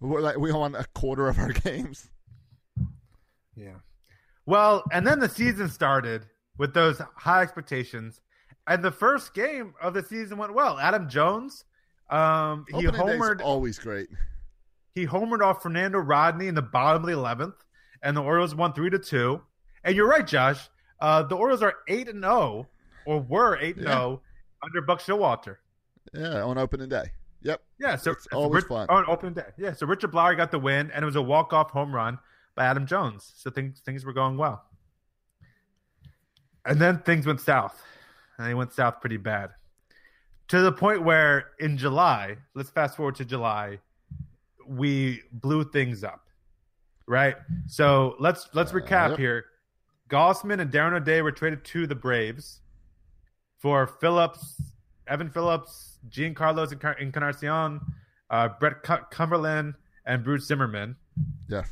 We're 0.00 0.20
like 0.20 0.36
we 0.36 0.52
won 0.52 0.74
a 0.74 0.84
quarter 0.94 1.28
of 1.28 1.38
our 1.38 1.52
games. 1.52 2.10
Yeah. 3.54 3.76
Well, 4.44 4.84
and 4.92 5.06
then 5.06 5.18
the 5.20 5.28
season 5.28 5.68
started 5.68 6.26
with 6.58 6.74
those 6.74 7.00
high 7.16 7.42
expectations, 7.42 8.20
and 8.66 8.82
the 8.82 8.90
first 8.90 9.34
game 9.34 9.74
of 9.80 9.94
the 9.94 10.02
season 10.02 10.38
went 10.38 10.54
well. 10.54 10.78
Adam 10.78 11.08
Jones, 11.08 11.64
um, 12.10 12.64
he 12.68 12.84
homered. 12.86 13.40
always 13.42 13.78
great. 13.78 14.08
He 14.94 15.06
homered 15.06 15.42
off 15.42 15.62
Fernando 15.62 15.98
Rodney 15.98 16.46
in 16.48 16.54
the 16.54 16.62
bottom 16.62 17.02
of 17.02 17.06
the 17.06 17.12
eleventh, 17.14 17.54
and 18.02 18.16
the 18.16 18.22
Orioles 18.22 18.54
won 18.54 18.72
three 18.72 18.90
to 18.90 18.98
two. 18.98 19.42
And 19.84 19.94
you're 19.94 20.08
right, 20.08 20.26
Josh. 20.26 20.68
Uh, 21.00 21.22
the 21.22 21.36
Orioles 21.36 21.62
are 21.62 21.74
eight 21.88 22.08
and 22.08 22.22
zero, 22.22 22.66
or 23.04 23.20
were 23.20 23.58
eight 23.60 23.76
and 23.76 23.86
zero 23.86 24.22
under 24.62 24.80
Buck 24.80 25.00
Showalter. 25.00 25.56
Yeah, 26.14 26.42
on 26.42 26.56
opening 26.58 26.88
day. 26.88 27.10
Yep. 27.42 27.60
Yeah, 27.78 27.96
so 27.96 28.12
It's 28.12 28.26
always 28.28 28.62
Rich- 28.62 28.68
fun. 28.68 28.86
On 28.88 29.04
opening 29.06 29.34
day, 29.34 29.50
yeah. 29.58 29.72
So 29.72 29.86
Richard 29.86 30.10
Bleier 30.12 30.36
got 30.36 30.50
the 30.50 30.58
win, 30.58 30.90
and 30.92 31.02
it 31.02 31.06
was 31.06 31.16
a 31.16 31.22
walk 31.22 31.52
off 31.52 31.70
home 31.70 31.94
run 31.94 32.18
by 32.54 32.64
Adam 32.64 32.86
Jones. 32.86 33.32
So 33.36 33.50
things 33.50 33.80
things 33.84 34.04
were 34.04 34.12
going 34.14 34.36
well. 34.36 34.64
And 36.64 36.80
then 36.80 36.98
things 37.00 37.26
went 37.26 37.40
south, 37.40 37.80
and 38.38 38.46
they 38.48 38.54
went 38.54 38.72
south 38.72 39.00
pretty 39.00 39.18
bad, 39.18 39.50
to 40.48 40.60
the 40.60 40.72
point 40.72 41.02
where 41.02 41.50
in 41.58 41.76
July, 41.76 42.36
let's 42.54 42.70
fast 42.70 42.96
forward 42.96 43.16
to 43.16 43.24
July, 43.24 43.78
we 44.66 45.22
blew 45.32 45.64
things 45.64 46.04
up, 46.04 46.26
right? 47.06 47.36
So 47.66 48.16
let's 48.18 48.48
let's 48.52 48.72
recap 48.72 49.10
yep. 49.10 49.18
here. 49.18 49.44
Gausman 50.08 50.60
and 50.60 50.70
Darren 50.70 50.94
O'Day 50.94 51.22
were 51.22 51.32
traded 51.32 51.64
to 51.64 51.86
the 51.86 51.94
Braves 51.94 52.60
for 53.58 53.86
Phillips, 53.86 54.60
Evan 55.08 55.30
Phillips, 55.30 55.98
Jean 56.08 56.34
Carlos 56.34 56.72
Encar- 56.72 57.00
Encarnacion, 57.00 57.80
uh, 58.30 58.48
Brett 58.60 58.82
Cu- 58.84 59.04
Cumberland, 59.10 59.74
and 60.04 60.22
Bruce 60.22 60.46
Zimmerman. 60.46 60.94
Yes. 61.48 61.68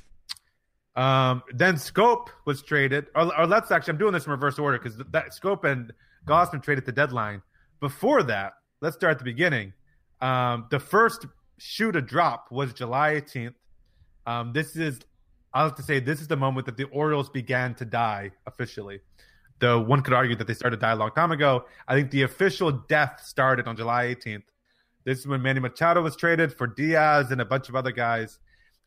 Um, 0.97 1.43
then 1.53 1.75
Schoop 1.75 2.29
was 2.45 2.63
traded, 2.63 3.07
or, 3.15 3.37
or 3.39 3.47
let's 3.47 3.71
actually, 3.71 3.93
I'm 3.93 3.99
doing 3.99 4.13
this 4.13 4.27
in 4.27 4.33
reverse 4.33 4.59
order 4.59 4.79
because 4.79 4.97
that 5.11 5.31
Schoop 5.31 5.65
and 5.65 5.93
Gausman 6.27 6.63
traded 6.63 6.87
the 6.87 6.93
deadline. 6.93 7.43
Before 7.81 8.23
that, 8.25 8.55
let's 8.85 8.97
start 8.97 9.13
at 9.13 9.19
the 9.19 9.25
beginning. 9.25 9.73
Um, 10.21 10.67
the 10.71 10.79
first 10.79 11.27
shoe 11.59 11.91
to 11.91 12.03
drop 12.03 12.49
was 12.51 12.75
July 12.75 13.15
18th. 13.15 13.55
Um, 14.27 14.53
this 14.53 14.77
is, 14.77 15.01
I 15.55 15.63
have 15.63 15.75
to 15.77 15.83
say, 15.83 16.01
this 16.01 16.21
is 16.21 16.29
the 16.29 16.37
moment 16.37 16.67
that 16.67 16.77
the 16.77 16.85
Orioles 16.85 17.31
began 17.31 17.75
to 17.77 17.87
die 17.87 18.31
officially. 18.47 19.01
Though 19.59 19.81
one 19.81 20.03
could 20.03 20.13
argue 20.13 20.37
that 20.37 20.47
they 20.47 20.53
started 20.53 20.77
to 20.77 20.81
die 20.81 20.93
a 20.93 20.97
long 20.97 21.13
time 21.13 21.33
ago. 21.33 21.65
I 21.89 21.95
think 21.95 22.11
the 22.11 22.23
official 22.23 22.71
death 22.73 23.23
started 23.25 23.67
on 23.67 23.77
July 23.77 24.15
18th. 24.15 24.43
This 25.05 25.19
is 25.19 25.27
when 25.27 25.41
Manny 25.41 25.61
Machado 25.61 26.03
was 26.03 26.15
traded 26.15 26.53
for 26.53 26.67
Diaz 26.67 27.31
and 27.31 27.41
a 27.41 27.45
bunch 27.45 27.71
of 27.71 27.77
other 27.77 27.93
guys. 27.93 28.39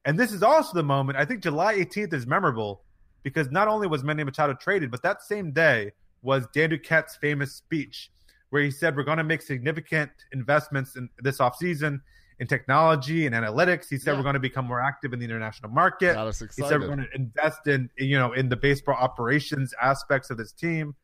And 0.05 0.19
this 0.19 0.31
is 0.31 0.43
also 0.43 0.73
the 0.75 0.83
moment, 0.83 1.17
I 1.17 1.25
think 1.25 1.41
July 1.41 1.75
18th 1.75 2.13
is 2.13 2.27
memorable 2.27 2.83
because 3.23 3.49
not 3.49 3.67
only 3.67 3.87
was 3.87 4.03
Manny 4.03 4.23
Machado 4.23 4.53
traded, 4.53 4.91
but 4.91 5.01
that 5.01 5.23
same 5.23 5.51
day 5.51 5.93
was 6.21 6.45
Dan 6.53 6.69
Duquette's 6.69 7.15
famous 7.15 7.55
speech 7.55 8.11
where 8.49 8.61
he 8.61 8.71
said, 8.71 8.95
We're 8.95 9.03
going 9.03 9.17
to 9.17 9.23
make 9.23 9.41
significant 9.41 10.11
investments 10.31 10.95
in 10.95 11.09
this 11.19 11.39
offseason 11.39 12.01
in 12.39 12.47
technology 12.47 13.25
and 13.25 13.35
analytics. 13.35 13.89
He 13.89 13.97
said, 13.97 14.11
Yeah. 14.11 14.17
We're 14.17 14.23
going 14.23 14.33
to 14.35 14.39
become 14.39 14.65
more 14.65 14.81
active 14.81 15.13
in 15.13 15.19
the 15.19 15.25
international 15.25 15.71
market. 15.71 16.13
Got 16.13 16.27
us 16.27 16.39
He 16.39 16.63
said. 16.63 16.79
We're 16.79 16.87
going 16.87 16.99
to 16.99 17.15
invest 17.15 17.67
in, 17.67 17.89
you 17.97 18.17
know, 18.17 18.33
in 18.33 18.49
the 18.49 18.55
baseball 18.55 18.95
operations 18.95 19.73
aspects 19.81 20.29
of 20.29 20.37
this 20.37 20.51
team. 20.51 20.95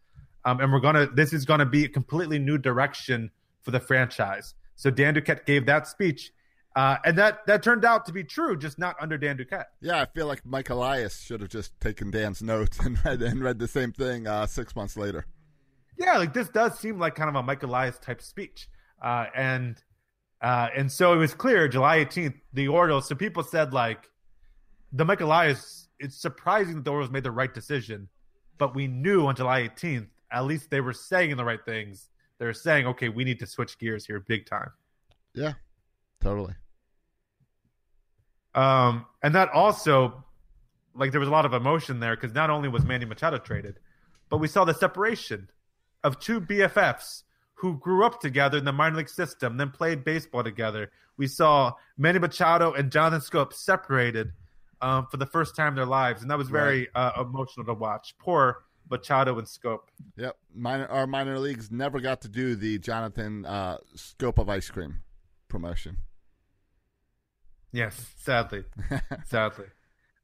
Um, 0.46 0.60
and 0.60 0.72
we're 0.72 0.80
going 0.80 0.96
to, 0.96 1.08
this 1.08 1.34
is 1.34 1.46
going 1.46 1.60
to 1.60 1.66
be 1.66 1.86
a 1.86 1.90
completely 1.90 2.38
new 2.38 2.58
direction 2.58 3.32
for 3.62 3.72
the 3.72 3.80
franchise. 3.80 4.56
So 4.76 4.90
Dan 4.90 5.16
Duquette 5.16 5.46
gave 5.46 5.66
that 5.68 5.88
speech. 5.88 6.32
Uh, 6.76 6.98
and 7.06 7.18
that, 7.18 7.46
that 7.46 7.62
turned 7.62 7.86
out 7.86 8.06
to 8.08 8.12
be 8.12 8.24
true, 8.24 8.58
just 8.58 8.80
not 8.80 8.96
under 9.00 9.18
Dan 9.18 9.38
Duquette. 9.38 9.66
Yeah, 9.80 10.02
I 10.02 10.06
feel 10.06 10.26
like 10.26 10.44
Mike 10.44 10.70
Elias 10.70 11.22
should 11.22 11.42
have 11.42 11.50
just 11.50 11.80
taken 11.80 12.10
Dan's 12.10 12.42
notes 12.42 12.80
and 12.84 13.04
read 13.06 13.22
and 13.22 13.44
read 13.44 13.60
the 13.60 13.68
same 13.68 13.92
thing 13.92 14.28
uh, 14.28 14.48
six 14.48 14.76
months 14.76 14.98
later. 14.98 15.26
Yeah, 15.98 16.18
like 16.18 16.34
this 16.34 16.50
does 16.50 16.80
seem 16.80 17.00
like 17.00 17.16
kind 17.16 17.30
of 17.30 17.36
a 17.36 17.44
Mike 17.44 17.64
Elias 17.64 17.98
type 18.00 18.22
speech. 18.22 18.70
Uh, 19.02 19.26
and 19.36 19.82
uh, 20.42 20.70
and 20.76 20.92
so 20.92 21.14
it 21.14 21.18
was 21.18 21.34
clear 21.34 21.68
July 21.68 22.04
18th, 22.04 22.36
the 22.54 22.68
Orioles. 22.68 23.08
So 23.08 23.16
people 23.16 23.44
said 23.44 23.74
like 23.74 24.10
the 24.92 25.06
Mike 25.06 25.22
Elias. 25.22 25.88
It's 26.00 26.18
surprising 26.18 26.76
that 26.76 26.84
the 26.84 26.92
Orioles 26.92 27.12
made 27.12 27.24
the 27.24 27.32
right 27.32 27.54
decision, 27.54 28.10
but 28.58 28.76
we 28.76 28.88
knew 28.88 29.26
on 29.26 29.36
July 29.36 29.70
18th 29.70 30.08
at 30.34 30.46
least 30.46 30.70
they 30.70 30.82
were 30.82 30.94
saying 30.94 31.38
the 31.38 31.46
right 31.46 31.64
things. 31.64 32.10
They 32.40 32.46
were 32.46 32.54
saying, 32.54 32.88
okay, 32.88 33.08
we 33.08 33.24
need 33.24 33.40
to 33.40 33.46
switch 33.46 33.78
gears 33.78 34.06
here 34.06 34.20
big 34.20 34.48
time. 34.48 34.72
Yeah, 35.36 35.54
totally. 36.20 36.56
Um, 38.56 39.06
and 39.22 39.34
that 39.36 39.50
also, 39.50 40.26
like, 40.96 41.12
there 41.12 41.20
was 41.20 41.30
a 41.30 41.32
lot 41.32 41.46
of 41.46 41.54
emotion 41.54 42.00
there 42.00 42.16
because 42.16 42.34
not 42.34 42.50
only 42.50 42.68
was 42.68 42.84
Manny 42.84 43.06
Machado 43.06 43.38
traded, 43.38 43.80
but 44.30 44.38
we 44.38 44.48
saw 44.48 44.66
the 44.66 44.74
separation 44.74 45.50
of 46.04 46.20
two 46.20 46.42
BFFs 46.42 47.24
who 47.56 47.78
grew 47.78 48.06
up 48.06 48.20
together 48.20 48.58
in 48.58 48.66
the 48.66 48.74
minor 48.74 48.98
league 48.98 49.10
system, 49.10 49.58
then 49.58 49.70
played 49.70 50.04
baseball 50.04 50.44
together. 50.44 50.92
We 51.18 51.28
saw 51.28 51.74
Manny 51.98 52.20
Machado 52.20 52.74
and 52.74 52.92
Jonathan 52.92 53.22
Schoop 53.22 53.54
separated 53.54 54.34
um, 54.82 55.08
for 55.10 55.18
the 55.18 55.26
first 55.26 55.56
time 55.56 55.70
in 55.70 55.76
their 55.76 55.86
lives, 55.86 56.22
and 56.22 56.30
that 56.30 56.38
was 56.38 56.50
very 56.50 56.90
uh, 56.94 57.22
emotional 57.22 57.66
to 57.68 57.74
watch. 57.74 58.16
Poor 58.20 58.64
Machado 58.90 59.38
and 59.40 59.48
Schoop. 59.48 59.80
Yep. 60.18 60.36
Minor, 60.54 60.88
our 60.88 61.08
minor 61.08 61.40
leagues 61.40 61.72
never 61.72 62.00
got 62.00 62.22
to 62.22 62.28
do 62.28 62.56
the 62.56 62.80
Jonathan 62.80 63.46
uh, 63.46 63.78
scope 63.96 64.40
of 64.40 64.50
ice 64.50 64.70
cream 64.70 65.00
promotion. 65.48 65.98
Yes, 67.72 68.14
sadly, 68.18 68.66
sadly. 69.26 69.66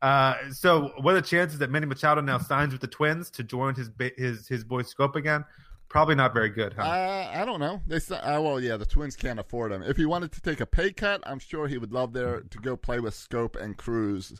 Uh, 0.02 0.36
so, 0.52 0.92
what 1.02 1.14
are 1.14 1.22
the 1.22 1.28
chances 1.28 1.60
that 1.60 1.72
Manny 1.72 1.86
Machado 1.86 2.22
now 2.22 2.38
signs 2.38 2.72
with 2.72 2.82
the 2.82 2.88
Twins 2.88 3.30
to 3.32 3.44
join 3.44 3.76
his 3.76 3.90
his 4.18 4.48
his 4.48 4.64
boy 4.64 4.84
Schoop 4.84 5.16
again? 5.16 5.46
Probably 5.90 6.14
not 6.16 6.34
very 6.36 6.50
good, 6.50 6.74
huh? 6.74 6.84
Uh, 6.84 7.32
I 7.34 7.46
don't 7.46 7.60
know. 7.60 7.82
They 7.88 7.98
uh, 8.16 8.40
well, 8.42 8.60
yeah, 8.60 8.78
the 8.78 8.86
Twins 8.86 9.16
can't 9.16 9.40
afford 9.40 9.72
him. 9.72 9.82
If 9.82 9.98
he 9.98 10.06
wanted 10.06 10.32
to 10.34 10.42
take 10.42 10.60
a 10.62 10.66
pay 10.68 10.92
cut, 10.92 11.22
I'm 11.26 11.40
sure 11.40 11.68
he 11.68 11.80
would 11.80 11.92
love 11.92 12.14
there 12.14 12.42
to 12.42 12.58
go 12.60 12.78
play 12.78 13.00
with 13.00 13.16
Schoop 13.16 13.56
and 13.60 13.76
Cruz 13.76 14.40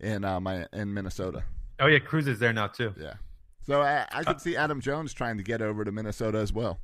in 0.00 0.24
uh, 0.24 0.40
my 0.40 0.66
in 0.72 0.92
Minnesota. 0.92 1.44
oh 1.78 1.86
yeah, 1.86 2.00
Cruz 2.00 2.26
is 2.26 2.40
there 2.40 2.52
now 2.52 2.66
too. 2.66 2.92
Yeah. 3.00 3.14
So 3.64 3.80
I, 3.82 4.06
I 4.10 4.24
could 4.24 4.40
see 4.40 4.56
Adam 4.56 4.80
Jones 4.80 5.12
trying 5.12 5.36
to 5.36 5.42
get 5.44 5.62
over 5.62 5.84
to 5.84 5.92
Minnesota 5.92 6.38
as 6.38 6.52
well. 6.52 6.80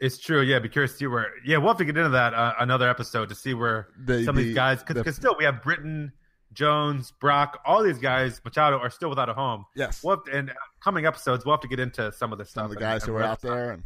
It's 0.00 0.18
true. 0.18 0.40
Yeah, 0.40 0.58
be 0.60 0.68
curious 0.70 0.92
to 0.92 0.96
see 0.98 1.06
where. 1.06 1.26
Yeah, 1.44 1.58
we'll 1.58 1.68
have 1.68 1.76
to 1.78 1.84
get 1.84 1.96
into 1.96 2.08
that 2.10 2.32
uh, 2.32 2.54
another 2.58 2.88
episode 2.88 3.28
to 3.28 3.34
see 3.34 3.52
where 3.52 3.88
The- 4.04 4.24
some 4.24 4.30
of 4.30 4.36
the- 4.36 4.44
these 4.44 4.54
guys 4.54 4.82
the- 4.82 4.94
because 4.94 5.14
still 5.16 5.36
we 5.38 5.44
have 5.44 5.62
Britton, 5.62 6.12
Jones, 6.52 7.12
Brach, 7.20 7.56
all 7.64 7.82
these 7.82 7.98
guys, 7.98 8.40
Machado 8.44 8.78
are 8.78 8.90
still 8.90 9.08
without 9.08 9.28
a 9.28 9.34
home. 9.34 9.64
Yes. 9.76 10.02
We'll 10.02 10.18
to, 10.22 10.32
and 10.36 10.52
coming 10.82 11.06
episodes, 11.06 11.44
we'll 11.44 11.54
have 11.54 11.60
to 11.60 11.68
get 11.68 11.78
into 11.80 12.10
some 12.12 12.32
of 12.32 12.38
this 12.38 12.50
Some 12.50 12.62
stuff. 12.62 12.70
of 12.70 12.74
the 12.76 12.80
guys 12.80 13.02
and- 13.04 13.10
who 13.10 13.16
and 13.16 13.24
are 13.24 13.28
out 13.28 13.40
there, 13.40 13.70
and 13.72 13.82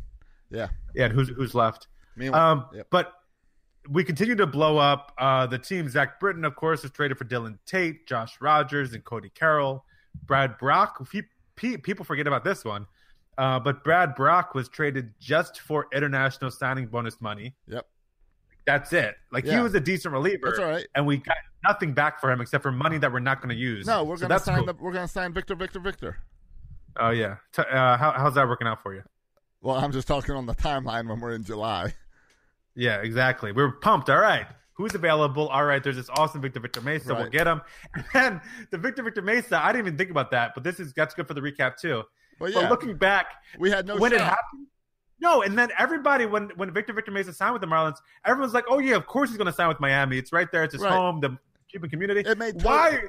yeah, 0.50 0.68
Yeah, 0.94 1.04
and 1.06 1.12
who's 1.14 1.28
who's 1.28 1.54
left. 1.54 1.88
Meanwhile- 2.16 2.40
Um, 2.52 2.66
yep. 2.72 2.86
but 2.90 3.12
we 3.90 4.02
continue 4.04 4.34
to 4.36 4.46
blow 4.46 4.78
up 4.78 5.12
uh, 5.18 5.46
the 5.46 5.58
team. 5.58 5.88
Zach 5.88 6.18
Britton, 6.18 6.44
of 6.44 6.56
course, 6.56 6.82
was 6.82 6.92
traded 6.92 7.18
for 7.18 7.24
Dylan 7.26 7.58
Tate, 7.66 8.06
Josh 8.06 8.40
Rogers, 8.40 8.94
and 8.94 9.04
Cody 9.04 9.28
Carroll. 9.30 9.84
Brad 10.24 10.56
Brach. 10.58 10.94
Pe- 11.10 11.22
pe- 11.56 11.76
people 11.76 12.04
forget 12.04 12.26
about 12.26 12.44
this 12.44 12.64
one, 12.64 12.86
uh, 13.36 13.58
but 13.60 13.84
Brad 13.84 14.14
Brach 14.14 14.54
was 14.54 14.68
traded 14.70 15.12
just 15.20 15.60
for 15.60 15.86
international 15.92 16.50
signing 16.50 16.86
bonus 16.86 17.20
money. 17.20 17.54
Yep. 17.66 17.86
That's 18.66 18.94
it. 18.94 19.16
Like 19.30 19.44
he 19.44 19.58
was 19.58 19.74
a 19.74 19.80
decent 19.80 20.12
reliever. 20.14 20.46
That's 20.46 20.58
all 20.60 20.64
right. 20.70 20.86
And 20.94 21.04
we 21.06 21.18
got 21.18 21.36
nothing 21.66 21.92
back 21.92 22.20
for 22.20 22.30
him 22.30 22.40
except 22.40 22.62
for 22.62 22.70
money 22.72 22.98
that 22.98 23.12
we're 23.12 23.18
not 23.20 23.40
going 23.40 23.48
to 23.54 23.60
use. 23.60 23.86
no, 23.86 24.04
we're 24.04 24.16
So 24.16 24.28
gonna 24.28 24.40
sign 24.40 24.58
cool. 24.58 24.66
the, 24.66 24.74
we're 24.80 24.92
gonna 24.92 25.08
sign 25.08 25.32
Victor, 25.32 25.54
Victor, 25.54 25.80
Victor. 25.80 26.18
Oh 26.98 27.10
yeah. 27.10 27.36
T- 27.52 27.62
uh, 27.62 27.96
how, 27.96 28.12
how's 28.16 28.34
that 28.34 28.46
working 28.48 28.66
out 28.68 28.82
for 28.82 28.94
you? 28.94 29.02
Well, 29.60 29.76
I'm 29.76 29.92
just 29.92 30.06
talking 30.06 30.34
on 30.34 30.46
the 30.46 30.54
timeline 30.54 31.08
when 31.08 31.20
we're 31.20 31.34
in 31.34 31.42
July. 31.44 31.94
Yeah, 32.76 32.96
exactly. 33.02 33.52
We 33.52 33.62
are 33.62 33.70
pumped. 33.72 34.10
All 34.10 34.18
right. 34.18 34.46
Who's 34.74 34.94
available? 34.94 35.48
All 35.48 35.64
right. 35.64 35.82
There's 35.82 35.96
this 35.96 36.10
awesome 36.10 36.40
Victor 36.40 36.60
Victor 36.60 36.80
Mesa. 36.80 37.14
We'll 37.14 37.30
get 37.30 37.46
him. 37.46 37.60
And 37.94 38.04
then 38.12 38.40
the 38.70 38.78
Victor 38.78 39.02
Victor 39.02 39.22
Mesa, 39.22 39.64
I 39.64 39.72
didn't 39.72 39.86
even 39.86 39.98
think 39.98 40.10
about 40.10 40.30
that, 40.32 40.52
but 40.54 40.64
this 40.64 40.80
is 40.80 40.92
that's 40.92 41.14
good 41.14 41.26
for 41.28 41.34
the 41.34 41.40
recap 41.40 41.76
too. 41.76 42.02
Well, 42.40 42.52
But 42.52 42.62
yeah. 42.62 42.68
looking 42.68 42.96
back, 42.96 43.26
We 43.58 43.70
had 43.70 43.86
no 43.86 43.96
when 43.96 44.12
it 44.12 44.20
happened, 44.20 44.66
no, 45.20 45.42
and 45.42 45.56
then 45.56 45.70
everybody 45.78 46.26
when 46.26 46.50
when 46.56 46.72
Victor 46.72 46.92
Victor 46.92 47.12
Mesa 47.12 47.32
signed 47.32 47.52
with 47.52 47.62
the 47.62 47.68
Marlins, 47.68 47.96
everyone's 48.24 48.52
like, 48.54 48.64
"Oh 48.68 48.80
yeah, 48.80 48.96
of 48.96 49.06
course 49.06 49.30
he's 49.30 49.38
going 49.38 49.46
to 49.46 49.52
sign 49.52 49.68
with 49.68 49.78
Miami. 49.78 50.18
It's 50.18 50.32
right 50.32 50.50
there. 50.50 50.64
It's 50.64 50.74
his 50.74 50.82
Right. 50.82 50.92
home, 50.92 51.20
the 51.20 51.38
Cuban 51.74 51.90
community." 51.90 52.20
It 52.20 52.38
made 52.38 52.62
Why? 52.62 53.02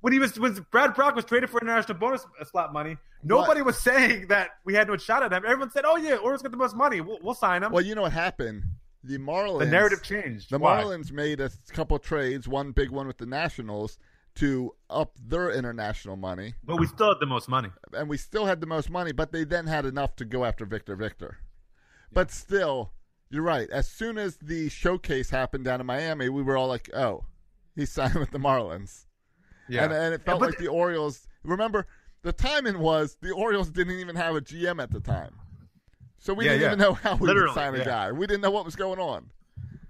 When 0.00 0.12
he 0.12 0.18
was 0.18 0.38
when 0.38 0.54
Brad 0.70 0.94
Brach 0.94 1.14
was 1.14 1.24
traded 1.24 1.50
for 1.50 1.60
international 1.60 1.98
bonus 1.98 2.26
slot 2.50 2.72
money, 2.72 2.96
nobody 3.22 3.62
was 3.62 3.78
saying 3.78 4.28
that 4.28 4.50
we 4.64 4.74
had 4.74 4.86
no 4.86 4.96
shot 4.96 5.22
at 5.22 5.32
him. 5.32 5.42
Everyone 5.44 5.70
said, 5.70 5.84
"Oh 5.86 5.96
yeah, 5.96 6.16
Orioles 6.16 6.42
got 6.42 6.50
the 6.50 6.58
most 6.58 6.76
money. 6.76 7.00
We'll, 7.00 7.18
we'll 7.22 7.34
sign 7.34 7.62
him." 7.62 7.72
Well, 7.72 7.82
you 7.84 7.94
know 7.94 8.02
what 8.02 8.12
happened? 8.12 8.64
The 9.02 9.18
Marlins. 9.18 9.58
the 9.60 9.66
narrative 9.66 10.02
changed. 10.02 10.50
The 10.50 10.58
Why? 10.58 10.82
Marlins 10.82 11.10
made 11.10 11.40
a 11.40 11.50
couple 11.72 11.98
trades, 11.98 12.46
one 12.46 12.72
big 12.72 12.90
one 12.90 13.06
with 13.06 13.18
the 13.18 13.26
Nationals 13.26 13.98
to 14.36 14.74
up 14.90 15.12
their 15.18 15.50
international 15.50 16.16
money, 16.16 16.54
but 16.64 16.78
we 16.78 16.86
still 16.86 17.08
had 17.08 17.20
the 17.20 17.26
most 17.26 17.48
money. 17.48 17.70
and 17.92 18.08
we 18.08 18.16
still 18.16 18.46
had 18.46 18.60
the 18.60 18.66
most 18.66 18.90
money, 18.90 19.12
but 19.12 19.32
they 19.32 19.44
then 19.44 19.66
had 19.66 19.86
enough 19.86 20.16
to 20.16 20.24
go 20.24 20.44
after 20.44 20.66
Victor 20.66 20.96
Victor. 20.96 21.38
But 22.12 22.30
still, 22.30 22.92
you're 23.30 23.42
right. 23.42 23.70
As 23.70 23.88
soon 23.88 24.18
as 24.18 24.36
the 24.36 24.68
showcase 24.68 25.30
happened 25.30 25.64
down 25.64 25.80
in 25.80 25.86
Miami, 25.86 26.28
we 26.28 26.42
were 26.42 26.56
all 26.56 26.68
like, 26.68 26.90
"Oh, 26.94 27.24
he's 27.74 27.90
signed 27.92 28.14
with 28.14 28.30
the 28.30 28.38
Marlins." 28.38 29.06
Yeah, 29.68 29.84
And, 29.84 29.92
and 29.92 30.14
it 30.14 30.22
felt 30.24 30.40
But- 30.40 30.50
like 30.50 30.58
the 30.58 30.68
Orioles. 30.68 31.26
Remember, 31.42 31.86
the 32.22 32.32
timing 32.32 32.78
was 32.78 33.16
the 33.20 33.32
Orioles 33.32 33.70
didn't 33.70 33.98
even 33.98 34.16
have 34.16 34.34
a 34.36 34.40
GM 34.40 34.82
at 34.82 34.90
the 34.90 35.00
time, 35.00 35.34
so 36.18 36.32
we 36.34 36.44
Yeah, 36.46 36.52
didn't 36.52 36.62
yeah. 36.62 36.66
even 36.68 36.78
know 36.80 36.92
how 36.94 37.16
we 37.16 37.26
Literally, 37.26 37.48
would 37.48 37.54
sign 37.54 37.74
a 37.74 37.78
yeah. 37.78 37.84
guy. 37.84 38.12
We 38.12 38.26
didn't 38.26 38.40
know 38.42 38.50
what 38.50 38.64
was 38.64 38.76
going 38.76 38.98
on. 38.98 39.30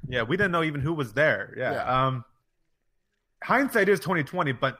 Yeah, 0.09 0.23
we 0.23 0.37
didn't 0.37 0.53
know 0.53 0.63
even 0.63 0.81
who 0.81 0.93
was 0.93 1.13
there. 1.15 1.55
Yeah. 1.57 1.73
Yeah. 1.73 2.07
Um, 2.07 2.25
hindsight 3.43 3.89
is 3.89 4.01
twenty 4.01 4.23
twenty, 4.23 4.53
but 4.53 4.79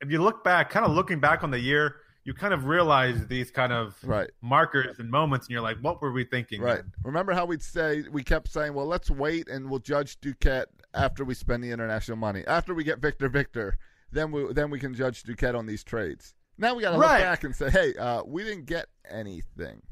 if 0.00 0.10
you 0.10 0.20
look 0.22 0.42
back, 0.44 0.70
kind 0.70 0.84
of 0.86 0.92
looking 0.92 1.20
back 1.20 1.42
on 1.44 1.50
the 1.50 1.58
year, 1.60 1.96
you 2.24 2.34
kind 2.34 2.52
of 2.54 2.64
realize 2.66 3.26
these 3.26 3.50
kind 3.50 3.72
of 3.72 3.96
Right. 4.04 4.30
markers 4.40 4.98
and 4.98 5.10
moments, 5.10 5.46
and 5.46 5.52
you're 5.52 5.60
like, 5.62 5.78
"What 5.78 6.00
were 6.02 6.12
we 6.12 6.24
thinking?" 6.24 6.60
Right. 6.62 6.82
Remember 7.04 7.32
how 7.32 7.44
we'd 7.46 7.62
say 7.62 8.04
we 8.10 8.22
kept 8.22 8.48
saying, 8.48 8.74
"Well, 8.74 8.86
let's 8.86 9.10
wait 9.10 9.48
and 9.48 9.68
we'll 9.70 9.80
judge 9.80 10.20
Duquette 10.20 10.66
after 10.94 11.24
we 11.24 11.34
spend 11.34 11.62
the 11.64 11.70
international 11.70 12.16
money. 12.16 12.44
After 12.46 12.74
we 12.74 12.84
get 12.84 12.98
Victor 13.00 13.28
Victor, 13.28 13.78
then 14.10 14.30
we 14.32 14.52
then 14.52 14.70
we 14.70 14.78
can 14.78 14.94
judge 14.94 15.22
Duquette 15.24 15.54
on 15.56 15.66
these 15.66 15.82
trades." 15.84 16.34
Now 16.58 16.74
we 16.74 16.82
got 16.82 16.92
to 16.92 16.98
Right. 16.98 17.18
look 17.20 17.28
back 17.28 17.44
and 17.44 17.56
say, 17.56 17.70
"Hey, 17.70 17.94
uh, 17.96 18.22
we 18.24 18.44
didn't 18.44 18.66
get 18.66 18.86
anything." 19.10 19.82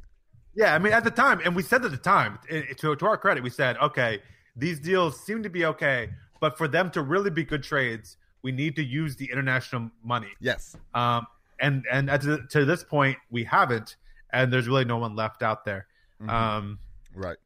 Yeah, 0.55 0.75
I 0.75 0.79
mean, 0.79 0.93
at 0.93 1.05
the 1.05 1.11
time, 1.11 1.41
and 1.45 1.55
we 1.55 1.63
said 1.63 1.85
at 1.85 1.91
the 1.93 1.97
time, 1.97 2.39
to, 2.49 2.97
to 2.97 3.07
our 3.07 3.17
credit, 3.17 3.43
we 3.45 3.51
said, 3.51 3.77
okay, 3.79 4.21
these 4.57 4.81
deals 4.81 5.19
seem 5.25 5.45
to 5.45 5.49
be 5.49 5.65
okay, 5.65 6.11
but 6.41 6.59
for 6.59 6.67
them 6.67 6.91
to 6.91 7.03
really 7.03 7.31
be 7.31 7.45
good 7.45 7.63
trades, 7.63 8.17
we 8.43 8.51
need 8.51 8.75
to 8.75 8.83
use 8.83 9.15
the 9.15 9.31
international 9.31 9.91
money. 10.03 10.31
Yes. 10.41 10.77
Um, 10.93 11.27
and 11.61 11.85
and 11.91 12.11
at 12.11 12.23
the, 12.23 12.47
to 12.51 12.65
this 12.65 12.83
point, 12.83 13.17
we 13.31 13.45
haven't, 13.45 13.95
and 14.33 14.53
there's 14.53 14.67
really 14.67 14.85
no 14.85 14.97
one 14.97 15.15
left 15.15 15.43
out 15.43 15.65
there. 15.65 15.87
Mm-hmm. 16.21 16.31
Um, 16.31 16.79
Right. 17.15 17.37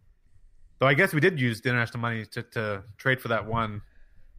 Though 0.78 0.86
I 0.86 0.94
guess 0.94 1.12
we 1.12 1.20
did 1.20 1.40
use 1.40 1.60
the 1.60 1.68
international 1.68 2.00
money 2.00 2.24
to, 2.26 2.42
to 2.42 2.82
trade 2.96 3.20
for 3.20 3.28
that 3.28 3.46
one 3.46 3.82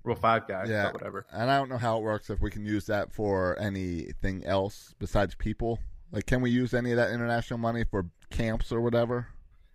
Rule 0.04 0.16
Five 0.16 0.48
guy. 0.48 0.66
Yeah. 0.66 0.92
whatever. 0.92 1.26
And 1.32 1.50
I 1.50 1.58
don't 1.58 1.70
know 1.70 1.78
how 1.78 1.98
it 1.98 2.04
works 2.04 2.30
if 2.30 2.42
we 2.42 2.52
can 2.52 2.66
use 2.66 2.86
that 2.86 3.14
for 3.14 3.60
anything 3.60 4.46
else 4.46 4.94
besides 5.00 5.36
people. 5.36 5.80
Like, 6.12 6.26
can 6.26 6.42
we 6.42 6.52
use 6.52 6.74
any 6.74 6.92
of 6.92 6.98
that 6.98 7.12
international 7.12 7.60
money 7.60 7.84
for 7.90 8.06
camps 8.30 8.72
or 8.72 8.82
whatever? 8.82 9.28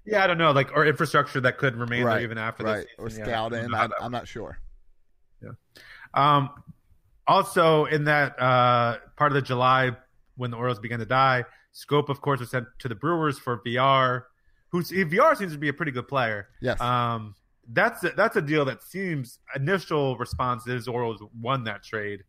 Yeah, 0.07 0.25
I 0.25 0.27
don't 0.27 0.39
know, 0.39 0.53
like 0.53 0.73
or 0.75 0.87
infrastructure 0.87 1.41
that 1.41 1.59
could 1.59 1.77
remain 1.77 2.05
right. 2.05 2.15
there 2.15 2.23
even 2.23 2.39
after 2.39 2.65
right. 2.65 2.87
or 2.99 3.11
season. 3.11 3.27
Yeah, 3.27 3.33
don't 3.33 3.53
scouting. 3.53 3.71
know 3.71 3.77
how 3.77 3.85
I, 3.85 3.87
that 3.89 3.97
I'm 4.01 4.13
not 4.13 4.27
sure. 4.27 4.59
Yeah. 5.43 5.51
Um, 6.15 6.51
also, 7.27 7.85
in 7.85 8.05
that 8.05 8.41
uh, 8.41 8.99
part 9.17 9.31
of 9.31 9.35
the 9.35 9.43
July 9.43 9.91
when 10.37 10.51
the 10.51 10.57
Orioles 10.57 10.81
began 10.81 11.01
to 11.01 11.07
die, 11.07 11.45
Schoop, 11.75 12.09
of 12.09 12.21
course, 12.21 12.41
was 12.41 12.51
sent 12.51 12.67
to 12.79 12.89
the 12.89 12.95
Brewers 12.95 13.39
for 13.39 13.61
Villar. 13.65 14.27
Who's 14.71 14.91
Villar 14.91 15.35
seems 15.35 15.53
to 15.53 15.59
be 15.59 15.69
a 15.69 15.73
pretty 15.73 15.93
good 15.93 16.09
player. 16.09 16.49
Yes. 16.61 16.81
Um, 16.81 17.35
that's 17.73 18.03
a, 18.05 18.11
that's 18.11 18.37
a 18.37 18.43
deal 18.43 18.65
that 18.65 18.83
seems 18.83 19.39
initial 19.55 20.17
response 20.17 20.67
is 20.67 20.89
Orioles 20.89 21.23
won 21.41 21.65
that 21.65 21.83
trade. 21.83 22.25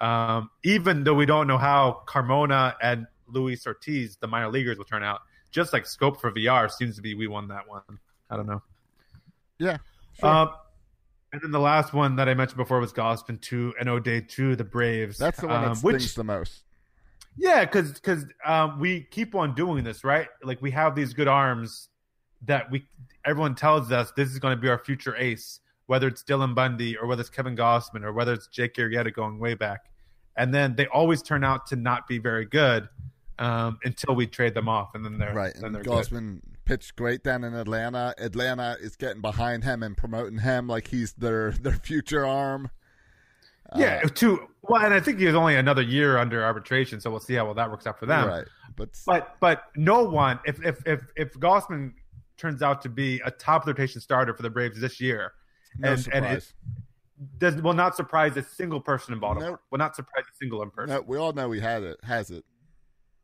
Um, 0.00 0.50
even 0.64 1.04
though 1.04 1.14
we 1.14 1.26
don't 1.26 1.46
know 1.46 1.58
how 1.58 2.02
Carmona 2.06 2.74
and 2.82 3.06
Luis 3.28 3.66
Ortiz, 3.66 4.16
the 4.16 4.26
minor 4.26 4.50
leaguers, 4.50 4.78
will 4.78 4.84
turn 4.84 5.02
out. 5.02 5.20
Just 5.50 5.72
like 5.72 5.84
Schoop 5.84 6.20
for 6.20 6.30
Villar 6.30 6.68
seems 6.68 6.96
to 6.96 7.02
be 7.02 7.14
we 7.14 7.26
won 7.26 7.48
that 7.48 7.68
one. 7.68 7.82
I 8.28 8.36
don't 8.36 8.46
know. 8.46 8.62
Yeah. 9.58 9.78
Sure. 10.20 10.28
Um, 10.28 10.50
and 11.32 11.42
then 11.42 11.50
the 11.50 11.60
last 11.60 11.92
one 11.92 12.16
that 12.16 12.28
I 12.28 12.34
mentioned 12.34 12.58
before 12.58 12.80
was 12.80 12.92
Gausman 12.92 13.40
to 13.42 13.74
and 13.78 13.88
O'Day 13.88 14.20
to 14.20 14.56
the 14.56 14.64
Braves. 14.64 15.18
That's 15.18 15.40
the 15.40 15.48
one 15.48 15.62
that 15.62 15.68
um, 15.68 15.74
stings 15.74 15.92
which 15.92 16.14
the 16.14 16.24
most. 16.24 16.62
Yeah, 17.36 17.64
because 17.64 17.92
because 17.92 18.24
um, 18.44 18.80
we 18.80 19.02
keep 19.10 19.34
on 19.34 19.54
doing 19.54 19.84
this, 19.84 20.04
right? 20.04 20.28
Like 20.42 20.62
we 20.62 20.70
have 20.70 20.94
these 20.94 21.12
good 21.12 21.28
arms 21.28 21.88
that 22.42 22.70
we 22.70 22.86
everyone 23.24 23.54
tells 23.54 23.92
us 23.92 24.12
this 24.16 24.30
is 24.30 24.38
going 24.38 24.56
to 24.56 24.60
be 24.60 24.68
our 24.68 24.78
future 24.78 25.14
ace, 25.16 25.60
whether 25.86 26.08
it's 26.08 26.22
Dylan 26.22 26.54
Bundy 26.54 26.96
or 26.96 27.06
whether 27.06 27.20
it's 27.20 27.30
Kevin 27.30 27.56
Gausman 27.56 28.04
or 28.04 28.12
whether 28.12 28.32
it's 28.32 28.46
Jake 28.46 28.74
Arrieta 28.74 29.12
going 29.12 29.38
way 29.38 29.54
back, 29.54 29.90
and 30.36 30.52
then 30.54 30.74
they 30.76 30.86
always 30.86 31.22
turn 31.22 31.44
out 31.44 31.66
to 31.68 31.76
not 31.76 32.06
be 32.06 32.18
very 32.18 32.46
good 32.46 32.88
um, 33.38 33.78
until 33.84 34.14
we 34.14 34.26
trade 34.26 34.54
them 34.54 34.68
off, 34.68 34.94
and 34.94 35.04
then 35.04 35.18
they're 35.18 35.34
Right. 35.34 35.54
Then 35.54 35.64
And 35.64 35.74
they're 35.74 35.82
good. 35.82 36.40
Pitched 36.64 36.96
great 36.96 37.22
down 37.22 37.44
in 37.44 37.54
Atlanta. 37.54 38.12
Atlanta 38.18 38.76
is 38.80 38.96
getting 38.96 39.20
behind 39.20 39.62
him 39.62 39.84
and 39.84 39.96
promoting 39.96 40.38
him 40.38 40.66
like 40.66 40.88
he's 40.88 41.12
their 41.12 41.52
their 41.52 41.74
future 41.74 42.26
arm. 42.26 42.70
Yeah, 43.74 44.00
two. 44.02 44.48
Well, 44.62 44.84
and 44.84 44.92
I 44.92 45.00
think 45.00 45.18
he 45.18 45.26
was 45.26 45.34
only 45.34 45.56
another 45.56 45.82
year 45.82 46.18
under 46.18 46.44
arbitration, 46.44 47.00
so 47.00 47.10
we'll 47.10 47.20
see 47.20 47.34
how 47.34 47.44
well 47.46 47.54
that 47.54 47.70
works 47.70 47.86
out 47.86 47.98
for 47.98 48.06
them. 48.06 48.28
Right. 48.28 48.44
But 48.76 48.90
But 49.06 49.36
but 49.40 49.64
no 49.76 50.02
one, 50.04 50.38
if 50.44 50.62
if 50.64 50.86
if 50.86 51.00
if 51.16 51.32
Gausman 51.34 51.92
turns 52.36 52.62
out 52.62 52.82
to 52.82 52.88
be 52.88 53.20
a 53.24 53.30
top 53.30 53.62
of 53.62 53.66
the 53.66 53.72
rotation 53.72 54.00
starter 54.00 54.34
for 54.34 54.42
the 54.42 54.50
Braves 54.50 54.80
this 54.80 55.00
year, 55.00 55.32
No 55.78 55.92
and 55.92 56.08
and 56.12 56.24
it 56.26 56.52
does 57.38 57.54
will 57.62 57.72
not 57.72 57.96
surprise 57.96 58.36
a 58.36 58.42
single 58.42 58.80
person 58.80 59.14
in 59.14 59.20
Baltimore. 59.20 59.50
Nope. 59.52 59.60
Will 59.70 59.78
not 59.78 59.96
surprise 59.96 60.24
a 60.30 60.36
single 60.36 60.62
in 60.62 60.70
person. 60.70 60.94
no, 60.94 61.00
we 61.02 61.16
all 61.16 61.32
know 61.32 61.50
he 61.52 61.60
had 61.60 61.82
it, 61.82 61.96
has 62.04 62.30
it 62.30 62.44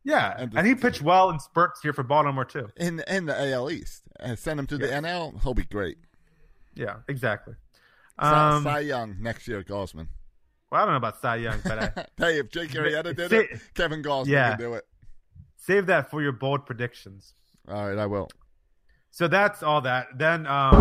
Yeah, 0.03 0.33
And 0.37 0.53
and, 0.55 0.65
he 0.65 0.73
pitched 0.75 1.01
well 1.01 1.29
in 1.29 1.39
spurts 1.39 1.81
here 1.81 1.93
for 1.93 2.03
Baltimore 2.03 2.45
too. 2.45 2.69
in 2.77 3.01
in 3.07 3.25
the 3.25 3.51
AL 3.53 3.69
East 3.69 4.01
and 4.19 4.39
send 4.39 4.59
him 4.59 4.67
to 4.67 4.77
the 4.77 4.87
NL. 4.87 5.41
He'll 5.43 5.53
be 5.53 5.65
great. 5.65 5.97
Yeah, 6.73 6.97
exactly. 7.07 7.53
Cy, 8.19 8.55
Um, 8.55 8.63
Cy 8.63 8.79
Young 8.79 9.17
next 9.19 9.47
year, 9.47 9.63
Gausman. 9.63 10.07
Well, 10.73 10.81
I 10.81 10.85
don't 10.85 10.93
know 10.93 10.97
about 10.97 11.21
Cy 11.21 11.35
Young, 11.35 11.59
but 11.63 11.79
I, 11.79 12.05
hey, 12.17 12.39
if 12.39 12.49
Jake 12.49 12.71
Arrieta 12.71 13.15
did 13.15 13.29
Say- 13.29 13.43
it, 13.51 13.61
Kevin 13.75 14.01
Gausman 14.01 14.25
Yeah. 14.25 14.49
can 14.55 14.59
do 14.59 14.73
it. 14.73 14.83
save 15.55 15.85
that 15.85 16.09
for 16.09 16.19
your 16.23 16.31
bold 16.31 16.65
predictions. 16.65 17.35
All 17.67 17.87
right, 17.87 17.95
I 17.99 18.07
will. 18.07 18.27
So 19.11 19.27
that's 19.27 19.61
all 19.61 19.81
that. 19.81 20.07
Then 20.17 20.47
um, 20.47 20.71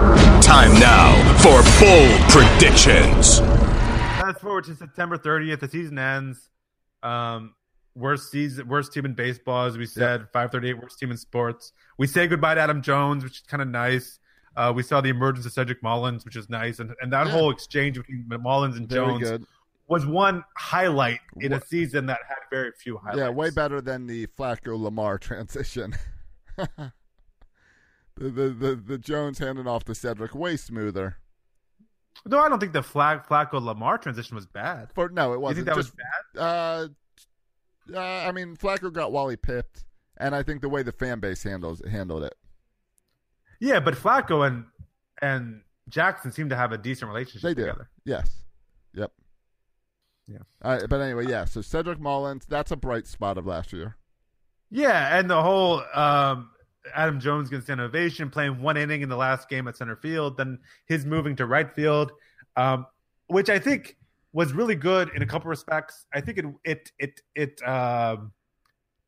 Time 0.41 0.73
now 0.81 1.13
for 1.43 1.61
bold 1.79 2.21
predictions. 2.31 3.41
Fast 3.41 4.41
forward 4.41 4.65
to 4.65 4.75
September 4.77 5.19
30th. 5.19 5.61
The 5.61 5.69
season 5.69 5.99
ends. 5.99 6.49
Um, 7.03 7.55
worst 7.95 8.31
season, 8.31 8.69
worst 8.69 8.95
team 8.95 9.05
in 9.05 9.13
baseball, 9.13 9.67
as 9.67 9.77
we 9.77 9.85
said. 9.85 10.23
538, 10.33 10.81
worst 10.81 10.99
team 11.01 11.11
in 11.11 11.19
sports. 11.19 11.75
We 11.99 12.07
say 12.07 12.27
goodbye 12.29 12.55
to 12.55 12.63
Adam 12.63 12.81
Jones, 12.81 13.25
which 13.25 13.35
is 13.35 13.41
kind 13.47 13.61
of 13.61 13.69
nice. 13.69 14.19
Uh, 14.57 14.73
we 14.75 14.83
saw 14.83 15.03
the 15.03 15.11
emergence 15.11 15.45
of 15.45 15.53
Cedric 15.53 15.83
Mullins, 15.83 16.25
which 16.25 16.37
is 16.37 16.49
nice, 16.49 16.79
and 16.79 16.93
and 17.03 17.13
that 17.13 17.27
Yeah. 17.27 17.33
whole 17.33 17.51
exchange 17.51 17.99
between 17.99 18.25
Mullins 18.41 18.79
and 18.79 18.89
Very 18.89 19.07
Jones 19.07 19.23
good. 19.23 19.47
Was 19.89 20.07
one 20.07 20.45
highlight 20.57 21.21
in 21.41 21.53
a 21.53 21.61
season 21.61 22.07
that 22.07 22.21
had 22.29 22.39
very 22.51 22.73
few 22.79 22.97
highlights. 22.99 23.19
Yeah, 23.19 23.29
way 23.31 23.51
better 23.51 23.81
than 23.81 24.07
the 24.07 24.27
Flacco 24.29 24.81
Lamar 24.81 25.19
transition. 25.19 25.95
the, 26.57 26.93
the 28.17 28.49
the 28.51 28.83
the 28.87 28.99
Jones 28.99 29.39
handing 29.39 29.67
off 29.67 29.85
to 29.85 29.95
Cedric 29.95 30.35
way 30.35 30.57
smoother. 30.57 31.17
No, 32.27 32.39
I 32.39 32.49
don't 32.49 32.61
think 32.61 32.73
the 32.73 32.83
Flag 32.83 33.25
Flacco 33.25 33.61
Lamar 33.63 33.99
transition 33.99 34.35
was 34.37 34.47
bad. 34.47 34.89
For 34.95 35.09
no, 35.09 35.33
it 35.33 35.41
wasn't. 35.41 35.59
You 35.59 35.65
think 35.65 35.77
that 35.77 35.83
Just, 35.83 35.95
was 35.97 36.05
bad? 36.35 36.43
Uh, 37.95 37.99
uh, 37.99 38.29
I 38.29 38.33
mean, 38.33 38.57
Flacco 38.57 38.93
got 38.93 39.13
Wally 39.13 39.37
pipped, 39.37 39.85
and 40.19 40.35
I 40.35 40.43
think 40.43 40.61
the 40.61 40.69
way 40.69 40.83
the 40.83 40.93
fan 40.93 41.21
base 41.21 41.43
handles 41.43 41.83
handled 41.91 42.23
it. 42.25 42.35
Yeah, 43.61 43.81
but 43.81 43.95
Flacco 43.95 44.47
and 44.47 44.65
and 45.21 45.63
Jackson 45.89 46.31
seem 46.33 46.49
to 46.51 46.57
have 46.57 46.73
a 46.73 46.79
decent 46.79 47.09
relationship 47.09 47.43
They 47.43 47.55
do. 47.55 47.63
together. 47.63 47.89
Yes. 48.05 48.42
Yeah. 50.29 50.39
Right, 50.65 50.83
but 50.89 51.01
anyway, 51.01 51.27
yeah. 51.29 51.45
So 51.45 51.61
Cedric 51.61 52.01
Mullins, 52.01 52.47
that's 52.49 52.71
a 52.71 52.77
bright 52.77 53.07
spot 53.07 53.39
of 53.39 53.47
last 53.47 53.73
year. 53.73 53.97
Yeah, 54.71 55.19
and 55.19 55.29
the 55.29 55.43
whole 55.43 55.83
um, 55.95 56.51
Adam 56.95 57.21
Jones 57.21 57.49
against 57.49 57.69
an 57.69 57.81
ovation, 57.81 58.31
playing 58.31 58.61
one 58.61 58.77
inning 58.77 59.03
in 59.03 59.09
the 59.09 59.17
last 59.17 59.49
game 59.49 59.69
at 59.69 59.77
center 59.77 59.97
field, 59.97 60.37
then 60.37 60.59
his 60.87 61.05
moving 61.05 61.37
to 61.37 61.47
right 61.47 61.73
field, 61.75 62.13
um, 62.57 62.87
which 63.27 63.51
I 63.51 63.59
think 63.59 63.97
was 64.33 64.53
really 64.53 64.75
good 64.75 65.11
in 65.15 65.23
a 65.23 65.27
couple 65.27 65.51
respects. 65.51 66.07
I 66.15 66.21
think 66.21 66.39
it 66.39 66.47
it 66.65 66.93
it 66.99 67.21
it 67.35 67.69
um, 67.69 68.33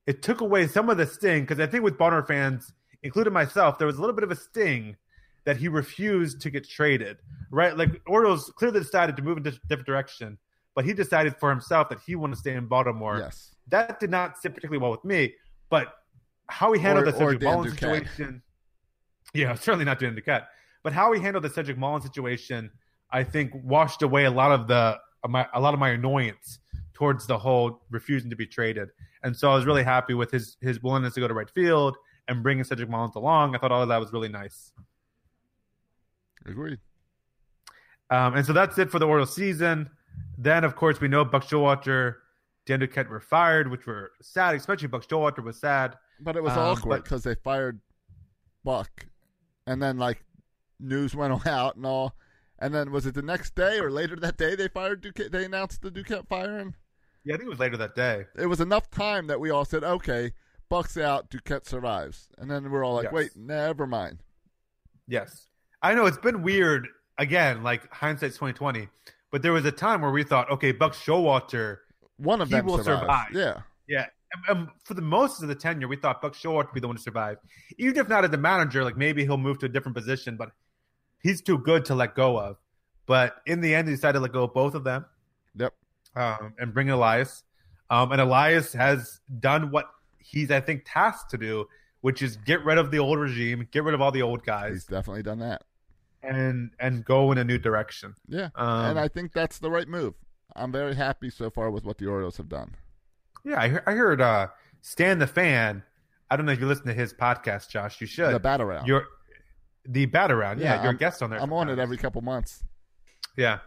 it 0.06 0.22
took 0.22 0.40
away 0.40 0.66
some 0.66 0.90
of 0.90 0.98
the 0.98 1.06
sting 1.06 1.42
because 1.42 1.60
I 1.60 1.66
think 1.66 1.82
with 1.82 1.96
Bonner 1.96 2.22
fans, 2.22 2.72
including 3.02 3.32
myself, 3.32 3.78
there 3.78 3.86
was 3.86 3.96
a 3.96 4.00
little 4.00 4.14
bit 4.14 4.24
of 4.24 4.30
a 4.30 4.36
sting 4.36 4.96
that 5.44 5.56
he 5.56 5.68
refused 5.68 6.40
to 6.42 6.50
get 6.50 6.68
traded. 6.68 7.18
Right, 7.50 7.76
like 7.76 8.00
Orioles 8.06 8.52
clearly 8.56 8.80
decided 8.80 9.16
to 9.16 9.22
move 9.22 9.38
in 9.38 9.46
a 9.46 9.50
different 9.68 9.86
direction, 9.86 10.38
but 10.74 10.84
he 10.84 10.92
decided 10.92 11.36
for 11.36 11.50
himself 11.50 11.88
that 11.88 11.98
he 12.06 12.16
wanted 12.16 12.34
to 12.34 12.40
stay 12.40 12.54
in 12.54 12.66
Baltimore. 12.66 13.18
Yes. 13.18 13.54
That 13.68 14.00
did 14.00 14.10
not 14.10 14.38
sit 14.38 14.54
particularly 14.54 14.82
well 14.82 14.90
with 14.90 15.04
me, 15.04 15.34
but 15.70 15.94
how 16.48 16.72
he 16.72 16.80
handled 16.80 17.06
Or- 17.08 17.12
the 17.12 17.18
Cedric 17.18 17.42
Mullins 17.42 17.72
situation. 17.72 18.42
Yeah, 19.32 19.54
certainly 19.54 19.84
not 19.84 19.98
doing 19.98 20.14
Duquette, 20.14 20.46
but 20.82 20.92
how 20.92 21.12
he 21.12 21.20
handled 21.20 21.44
the 21.44 21.50
Cedric 21.50 21.78
Mullins 21.78 22.04
situation, 22.04 22.70
I 23.10 23.24
think, 23.24 23.52
washed 23.54 24.02
away 24.02 24.24
a 24.24 24.30
lot 24.30 24.52
of 24.52 24.66
the 24.68 24.98
my, 25.26 25.46
a 25.54 25.60
lot 25.60 25.72
of 25.72 25.80
my 25.80 25.90
annoyance 25.90 26.58
towards 26.92 27.26
the 27.26 27.38
whole 27.38 27.82
refusing 27.90 28.28
to 28.30 28.36
be 28.36 28.46
traded. 28.46 28.90
And 29.22 29.34
so 29.34 29.50
I 29.50 29.54
was 29.54 29.64
really 29.64 29.82
happy 29.82 30.12
with 30.14 30.30
his 30.30 30.56
his 30.60 30.82
willingness 30.82 31.14
to 31.14 31.20
go 31.20 31.28
to 31.28 31.34
right 31.34 31.48
field 31.48 31.96
and 32.28 32.42
bringing 32.42 32.64
Cedric 32.64 32.90
Mullins 32.90 33.16
along. 33.16 33.54
I 33.54 33.58
thought 33.58 33.72
all 33.72 33.82
of 33.82 33.88
that 33.88 34.00
was 34.00 34.12
really 34.12 34.28
nice. 34.28 34.72
Agreed. 36.46 36.78
Um, 38.10 38.34
and 38.36 38.46
so 38.46 38.52
that's 38.52 38.78
it 38.78 38.90
for 38.90 38.98
the 38.98 39.06
Orioles 39.06 39.34
season. 39.34 39.88
Then, 40.38 40.64
of 40.64 40.76
course, 40.76 41.00
we 41.00 41.08
know 41.08 41.24
Buck 41.24 41.44
Showalter, 41.44 42.16
Dan 42.66 42.80
Duquette 42.80 43.08
were 43.08 43.20
fired, 43.20 43.70
which 43.70 43.86
were 43.86 44.12
sad, 44.22 44.54
especially 44.54 44.88
Buck 44.88 45.06
Showalter 45.06 45.42
was 45.42 45.58
sad. 45.58 45.96
But 46.20 46.36
it 46.36 46.42
was 46.42 46.52
Um, 46.52 46.58
awkward 46.60 47.02
because 47.04 47.22
they 47.24 47.34
fired 47.34 47.80
Buck, 48.64 49.06
and 49.66 49.82
then 49.82 49.98
like 49.98 50.24
news 50.80 51.14
went 51.14 51.46
out 51.46 51.76
and 51.76 51.86
all, 51.86 52.16
and 52.58 52.74
then 52.74 52.90
was 52.90 53.06
it 53.06 53.14
the 53.14 53.22
next 53.22 53.54
day 53.54 53.78
or 53.78 53.90
later 53.90 54.16
that 54.16 54.36
day 54.36 54.54
they 54.54 54.68
fired 54.68 55.02
Duquette? 55.02 55.30
They 55.30 55.44
announced 55.44 55.82
the 55.82 55.90
Duquette 55.90 56.26
firing. 56.28 56.74
Yeah, 57.24 57.34
I 57.34 57.36
think 57.38 57.46
it 57.46 57.50
was 57.50 57.58
later 57.58 57.76
that 57.78 57.94
day. 57.94 58.26
It 58.36 58.46
was 58.46 58.60
enough 58.60 58.90
time 58.90 59.26
that 59.28 59.40
we 59.40 59.50
all 59.50 59.64
said, 59.64 59.82
"Okay, 59.84 60.32
Buck's 60.68 60.96
out, 60.96 61.30
Duquette 61.30 61.66
survives," 61.66 62.28
and 62.38 62.50
then 62.50 62.70
we're 62.70 62.84
all 62.84 62.94
like, 62.94 63.04
Yes. 63.04 63.12
"Wait, 63.12 63.36
never 63.36 63.86
mind." 63.86 64.22
Yes. 65.06 65.48
I 65.82 65.94
know 65.94 66.06
it's 66.06 66.18
been 66.18 66.42
weird 66.42 66.88
again, 67.18 67.62
like 67.62 67.92
hindsight's 67.92 68.36
twenty 68.38 68.54
twenty. 68.54 68.88
But 69.34 69.42
there 69.42 69.52
was 69.52 69.64
a 69.64 69.72
time 69.72 70.00
where 70.00 70.12
we 70.12 70.22
thought, 70.22 70.48
okay, 70.48 70.70
Buck 70.70 70.92
Showalter, 70.92 71.78
One 72.18 72.40
of 72.40 72.50
he 72.50 72.54
them 72.54 72.66
will 72.66 72.84
survive. 72.84 73.32
Yeah, 73.32 73.62
Yeah. 73.88 74.06
And, 74.32 74.60
and 74.60 74.68
for 74.84 74.94
the 74.94 75.02
most 75.02 75.42
of 75.42 75.48
the 75.48 75.56
tenure, 75.56 75.88
we 75.88 75.96
thought 75.96 76.22
Buck 76.22 76.34
Showalter 76.34 76.66
would 76.66 76.74
be 76.74 76.78
the 76.78 76.86
one 76.86 76.94
to 76.94 77.02
survive. 77.02 77.38
Even 77.76 77.98
if 77.98 78.08
not 78.08 78.22
as 78.22 78.30
the 78.30 78.38
manager, 78.38 78.84
like 78.84 78.96
maybe 78.96 79.24
he'll 79.24 79.36
move 79.36 79.58
to 79.58 79.66
a 79.66 79.68
different 79.68 79.96
position, 79.96 80.36
but 80.36 80.52
he's 81.20 81.42
too 81.42 81.58
good 81.58 81.84
to 81.86 81.96
let 81.96 82.14
go 82.14 82.38
of. 82.38 82.58
But 83.06 83.38
in 83.44 83.60
the 83.60 83.74
end, 83.74 83.88
he 83.88 83.94
decided 83.96 84.12
to 84.12 84.20
let 84.20 84.30
go 84.30 84.44
of 84.44 84.54
both 84.54 84.76
of 84.76 84.84
them. 84.84 85.04
Yep. 85.56 85.74
Um, 86.14 86.54
and 86.60 86.72
bring 86.72 86.90
Elias. 86.90 87.42
Um, 87.90 88.12
and 88.12 88.20
Elias 88.20 88.72
has 88.72 89.18
done 89.40 89.72
what 89.72 89.86
he's, 90.20 90.52
I 90.52 90.60
think, 90.60 90.84
tasked 90.86 91.30
to 91.32 91.38
do, 91.38 91.66
which 92.02 92.22
is 92.22 92.36
get 92.36 92.64
rid 92.64 92.78
of 92.78 92.92
the 92.92 93.00
old 93.00 93.18
regime, 93.18 93.66
get 93.72 93.82
rid 93.82 93.94
of 93.94 94.00
all 94.00 94.12
the 94.12 94.22
old 94.22 94.44
guys, 94.44 94.74
he's 94.74 94.84
definitely 94.84 95.24
done 95.24 95.40
that. 95.40 95.64
And 96.26 96.70
and 96.78 97.04
go 97.04 97.32
in 97.32 97.38
a 97.38 97.44
new 97.44 97.58
direction. 97.58 98.14
Yeah, 98.28 98.48
Um, 98.54 98.84
and 98.86 98.98
I 98.98 99.08
think 99.08 99.32
that's 99.32 99.58
the 99.58 99.70
right 99.70 99.88
move. 99.88 100.14
I'm 100.56 100.70
very 100.72 100.94
happy 100.94 101.30
so 101.30 101.50
far 101.50 101.70
with 101.70 101.84
what 101.84 101.98
the 101.98 102.06
Orioles 102.06 102.36
have 102.36 102.48
done. 102.48 102.74
Yeah, 103.44 103.60
I, 103.60 103.68
heard- 103.68 103.82
I 103.86 103.92
heard 103.92 104.20
uh, 104.20 104.48
Stan 104.82 105.18
the 105.18 105.26
fan. 105.26 105.82
I 106.30 106.36
don't 106.36 106.46
know 106.46 106.52
if 106.52 106.60
you 106.60 106.66
listen 106.66 106.86
to 106.86 106.94
his 106.94 107.12
podcast, 107.12 107.68
Josh. 107.68 108.00
You 108.00 108.06
should. 108.06 108.32
The 108.34 108.38
Bat 108.40 108.60
Around. 108.60 108.86
You're 108.86 109.06
the 109.86 110.06
bat 110.06 110.30
around. 110.32 110.60
Yeah, 110.60 110.76
you're 110.76 110.84
I'm- 110.86 110.94
a 110.94 110.98
guest 110.98 111.22
on 111.22 111.28
there. 111.30 111.40
I'm 111.40 111.52
on 111.52 111.68
it 111.68 111.78
every 111.78 111.98
couple 111.98 112.22
months. 112.22 112.64
Yeah. 113.36 113.58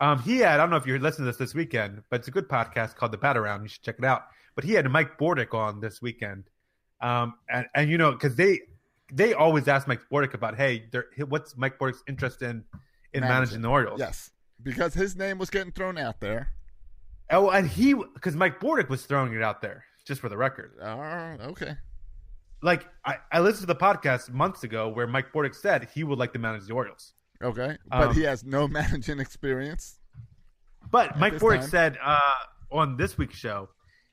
Um, 0.00 0.18
he 0.22 0.38
had, 0.38 0.54
I 0.54 0.56
don't 0.56 0.70
know 0.70 0.76
if 0.76 0.86
you're 0.86 0.98
listening 0.98 1.26
to 1.26 1.32
this 1.32 1.36
this 1.50 1.54
weekend, 1.54 2.02
but 2.10 2.20
it's 2.20 2.28
a 2.28 2.30
good 2.32 2.48
podcast 2.48 2.96
called 2.96 3.12
The 3.12 3.18
Bat 3.18 3.36
Around. 3.36 3.62
You 3.62 3.68
should 3.68 3.82
check 3.82 3.96
it 3.98 4.04
out. 4.04 4.22
But 4.56 4.64
he 4.64 4.72
had 4.72 4.88
Mike 4.90 5.18
Bordick 5.18 5.54
on 5.54 5.80
this 5.80 6.00
weekend. 6.02 6.44
Um, 7.00 7.34
and, 7.48 7.66
and 7.74 7.90
you 7.90 7.98
know, 7.98 8.12
because 8.12 8.34
they 8.34 8.60
they 9.12 9.34
always 9.34 9.68
ask 9.68 9.86
Mike 9.88 10.00
Bordick 10.12 10.34
about, 10.34 10.56
hey, 10.56 10.84
what's 11.28 11.56
Mike 11.56 11.78
Bordick's 11.78 12.02
interest 12.08 12.42
in 12.42 12.64
in 13.12 13.22
managing 13.22 13.62
the 13.62 13.68
Orioles? 13.68 13.98
Yes, 14.00 14.30
because 14.62 14.94
his 14.94 15.16
name 15.16 15.38
was 15.38 15.50
getting 15.50 15.72
thrown 15.72 15.98
out 15.98 16.20
there. 16.20 16.50
Oh, 17.30 17.50
and 17.50 17.68
he, 17.68 17.94
because 17.94 18.34
Mike 18.34 18.58
Bordick 18.60 18.88
was 18.88 19.06
throwing 19.06 19.32
it 19.34 19.42
out 19.42 19.62
there, 19.62 19.84
just 20.04 20.20
for 20.20 20.28
the 20.28 20.36
record. 20.36 20.72
Uh, 20.82 21.36
okay. 21.50 21.76
Like, 22.62 22.86
I, 23.04 23.16
I 23.32 23.40
listened 23.40 23.68
to 23.68 23.72
the 23.72 23.76
podcast 23.78 24.30
months 24.30 24.64
ago 24.64 24.88
where 24.88 25.06
Mike 25.06 25.32
Bordick 25.32 25.54
said 25.54 25.88
he 25.94 26.02
would 26.04 26.18
like 26.18 26.32
to 26.32 26.38
manage 26.38 26.66
the 26.66 26.74
Orioles. 26.74 27.12
Okay, 27.42 27.78
but 27.88 28.08
Um, 28.08 28.14
he 28.14 28.22
has 28.22 28.44
no 28.44 28.66
managing 28.80 29.18
experience. 29.20 29.98
But 30.90 31.18
Mike 31.18 31.34
Bordick 31.34 31.60
time. 31.60 31.68
said 31.70 31.98
uh, 32.02 32.18
on 32.72 32.96
this 32.96 33.16
week's 33.16 33.38
show, 33.38 33.68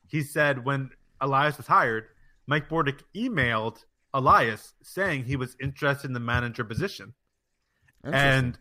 he 0.08 0.22
said 0.22 0.64
when 0.64 0.91
Elias 1.20 1.58
was 1.58 1.68
hired, 1.68 2.06
Mike 2.45 2.70
Bordick 2.70 3.02
emailed 3.16 3.84
Elias 4.14 4.74
saying 4.84 5.26
he 5.26 5.36
was 5.36 5.55
interested 5.62 6.08
in 6.08 6.14
the 6.14 6.20
manager 6.20 6.64
position. 6.64 7.14
And 8.03 8.58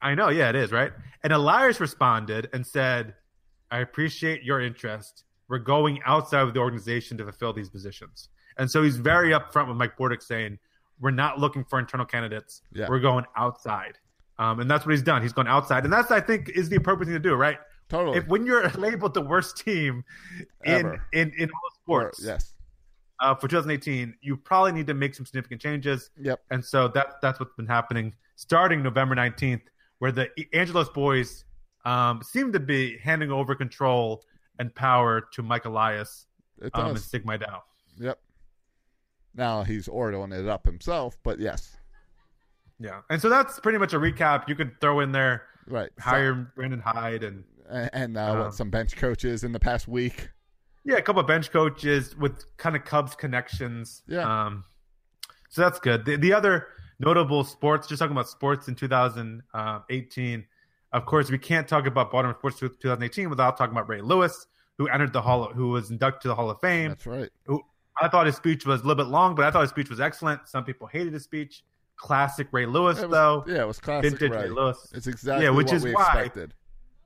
I 0.00 0.14
know, 0.14 0.30
yeah, 0.30 0.48
it 0.48 0.56
is, 0.56 0.72
right? 0.72 0.92
And 1.22 1.32
Elias 1.32 1.80
responded 1.80 2.48
and 2.52 2.66
said, 2.66 3.14
I 3.70 3.80
appreciate 3.80 4.42
your 4.42 4.60
interest. 4.60 5.24
We're 5.48 5.58
going 5.58 6.00
outside 6.06 6.42
of 6.42 6.54
the 6.54 6.60
organization 6.60 7.18
to 7.18 7.24
fulfill 7.24 7.52
these 7.52 7.68
positions. 7.68 8.28
And 8.56 8.70
so 8.70 8.82
he's 8.82 8.96
very 8.96 9.30
upfront 9.30 9.68
with 9.68 9.76
Mike 9.76 9.96
Bordick 9.98 10.22
saying, 10.22 10.58
we're 11.00 11.10
not 11.10 11.38
looking 11.38 11.64
for 11.64 11.78
internal 11.78 12.06
candidates. 12.06 12.62
Yeah. 12.72 12.86
We're 12.88 13.00
going 13.00 13.24
outside. 13.36 13.98
Um, 14.38 14.60
and 14.60 14.70
that's 14.70 14.86
what 14.86 14.92
he's 14.92 15.02
done. 15.02 15.22
He's 15.22 15.32
gone 15.32 15.48
outside. 15.48 15.84
And 15.84 15.92
that's, 15.92 16.10
I 16.10 16.20
think, 16.20 16.50
is 16.50 16.68
the 16.68 16.76
appropriate 16.76 17.06
thing 17.06 17.14
to 17.14 17.20
do, 17.20 17.34
right? 17.34 17.58
Totally. 17.88 18.18
If 18.18 18.26
when 18.28 18.46
you're 18.46 18.68
labeled 18.78 19.14
the 19.14 19.20
worst 19.20 19.58
team 19.58 20.04
in, 20.64 20.86
Ever. 20.86 21.06
in, 21.12 21.32
in 21.36 21.50
all 21.50 21.70
sports 21.82 22.22
Or- 22.24 22.26
yes. 22.26 22.54
Uh, 23.20 23.34
for 23.34 23.48
2018, 23.48 24.14
you 24.22 24.36
probably 24.36 24.72
need 24.72 24.86
to 24.86 24.94
make 24.94 25.14
some 25.14 25.26
significant 25.26 25.60
changes. 25.60 26.10
Yep. 26.20 26.40
And 26.50 26.64
so 26.64 26.88
that 26.88 27.16
that's 27.20 27.38
what's 27.38 27.52
been 27.54 27.66
happening 27.66 28.14
starting 28.36 28.82
November 28.82 29.14
19th, 29.14 29.60
where 29.98 30.10
the 30.10 30.28
Angelos 30.54 30.88
boys 30.88 31.44
um, 31.84 32.22
seem 32.22 32.52
to 32.52 32.60
be 32.60 32.96
handing 32.98 33.30
over 33.30 33.54
control 33.54 34.24
and 34.58 34.74
power 34.74 35.22
to 35.32 35.42
Mike 35.42 35.66
Elias 35.66 36.26
um, 36.74 36.86
and. 36.86 36.98
Sig 36.98 37.24
Mejdal. 37.26 37.60
Yep. 37.98 38.18
Now 39.34 39.62
he's 39.62 39.88
ordering 39.88 40.32
it 40.32 40.48
up 40.48 40.64
himself, 40.66 41.16
but 41.22 41.38
yes. 41.38 41.76
Yeah. 42.78 43.00
And 43.10 43.20
so 43.20 43.28
that's 43.28 43.60
pretty 43.60 43.78
much 43.78 43.92
a 43.92 43.98
recap. 43.98 44.48
You 44.48 44.54
could 44.54 44.80
throw 44.80 45.00
in 45.00 45.12
there, 45.12 45.42
Right. 45.66 45.90
hire 45.98 46.34
Brandon 46.56 46.80
Hyde 46.80 47.22
and 47.22 47.44
And, 47.68 47.90
and 47.92 48.16
uh, 48.16 48.32
Um, 48.32 48.38
what 48.38 48.54
some 48.54 48.70
bench 48.70 48.96
coaches 48.96 49.44
in 49.44 49.52
the 49.52 49.60
past 49.60 49.86
week. 49.86 50.30
Yeah, 50.84 50.96
a 50.96 51.02
couple 51.02 51.20
of 51.20 51.26
bench 51.26 51.50
coaches 51.50 52.16
with 52.16 52.44
kind 52.56 52.74
of 52.74 52.84
Cubs 52.84 53.14
connections. 53.14 54.02
Yeah. 54.06 54.46
Um, 54.46 54.64
so 55.50 55.62
that's 55.62 55.78
good. 55.78 56.04
The, 56.04 56.16
the 56.16 56.32
other 56.32 56.68
notable 56.98 57.44
sports, 57.44 57.86
just 57.86 58.00
talking 58.00 58.12
about 58.12 58.28
sports 58.28 58.68
in 58.68 58.74
2018, 58.74 60.44
of 60.92 61.06
course, 61.06 61.30
we 61.30 61.38
can't 61.38 61.68
talk 61.68 61.86
about 61.86 62.10
Baltimore 62.10 62.36
sports 62.38 62.60
2018 62.60 63.30
without 63.30 63.56
talking 63.56 63.72
about 63.72 63.88
Ray 63.88 64.00
Lewis, 64.00 64.46
who 64.78 64.88
entered 64.88 65.12
the 65.12 65.20
Hall, 65.20 65.44
of, 65.44 65.52
who 65.52 65.70
was 65.70 65.90
inducted 65.90 66.22
to 66.22 66.28
the 66.28 66.34
Hall 66.34 66.50
of 66.50 66.60
Fame. 66.60 66.90
That's 66.90 67.06
right. 67.06 67.28
Who 67.46 67.62
I 68.00 68.08
thought 68.08 68.26
his 68.26 68.36
speech 68.36 68.64
was 68.64 68.80
a 68.80 68.84
little 68.86 69.04
bit 69.04 69.10
long, 69.10 69.34
but 69.34 69.44
I 69.44 69.50
thought 69.50 69.62
his 69.62 69.70
speech 69.70 69.90
was 69.90 70.00
excellent. 70.00 70.48
Some 70.48 70.64
people 70.64 70.86
hated 70.86 71.12
his 71.12 71.24
speech. 71.24 71.62
Classic 71.96 72.48
Ray 72.50 72.64
Lewis, 72.64 73.00
was- 73.00 73.10
though. 73.10 73.44
yeah, 73.46 73.62
it 73.62 73.66
was 73.66 73.78
classic 73.78 74.12
Vintage 74.12 74.32
Ray. 74.32 74.44
Ray 74.44 74.48
Lewis. 74.50 74.90
It's 74.94 75.06
exactly 75.06 75.44
yeah, 75.44 75.50
which 75.50 75.66
what 75.66 75.76
is 75.76 75.84
why, 75.84 75.90
expected. 76.02 76.54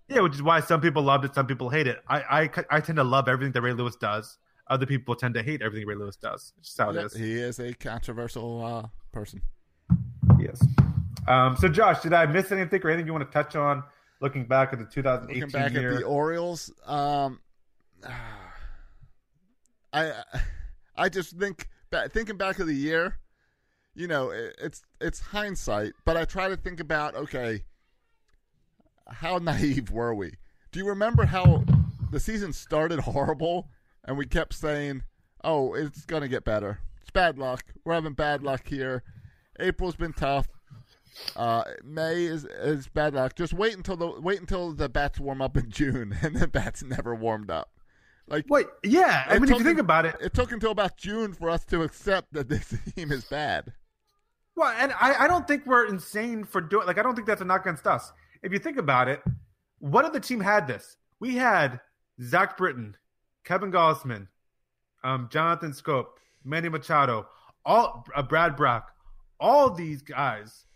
Yeah, 0.09 0.21
which 0.21 0.35
is 0.35 0.43
why 0.43 0.61
some 0.61 0.81
people 0.81 1.03
loved 1.03 1.25
it, 1.25 1.35
some 1.35 1.47
people 1.47 1.71
hate 1.71 1.87
it. 1.87 2.03
I, 2.09 2.21
I, 2.43 2.51
I 2.71 2.81
tend 2.81 2.97
to 2.97 3.05
love 3.05 3.29
everything 3.29 3.53
that 3.53 3.63
Ray 3.63 3.73
Lewis 3.73 3.97
does. 3.97 4.39
Other 4.69 4.87
people 4.87 5.15
tend 5.15 5.35
to 5.35 5.43
hate 5.43 5.61
everything 5.63 5.87
Ray 5.87 5.95
Lewis 5.95 6.17
does. 6.17 6.53
It's 6.59 6.69
just 6.69 6.79
how 6.79 6.91
it 6.91 6.95
Yep, 6.97 7.05
is. 7.07 7.15
He 7.15 7.33
is 7.35 7.59
a 7.59 7.75
controversial 7.75 8.65
uh, 8.65 8.89
person. 9.13 9.43
Yes. 10.39 10.65
Um, 11.29 11.57
so, 11.57 11.69
Josh, 11.69 12.01
did 12.01 12.13
I 12.13 12.27
miss 12.27 12.51
anything 12.53 12.81
or 12.83 12.91
anything 12.91 13.07
you 13.07 13.13
want 13.13 13.31
to 13.31 13.33
touch 13.33 13.57
on 13.57 13.83
looking 14.21 14.47
back 14.47 14.73
at 14.73 14.79
the 14.79 14.87
2018 14.87 15.43
Looking 15.43 15.53
back 15.53 15.73
year? 15.73 15.93
at 15.93 15.99
the 16.01 16.05
Orioles, 16.05 16.73
um, 16.87 17.41
I 19.93 20.13
I 20.97 21.09
just 21.09 21.37
think 21.39 21.69
thinking 22.11 22.37
back 22.37 22.59
of 22.59 22.67
the 22.67 22.75
year, 22.75 23.19
you 23.95 24.09
know, 24.09 24.31
it, 24.31 24.57
it's 24.61 24.83
it's 25.01 25.21
hindsight, 25.21 25.93
but 26.05 26.17
I 26.17 26.25
try 26.25 26.49
to 26.49 26.57
think 26.57 26.81
about 26.81 27.15
okay, 27.15 27.65
how 29.09 29.39
naive 29.39 29.91
were 29.91 30.15
we? 30.15 30.35
Do 30.73 30.81
you 30.81 30.87
remember 30.87 31.27
how 31.27 31.65
the 32.11 32.21
season 32.21 32.53
started 32.53 33.01
horrible 33.01 33.69
and 34.05 34.19
we 34.19 34.27
kept 34.27 34.55
saying, 34.55 35.03
"Oh, 35.43 35.75
it's 35.75 36.05
going 36.05 36.23
to 36.23 36.29
get 36.29 36.45
better. 36.45 36.81
It's 37.01 37.11
bad 37.11 37.39
luck. 37.39 37.65
We're 37.85 37.95
having 37.95 38.15
bad 38.15 38.43
luck 38.43 38.67
here. 38.67 39.03
April's 39.59 39.97
been 39.97 40.13
tough. 40.13 40.49
Uh, 41.37 41.65
May 41.85 42.25
is 42.25 42.45
is 42.45 42.89
bad 42.89 43.15
luck. 43.15 43.37
Just 43.37 43.53
wait 43.53 43.77
until 43.77 43.97
the 43.97 44.21
wait 44.21 44.41
until 44.41 44.73
the 44.73 44.89
bats 44.89 45.21
warm 45.21 45.41
up 45.41 45.57
in 45.57 45.71
June, 45.71 46.17
and 46.23 46.37
the 46.37 46.49
bats 46.49 46.83
never 46.83 47.15
warmed 47.15 47.51
up. 47.51 47.71
Like 48.27 48.47
wait, 48.49 48.67
yeah. 48.83 49.25
I 49.29 49.35
mean, 49.39 49.51
if 49.51 49.59
you 49.59 49.65
think 49.65 49.79
about 49.79 50.07
it, 50.07 50.17
it 50.21 50.35
took 50.35 50.51
until 50.51 50.71
about 50.71 50.97
June 50.97 51.35
for 51.35 51.51
us 51.51 51.65
to 51.67 51.83
accept 51.83 52.33
that 52.33 52.49
this 52.49 52.75
team 52.95 53.13
is 53.13 53.25
bad. 53.25 53.73
Well, 54.57 54.73
and 54.79 54.93
I, 54.93 55.25
I 55.25 55.29
don't 55.29 55.49
think 55.49 55.67
we're 55.67 55.87
insane 55.87 56.45
for 56.45 56.61
doing 56.61 56.87
like 56.87 56.99
I 56.99 57.03
don't 57.03 57.15
think 57.15 57.27
that's 57.27 57.43
a 57.43 57.45
knock 57.45 57.63
against 57.63 57.87
us. 57.87 58.13
If 58.45 58.53
you 58.53 58.59
think 58.59 58.77
about 58.77 59.09
it, 59.09 59.23
what 59.79 60.13
the 60.13 60.21
team 60.21 60.39
had 60.39 60.67
this? 60.69 60.99
We 61.19 61.35
had 61.35 61.81
Zach 62.23 62.59
Britton, 62.59 62.95
Kevin 63.45 63.73
Gausman, 63.73 64.29
um, 65.03 65.29
Jonathan 65.33 65.73
Schoop, 65.73 66.05
Manny 66.45 66.69
Machado, 66.69 67.27
all 67.65 68.07
uh, 68.15 68.23
Brad 68.23 68.55
Brach, 68.55 68.85
all 69.41 69.71
these 69.71 70.03
guys. 70.03 70.67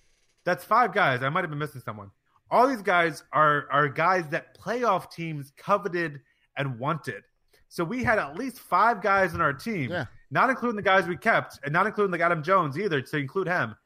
That's 0.45 0.65
five 0.65 0.95
guys. 0.95 1.23
I 1.23 1.29
might 1.29 1.43
have 1.43 1.51
been 1.51 1.59
missing 1.59 1.83
someone. 1.85 2.11
All 2.51 2.67
these 2.67 2.81
guys 2.81 3.23
are 3.35 3.67
are 3.71 3.87
guys 3.87 4.27
that 4.31 4.59
playoff 4.59 5.11
teams 5.11 5.53
coveted 5.59 6.21
and 6.57 6.79
wanted. 6.79 7.23
So 7.69 7.85
we 7.85 8.03
had 8.03 8.19
at 8.19 8.39
least 8.39 8.59
five 8.59 9.03
guys 9.03 9.35
in 9.35 9.43
our 9.43 9.53
team, 9.53 9.91
not 10.31 10.49
including 10.49 10.77
the 10.77 10.83
guys 10.83 11.07
we 11.07 11.19
kept, 11.19 11.61
and 11.65 11.73
not 11.75 11.87
including 11.87 12.13
like 12.13 12.23
Adam 12.23 12.43
Jones 12.43 12.79
either, 12.79 13.03
to 13.03 13.17
include 13.19 13.47
him. 13.47 13.77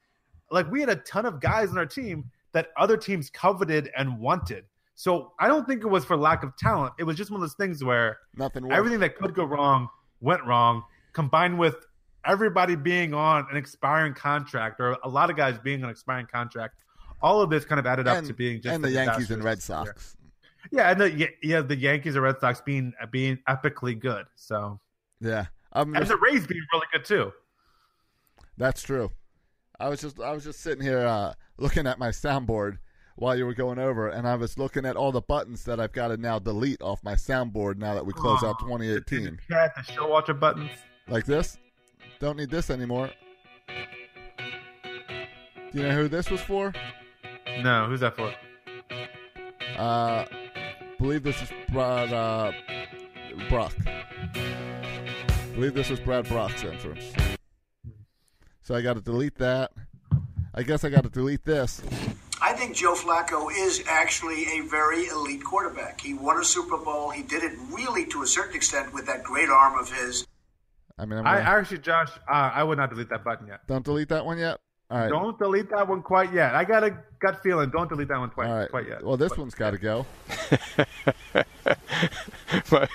Like 0.53 0.71
we 0.71 0.79
had 0.79 0.89
a 0.89 0.97
ton 0.97 1.27
of 1.27 1.41
guys 1.41 1.73
in 1.73 1.79
our 1.79 1.87
team 1.87 2.31
that 2.53 2.69
other 2.77 2.97
teams 2.97 3.31
coveted 3.31 3.91
and 3.97 4.19
wanted. 4.19 4.65
So 4.95 5.33
I 5.41 5.49
don't 5.49 5.67
think 5.67 5.83
it 5.83 5.89
was 5.89 6.05
for 6.05 6.17
lack 6.17 6.43
of 6.45 6.57
talent. 6.57 6.95
It 6.99 7.05
was 7.05 7.17
just 7.17 7.31
one 7.31 7.39
of 7.39 7.43
those 7.43 7.55
things 7.55 7.83
where 7.83 8.19
Nothing 8.37 8.65
worked. 8.65 8.75
everything 8.75 9.01
that 9.01 9.17
could 9.17 9.35
go 9.35 9.45
wrong 9.45 9.89
went 10.21 10.45
wrong, 10.45 10.85
combined 11.13 11.59
with 11.59 11.77
everybody 12.25 12.77
being 12.77 13.15
on 13.15 13.47
an 13.51 13.57
expiring 13.57 14.15
contract 14.15 14.81
or 14.81 14.97
a 15.03 15.09
lot 15.09 15.31
of 15.31 15.37
guys 15.37 15.59
being 15.59 15.81
on 15.81 15.85
an 15.85 15.91
expiring 15.91 16.27
contract. 16.27 16.75
All 17.21 17.41
of 17.41 17.51
this 17.51 17.65
kind 17.65 17.79
of 17.79 17.87
added 17.87 18.07
up 18.07 18.25
to 18.25 18.35
being 18.35 18.61
just 18.61 18.75
and 18.75 18.85
a 18.85 18.89
the 18.89 18.95
Yankees 18.95 19.31
and 19.31 19.43
Red. 19.43 19.63
Sox. 19.63 20.17
Yeah, 20.71 20.91
and 20.91 21.01
the 21.01 21.29
yeah 21.43 21.61
the 21.61 21.77
Yankees 21.77 22.15
and 22.15 22.23
Red 22.23 22.39
Sox 22.41 22.61
being 22.61 22.93
being 23.11 23.39
epically 23.49 23.99
good. 23.99 24.27
So 24.37 24.79
Yeah, 25.21 25.47
I'm 25.73 25.95
and 25.97 26.07
the 26.07 26.17
Rays 26.17 26.47
being 26.47 26.63
really 26.73 26.87
good 26.93 27.05
too. 27.05 27.33
That's 28.57 28.83
true. 28.83 29.11
I 29.81 29.89
was 29.89 30.01
just 30.01 30.21
I 30.21 30.33
was 30.33 30.45
just 30.45 30.61
sitting 30.61 30.83
here 30.83 31.01
uh, 31.01 31.33
looking 31.59 31.87
at 31.87 31.99
my 31.99 32.09
soundboard 32.09 32.79
while 33.17 33.37
you 33.37 33.45
were 33.45 33.55
going 33.55 33.79
over, 33.79 34.09
and 34.09 34.27
I 34.27 34.35
was 34.37 34.59
looking 34.59 34.85
at 34.87 34.97
all 34.97 35.13
the 35.13 35.21
buttons 35.21 35.65
that 35.65 35.79
I've 35.81 35.93
got 35.93 36.09
to 36.09 36.17
now 36.17 36.39
delete 36.39 36.81
off 36.83 37.03
my 37.03 37.15
soundboard 37.15 37.77
now 37.77 37.95
that 37.95 38.05
we 38.07 38.13
close 38.13 38.43
out 38.43 38.57
Aw, 38.61 38.65
2018. 38.65 39.39
Cat 39.49 39.73
the 39.77 39.83
show 39.93 40.09
watcher 40.09 40.35
buttons. 40.35 40.71
Like 41.09 41.27
this. 41.27 41.59
Don't 42.21 42.37
need 42.37 42.51
this 42.51 42.71
anymore. 42.71 43.11
Do 45.73 45.79
you 45.79 45.83
know 45.83 45.95
who 45.95 46.09
this 46.09 46.31
was 46.31 46.41
for? 46.41 46.73
No, 47.63 47.87
who's 47.87 48.01
that 48.01 48.15
for? 48.17 48.33
Uh, 49.77 50.25
believe 50.99 51.23
this 51.23 51.41
is 51.43 51.51
Brad 51.71 52.13
uh, 52.13 52.53
Brach. 53.49 53.73
believe 55.55 55.75
this 55.75 55.91
was 55.91 55.99
Brad 56.01 56.27
Brach's 56.27 56.63
entrance. 56.65 57.13
So 58.63 58.75
I 58.75 58.83
got 58.83 58.95
to 58.95 59.01
delete 59.01 59.37
that. 59.39 59.73
I 60.55 60.63
guess 60.63 60.85
I 60.85 60.91
got 60.91 61.03
to 61.05 61.11
delete 61.11 61.45
this. 61.45 61.83
I 62.41 62.53
think 62.53 62.75
Joe 62.77 62.95
Flacco 62.95 63.49
is 63.57 63.83
actually 63.89 64.59
a 64.59 64.61
very 64.69 65.07
elite 65.09 65.43
quarterback. 65.45 66.01
He 66.01 66.15
won 66.15 66.39
a 66.41 66.45
Super 66.45 66.77
Bowl. 66.79 67.11
He 67.11 67.23
did 67.23 67.43
it 67.43 67.53
really 67.71 68.05
to 68.07 68.23
a 68.23 68.27
certain 68.27 68.55
extent 68.57 68.93
with 68.93 69.07
that 69.07 69.23
great 69.23 69.49
arm 69.49 69.79
of 69.79 69.91
his. 69.91 70.27
I 70.99 71.07
mean, 71.07 71.19
I'm 71.21 71.27
I 71.27 71.39
gonna- 71.39 71.51
actually, 71.59 71.79
Josh, 71.79 72.11
uh, 72.29 72.33
I 72.55 72.63
would 72.63 72.79
not 72.79 72.91
delete 72.91 73.09
that 73.11 73.25
button 73.25 73.47
yet. 73.47 73.67
don't 73.67 73.85
delete 73.85 74.09
that 74.11 74.25
one 74.27 74.39
yet. 74.39 74.59
All 74.91 74.99
right. 74.99 75.09
Don't 75.09 75.39
delete 75.39 75.71
that 75.71 75.89
one 75.89 76.03
quite 76.03 76.33
yet. 76.35 76.55
I 76.55 76.65
got 76.65 76.85
a 76.85 76.91
gut 77.19 77.43
feeling. 77.43 77.71
Don't 77.71 77.89
delete 77.89 78.09
that 78.09 78.19
one 78.19 78.29
quite, 78.29 78.49
All 78.49 78.59
right. 78.59 78.71
quite 78.71 78.87
yet. 78.89 79.03
Well, 79.03 79.17
this 79.17 79.35
one's 79.39 79.55
got 79.55 79.71
to 79.71 79.79
go. 79.79 80.05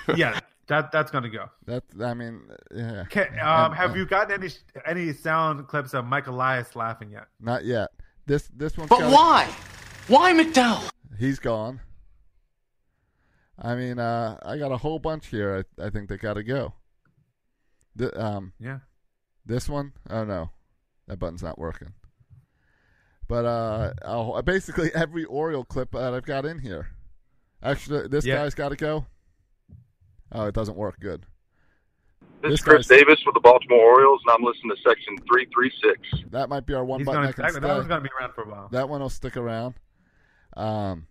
yeah, 0.16 0.38
that 0.68 0.92
that's 0.92 1.10
gonna 1.10 1.28
go. 1.28 1.46
That 1.66 1.84
I 2.02 2.14
mean, 2.14 2.42
yeah. 2.74 3.04
Can, 3.10 3.26
um, 3.40 3.66
And- 3.66 3.74
have 3.74 3.90
and- 3.90 3.98
you 3.98 4.06
gotten 4.06 4.42
any 4.42 4.52
any 4.86 5.12
sound 5.12 5.66
clips 5.68 5.94
of 5.94 6.04
Mike 6.04 6.26
Elias 6.26 6.76
laughing 6.76 7.10
yet? 7.10 7.26
Not 7.40 7.64
yet. 7.64 7.90
This 8.26 8.48
this 8.54 8.76
one's. 8.76 8.88
But 8.90 9.00
gotta- 9.00 9.14
why? 9.14 9.44
Why 10.08 10.32
McDowell? 10.32 10.88
He's 11.18 11.38
gone. 11.38 11.80
I 13.60 13.74
mean, 13.74 13.98
uh, 13.98 14.38
I 14.42 14.56
got 14.56 14.70
a 14.70 14.76
whole 14.76 14.98
bunch 15.00 15.26
here. 15.26 15.64
I, 15.78 15.86
I 15.86 15.90
think 15.90 16.08
they 16.08 16.16
got 16.16 16.34
to 16.34 16.44
go. 16.44 16.74
The, 17.96 18.16
um, 18.22 18.52
Yeah. 18.60 18.78
This 19.44 19.68
one? 19.68 19.92
Oh 20.08 20.24
no, 20.24 20.50
that 21.08 21.18
button's 21.18 21.42
not 21.42 21.58
working. 21.58 21.94
But 23.26 23.44
uh, 23.44 23.92
I'll, 24.04 24.40
basically 24.42 24.90
every 24.94 25.24
Oriole 25.24 25.64
clip 25.64 25.92
that 25.92 26.14
I've 26.14 26.24
got 26.24 26.44
in 26.46 26.58
here. 26.60 26.88
Actually, 27.62 28.08
this 28.08 28.24
Yeah. 28.24 28.36
guy's 28.36 28.54
got 28.54 28.68
to 28.68 28.76
go. 28.76 29.06
Oh, 30.32 30.46
it 30.46 30.54
doesn't 30.54 30.76
work. 30.76 31.00
Good. 31.00 31.26
This, 32.42 32.50
This 32.50 32.60
is 32.60 32.64
Chris 32.64 32.86
Davis 32.86 33.20
with 33.26 33.34
the 33.34 33.40
Baltimore 33.40 33.78
Orioles, 33.80 34.20
and 34.26 34.34
I'm 34.34 34.44
listening 34.44 34.70
to 34.76 34.82
section 34.82 35.16
336. 35.26 36.30
That 36.30 36.48
might 36.48 36.66
be 36.66 36.74
our 36.74 36.84
one 36.84 37.00
He's 37.00 37.06
button 37.06 37.22
gonna, 37.22 37.28
that 37.28 37.34
can 37.34 37.44
that, 37.44 37.52
stay. 37.52 37.60
that 37.60 37.74
one's 37.74 37.88
gonna 37.88 38.00
be 38.02 38.10
around 38.20 38.34
for 38.34 38.42
a 38.42 38.48
while. 38.48 38.68
That 38.70 38.88
one 38.88 39.00
will 39.00 39.10
stick 39.10 39.36
around. 39.36 39.74
Um, 40.56 41.06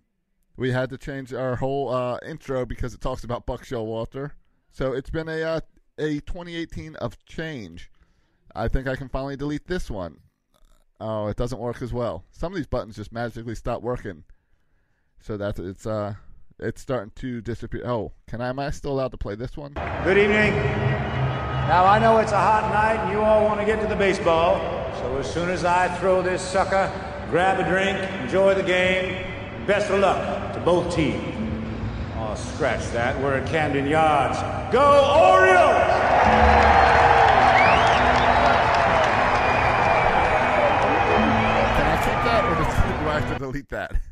we 0.55 0.71
had 0.71 0.89
to 0.91 0.97
change 0.97 1.33
our 1.33 1.55
whole 1.55 1.89
uh, 1.93 2.17
intro 2.25 2.65
because 2.65 2.93
it 2.93 3.01
talks 3.01 3.23
about 3.23 3.45
Buck 3.45 3.65
Showalter. 3.65 4.31
So 4.71 4.93
it's 4.93 5.09
been 5.09 5.27
a 5.27 5.41
uh, 5.41 5.59
a 5.97 6.19
2018 6.19 6.95
of 6.95 7.17
change. 7.25 7.91
I 8.55 8.67
think 8.67 8.87
I 8.87 8.95
can 8.95 9.09
finally 9.09 9.35
delete 9.35 9.67
this 9.67 9.89
one. 9.89 10.19
Oh, 10.99 11.27
it 11.27 11.37
doesn't 11.37 11.59
work 11.59 11.81
as 11.81 11.93
well. 11.93 12.23
Some 12.31 12.53
of 12.53 12.57
these 12.57 12.67
buttons 12.67 12.95
just 12.95 13.11
magically 13.11 13.55
stop 13.55 13.81
working. 13.81 14.23
So 15.19 15.37
that's 15.37 15.59
it's 15.59 15.85
uh 15.85 16.15
it's 16.59 16.81
starting 16.81 17.11
to 17.15 17.41
disappear. 17.41 17.83
Oh, 17.85 18.11
can 18.27 18.41
I 18.41 18.49
am 18.49 18.59
I 18.59 18.71
still 18.71 18.91
allowed 18.91 19.11
to 19.11 19.17
play 19.17 19.35
this 19.35 19.55
one? 19.55 19.73
Good 20.03 20.17
evening. 20.17 20.55
Now, 21.67 21.85
I 21.85 21.99
know 21.99 22.17
it's 22.19 22.31
a 22.31 22.37
hot 22.37 22.71
night 22.71 23.03
and 23.03 23.11
you 23.11 23.21
all 23.21 23.43
want 23.43 23.59
to 23.59 23.65
get 23.65 23.81
to 23.81 23.87
the 23.87 23.95
baseball. 23.95 24.55
So, 24.99 25.17
as 25.17 25.31
soon 25.31 25.49
as 25.49 25.65
I 25.65 25.93
throw 25.97 26.21
this 26.21 26.41
sucker, 26.41 26.91
grab 27.29 27.59
a 27.59 27.69
drink, 27.69 27.97
enjoy 28.21 28.55
the 28.55 28.63
game. 28.63 29.25
Best 29.67 29.91
of 29.91 29.99
luck 29.99 30.53
to 30.53 30.59
both 30.61 30.95
teams. 30.95 31.23
Oh, 32.15 32.35
scratch 32.35 32.89
that. 32.91 33.21
We're 33.21 33.35
at 33.35 33.47
Camden 33.47 33.85
Yards. 33.85 34.39
Go, 34.71 34.81
Orioles! 34.81 35.83
Can 41.75 41.85
I 41.85 41.97
keep 41.97 42.19
that 42.23 42.43
or 42.45 42.55
do 42.55 43.09
I 43.09 43.19
have 43.19 43.33
to 43.33 43.39
delete 43.39 43.69
that? 43.69 44.06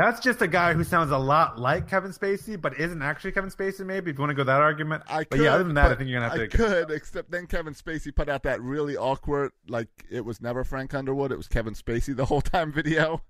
That's 0.00 0.18
just 0.18 0.40
a 0.40 0.48
guy 0.48 0.72
who 0.72 0.82
sounds 0.82 1.10
a 1.10 1.18
lot 1.18 1.58
like 1.58 1.86
Kevin 1.86 2.10
Spacey, 2.10 2.58
but 2.58 2.80
isn't 2.80 3.02
actually 3.02 3.32
Kevin 3.32 3.50
Spacey. 3.50 3.84
Maybe 3.84 4.10
if 4.10 4.16
you 4.16 4.20
want 4.22 4.30
to 4.30 4.34
go 4.34 4.44
that 4.44 4.62
argument. 4.62 5.02
I 5.06 5.26
but 5.28 5.40
yeah, 5.40 5.52
other 5.52 5.64
than 5.64 5.74
that, 5.74 5.92
I 5.92 5.94
think 5.94 6.08
you're 6.08 6.20
gonna 6.20 6.32
have 6.32 6.40
I 6.40 6.46
to. 6.46 6.56
could, 6.56 6.90
except 6.90 7.30
then 7.30 7.46
Kevin 7.46 7.74
Spacey 7.74 8.14
put 8.16 8.30
out 8.30 8.44
that 8.44 8.62
really 8.62 8.96
awkward, 8.96 9.52
like 9.68 9.88
it 10.10 10.24
was 10.24 10.40
never 10.40 10.64
Frank 10.64 10.94
Underwood, 10.94 11.32
it 11.32 11.36
was 11.36 11.48
Kevin 11.48 11.74
Spacey 11.74 12.16
the 12.16 12.24
whole 12.24 12.40
time 12.40 12.72
video. 12.72 13.20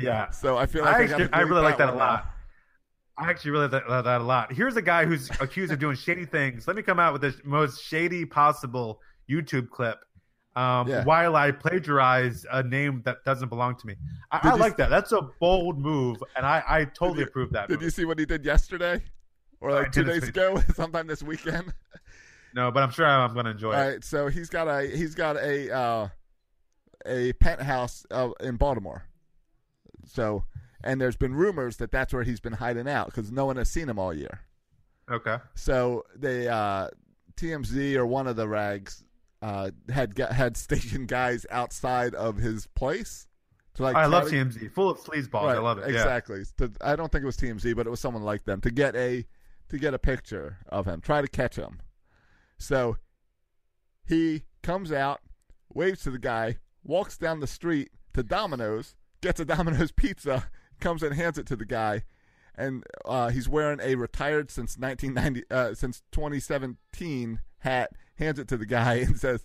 Yeah. 0.00 0.30
So 0.30 0.56
I 0.56 0.64
feel 0.64 0.82
like 0.82 0.94
I, 0.94 0.98
I, 0.98 1.02
actually, 1.02 1.28
I 1.30 1.40
really 1.42 1.60
like 1.60 1.76
that 1.76 1.90
a 1.90 1.92
lot. 1.92 2.24
now. 3.18 3.24
I 3.26 3.28
actually 3.28 3.50
really 3.50 3.68
like 3.68 3.86
that, 3.86 4.04
that 4.04 4.20
a 4.22 4.24
lot. 4.24 4.50
Here's 4.50 4.76
a 4.76 4.82
guy 4.82 5.04
who's 5.04 5.28
accused 5.40 5.74
of 5.74 5.78
doing 5.78 5.94
shady 5.94 6.24
things. 6.24 6.66
Let 6.66 6.74
me 6.74 6.82
come 6.82 6.98
out 6.98 7.12
with 7.12 7.20
the 7.20 7.34
most 7.44 7.84
shady 7.84 8.24
possible 8.24 9.02
YouTube 9.28 9.68
clip. 9.68 9.98
Um, 10.56 10.86
Yeah. 10.88 11.04
While 11.04 11.34
I 11.36 11.50
plagiarize 11.50 12.46
a 12.52 12.62
name 12.62 13.02
that 13.04 13.24
doesn't 13.24 13.48
belong 13.48 13.76
to 13.76 13.86
me, 13.86 13.96
I, 14.30 14.40
I 14.50 14.54
like 14.54 14.72
s- 14.72 14.78
that. 14.78 14.90
That's 14.90 15.10
a 15.12 15.22
bold 15.40 15.78
move, 15.80 16.22
and 16.36 16.46
I, 16.46 16.62
I 16.66 16.84
totally 16.84 17.24
approve 17.24 17.50
that. 17.52 17.68
Did 17.68 17.74
move. 17.76 17.82
you 17.84 17.90
see 17.90 18.04
what 18.04 18.18
he 18.18 18.24
did 18.26 18.44
yesterday, 18.44 19.02
or 19.60 19.70
I 19.70 19.74
like 19.74 19.92
two 19.92 20.04
days 20.04 20.22
ago, 20.28 20.62
sometime 20.74 21.06
this 21.08 21.22
weekend? 21.22 21.72
No, 22.54 22.70
but 22.70 22.82
I'm 22.84 22.90
sure 22.92 23.04
I'm 23.06 23.32
going 23.34 23.46
to 23.46 23.50
enjoy 23.50 23.72
All 23.74 23.80
it. 23.80 23.84
right, 23.94 24.04
so 24.04 24.28
he's 24.28 24.48
got 24.48 24.68
a 24.68 24.86
he's 24.86 25.14
got 25.16 25.36
a 25.36 25.74
uh, 25.74 26.08
a 27.04 27.32
penthouse 27.34 28.06
uh, 28.12 28.30
in 28.40 28.56
Baltimore. 28.56 29.02
So, 30.06 30.44
and 30.82 31.00
there's 31.00 31.16
been 31.16 31.34
rumors 31.34 31.78
that 31.78 31.90
that's 31.90 32.12
where 32.12 32.22
he's 32.22 32.40
been 32.40 32.52
hiding 32.52 32.88
out 32.88 33.06
because 33.06 33.32
no 33.32 33.46
one 33.46 33.56
has 33.56 33.70
seen 33.70 33.88
him 33.88 33.98
all 33.98 34.12
year. 34.14 34.40
Okay. 35.10 35.36
So 35.54 36.04
they 36.16 36.46
uh, 36.48 36.88
TMZ 37.36 37.96
or 37.96 38.06
one 38.06 38.26
of 38.26 38.36
the 38.36 38.48
rags 38.48 39.03
uh, 39.44 39.70
had 39.92 40.16
had 40.18 40.56
stationed 40.66 41.08
guys 41.08 41.44
outside 41.50 42.14
of 42.14 42.38
his 42.38 42.66
place. 42.68 43.28
To 43.74 43.82
like 43.82 43.96
I 43.96 44.06
love 44.06 44.30
to- 44.30 44.34
TMZ, 44.34 44.70
full 44.72 44.88
of 44.88 44.98
sleazeballs. 45.00 45.54
I 45.54 45.58
love 45.58 45.78
it. 45.78 45.90
Yeah. 45.90 45.96
Exactly. 45.96 46.42
To- 46.58 46.72
I 46.80 46.96
don't 46.96 47.12
think 47.12 47.22
it 47.22 47.26
was 47.26 47.36
TMZ, 47.36 47.76
but 47.76 47.86
it 47.86 47.90
was 47.90 48.00
someone 48.00 48.22
like 48.22 48.44
them 48.44 48.60
to 48.62 48.70
get 48.70 48.96
a 48.96 49.26
to 49.68 49.78
get 49.78 49.92
a 49.94 49.98
picture 49.98 50.58
of 50.68 50.86
him, 50.86 51.00
try 51.00 51.20
to 51.20 51.28
catch 51.28 51.56
him. 51.56 51.80
So 52.58 52.96
he 54.06 54.44
comes 54.62 54.92
out, 54.92 55.20
waves 55.72 56.02
to 56.02 56.10
the 56.10 56.18
guy, 56.18 56.58
walks 56.82 57.18
down 57.18 57.40
the 57.40 57.46
street 57.46 57.90
to 58.14 58.22
Domino's, 58.22 58.94
gets 59.20 59.40
a 59.40 59.44
Domino's 59.44 59.92
pizza, 59.96 60.48
comes 60.80 61.02
and 61.02 61.14
hands 61.14 61.36
it 61.38 61.46
to 61.48 61.56
the 61.56 61.64
guy, 61.64 62.04
and 62.54 62.84
uh, 63.04 63.28
he's 63.30 63.48
wearing 63.48 63.80
a 63.82 63.94
retired 63.96 64.50
since 64.50 64.78
1990 64.78 65.44
uh, 65.50 65.74
since 65.74 66.02
2017 66.12 67.40
hat. 67.58 67.90
Hands 68.16 68.38
it 68.38 68.48
to 68.48 68.56
the 68.56 68.66
guy 68.66 68.94
and 69.06 69.18
says, 69.18 69.44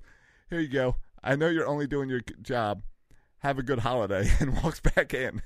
"Here 0.50 0.60
you 0.60 0.68
go. 0.68 0.96
I 1.24 1.36
know 1.36 1.48
you're 1.48 1.68
only 1.68 1.88
doing 1.88 2.10
your 2.10 2.22
job. 2.42 2.84
Have 3.40 3.60
a 3.60 3.64
good 3.64 3.80
holiday," 3.80 4.30
and 4.40 4.62
walks 4.64 4.80
back 4.80 5.14
in. 5.14 5.42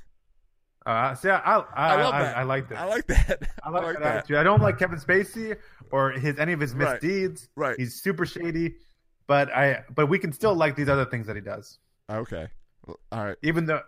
Uh, 0.86 1.16
see, 1.16 1.30
I, 1.30 1.38
I, 1.38 1.60
I, 1.60 1.96
I 1.96 2.02
I. 2.02 2.32
I 2.32 2.44
like 2.44 2.70
that. 2.70 2.78
I 2.78 2.86
like 2.86 3.08
that. 3.08 3.50
I 3.64 3.70
like, 3.70 3.84
I 3.84 3.86
like 3.86 3.96
that, 3.96 4.04
that. 4.04 4.16
attitude. 4.18 4.38
I 4.38 4.44
don't 4.44 4.62
like 4.62 4.78
Kevin 4.78 5.00
Spacey 5.00 5.58
or 5.92 6.12
his 6.12 6.38
any 6.38 6.52
of 6.54 6.60
his 6.60 6.76
misdeeds. 6.76 7.48
Right. 7.56 7.80
He's 7.80 8.02
super 8.02 8.26
shady, 8.26 8.76
but 9.28 9.50
I 9.54 9.84
but 9.96 10.08
we 10.08 10.20
can 10.20 10.34
still 10.34 10.56
like 10.56 10.76
these 10.76 10.90
other 10.90 11.06
things 11.06 11.28
that 11.28 11.36
he 11.38 11.42
does. 11.42 11.80
Okay. 12.12 12.48
All 13.14 13.24
right. 13.24 13.38
even 13.42 13.66
though 13.66 13.82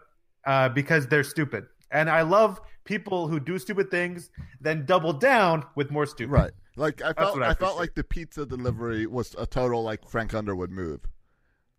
uh, 0.46 0.70
because 0.70 1.08
they're 1.08 1.24
stupid. 1.24 1.66
And 1.92 2.10
I 2.10 2.22
love 2.22 2.62
people 2.86 3.28
who 3.28 3.40
do 3.40 3.60
stupid 3.60 3.92
things, 3.92 4.30
then 4.62 4.86
double 4.86 5.12
down 5.14 5.66
with 5.76 5.92
more 5.92 6.06
stupid. 6.06 6.32
Right. 6.32 6.52
Like 6.78 7.02
I 7.02 7.14
felt, 7.14 7.42
I, 7.42 7.50
I 7.50 7.54
felt 7.54 7.78
like 7.78 7.96
the 7.96 8.04
pizza 8.04 8.46
delivery 8.46 9.06
was 9.08 9.36
a 9.38 9.46
total 9.46 9.82
like 9.84 10.08
Frank 10.10 10.34
Underwood 10.34 10.70
move. 10.72 11.02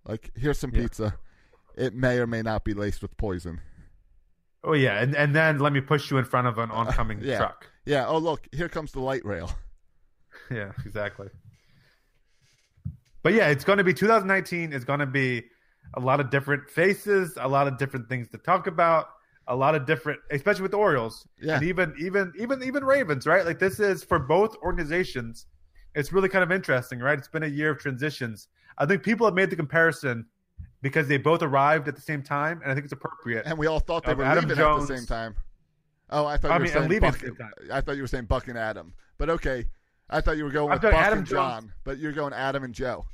Like 0.05 0.31
here's 0.37 0.59
some 0.59 0.71
Yeah. 0.75 0.83
pizza. 0.83 1.15
It 1.77 1.95
may 1.95 2.19
or 2.19 2.27
may 2.27 2.43
not 2.43 2.65
be 2.65 2.73
laced 2.75 3.03
with 3.03 3.17
poison. 3.17 3.61
Oh 4.65 4.73
yeah, 4.73 5.01
and 5.01 5.15
and 5.15 5.35
then 5.35 5.59
let 5.59 5.73
me 5.73 5.81
push 5.81 6.11
you 6.11 6.19
in 6.19 6.25
front 6.25 6.47
of 6.47 6.59
an 6.59 6.71
oncoming 6.73 7.21
Yeah. 7.23 7.39
truck. 7.39 7.67
Yeah. 7.85 8.07
Oh 8.07 8.19
look, 8.19 8.49
here 8.53 8.69
comes 8.69 8.93
the 8.93 9.01
light 9.01 9.25
rail. 9.25 9.51
Yeah, 10.51 10.73
exactly. 10.85 11.29
But 13.23 13.33
yeah, 13.33 13.49
it's 13.49 13.65
going 13.65 13.79
to 13.79 13.85
be 13.85 13.93
2019 13.95 14.73
is 14.73 14.85
going 14.85 15.01
to 15.01 15.07
be 15.07 15.45
a 15.95 16.01
lot 16.01 16.21
of 16.21 16.31
different 16.31 16.71
faces, 16.71 17.37
a 17.41 17.49
lot 17.49 17.67
of 17.67 17.79
different 17.79 18.09
things 18.09 18.29
to 18.29 18.39
talk 18.39 18.67
about, 18.69 19.09
a 19.49 19.55
lot 19.57 19.75
of 19.75 19.87
different, 19.87 20.19
especially 20.31 20.63
with 20.63 20.73
the 20.73 20.77
Orioles, 20.79 21.27
Yeah. 21.41 21.57
and 21.57 21.65
even 21.65 21.95
even 21.99 22.33
even 22.39 22.63
even 22.63 22.85
Ravens, 22.85 23.27
right? 23.27 23.45
Like 23.45 23.59
this 23.59 23.79
is 23.81 24.03
for 24.05 24.19
both 24.19 24.57
organizations. 24.63 25.47
It's 25.95 26.13
really 26.13 26.29
kind 26.29 26.43
of 26.43 26.53
interesting, 26.53 26.99
right? 26.99 27.19
It's 27.19 27.29
been 27.29 27.45
a 27.45 27.47
year 27.49 27.71
of 27.71 27.79
transitions. 27.79 28.49
I 28.79 28.87
think 28.87 29.03
people 29.03 29.27
have 29.27 29.35
made 29.35 29.49
the 29.51 29.57
comparison 29.57 30.27
because 30.83 31.09
they 31.09 31.17
both 31.17 31.43
arrived 31.43 31.89
at 31.89 31.95
the 31.97 32.03
same 32.03 32.23
time, 32.23 32.61
and 32.63 32.71
I 32.71 32.75
think 32.75 32.85
it's 32.85 32.93
appropriate. 32.93 33.47
And 33.47 33.57
we 33.59 33.67
all 33.67 33.81
thought 33.81 34.05
they 34.05 34.13
Of 34.13 34.19
were 34.19 34.25
Adam 34.25 34.45
leaving 34.45 34.57
Jones- 34.59 34.83
at 34.83 34.89
the 34.89 34.97
same 34.99 35.07
time. 35.07 35.35
Oh, 36.11 36.27
I 36.27 36.37
thought 36.37 36.51
I 36.51 36.55
you 36.55 36.59
were 36.61 36.65
mean, 36.65 36.73
saying 36.73 36.89
leaving 36.89 37.09
at 37.09 37.13
Buck, 37.15 37.21
the 37.21 37.27
same 37.29 37.37
time. 37.37 37.53
I 37.73 37.81
thought 37.81 37.97
you 37.97 38.03
were 38.03 38.09
saying 38.09 38.27
Buck 38.27 38.49
and 38.49 38.59
Adam. 38.59 38.93
But 39.19 39.31
okay. 39.31 39.65
I 40.11 40.21
thought 40.21 40.37
you 40.37 40.45
were 40.45 40.51
going 40.51 40.71
with 40.71 40.83
Buck 40.83 40.93
Adam 40.95 41.19
and 41.21 41.27
Jones. 41.27 41.63
John, 41.65 41.73
but 41.85 41.99
you're 41.99 42.13
going 42.13 42.33
Adam 42.33 42.63
and 42.63 42.75
Joe. 42.75 43.05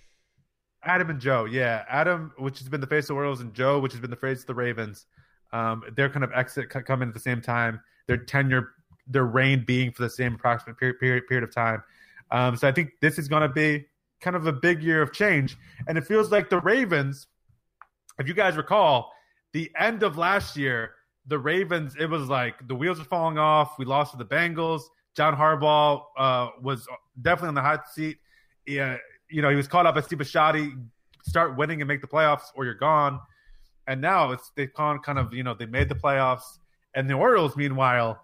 Adam 0.85 1.09
and 1.11 1.21
Joe, 1.21 1.45
yeah, 1.45 1.85
Adam, 1.89 2.33
which 2.39 2.59
has 2.59 2.69
been 2.69 2.81
the 2.81 2.87
face 2.89 3.05
of 3.05 3.09
the 3.09 3.15
Orioles, 3.15 3.41
and 3.41 3.55
Joe, 3.55 3.79
which 3.79 3.93
has 3.93 4.01
been 4.01 4.11
the 4.11 4.17
face 4.17 4.41
of 4.41 4.47
the 4.47 4.55
Ravens. 4.55 5.07
Um, 5.53 5.83
their 5.97 6.09
kind 6.09 6.25
of 6.25 6.33
exit 6.35 6.71
co- 6.71 6.83
come 6.83 7.03
in 7.03 7.09
at 7.09 7.15
the 7.15 7.21
same 7.21 7.41
time. 7.41 7.81
Their 8.07 8.17
tenure, 8.17 8.71
their 9.07 9.25
reign 9.25 9.65
being 9.67 9.93
for 9.93 10.03
the 10.03 10.11
same 10.11 10.35
approximate 10.35 10.79
period 10.79 10.99
period, 10.99 11.27
period 11.27 11.45
of 11.45 11.55
time. 11.55 11.83
Um, 12.31 12.57
so 12.57 12.67
I 12.67 12.73
think 12.73 12.93
this 13.01 13.19
is 13.19 13.29
going 13.29 13.43
to 13.43 13.49
be 13.49 13.87
kind 14.21 14.37
of 14.37 14.47
a 14.47 14.53
big 14.53 14.83
year 14.83 15.03
of 15.03 15.13
change, 15.13 15.57
and 15.87 15.99
it 15.99 16.07
feels 16.07 16.31
like 16.31 16.49
the 16.49 16.61
Ravens. 16.61 17.27
If 18.19 18.29
you 18.29 18.35
guys 18.35 18.57
recall, 18.57 19.13
the 19.53 19.71
end 19.79 20.03
of 20.03 20.17
last 20.17 20.57
year, 20.57 20.93
the 21.27 21.39
Ravens, 21.39 21.95
it 21.99 22.07
was 22.07 22.29
like 22.29 22.67
the 22.67 22.75
wheels 22.75 22.99
were 22.99 23.05
falling 23.05 23.39
off. 23.39 23.79
We 23.79 23.85
lost 23.85 24.13
to 24.13 24.19
the 24.19 24.25
Bengals. 24.25 24.83
John 25.15 25.37
Harbaugh 25.37 26.03
uh, 26.17 26.49
was 26.61 26.87
definitely 27.21 27.49
on 27.49 27.55
the 27.55 27.63
hot 27.63 27.89
seat. 27.89 28.17
Yeah, 28.67 28.97
you 29.29 29.43
know, 29.43 29.51
he 29.51 29.57
was 29.57 29.69
caught 29.69 29.87
up 29.87 29.97
at 29.97 30.05
Steve 30.05 30.19
Bisciotti. 30.19 30.73
Start 31.25 31.57
winning 31.57 31.81
and 31.81 31.89
make 31.89 32.01
the 32.01 32.07
playoffs, 32.07 32.47
or 32.55 32.65
you're 32.65 32.75
gone. 32.75 33.21
And 33.87 34.01
now 34.01 34.31
it's 34.33 34.51
they've 34.57 34.73
gone 34.75 35.01
kind 35.01 35.19
of 35.19 35.33
you 35.35 35.43
know 35.43 35.55
they 35.55 35.67
made 35.67 35.89
the 35.89 35.95
playoffs, 35.95 36.59
and 36.95 37.09
the 37.11 37.15
Orioles 37.15 37.57
meanwhile 37.57 38.23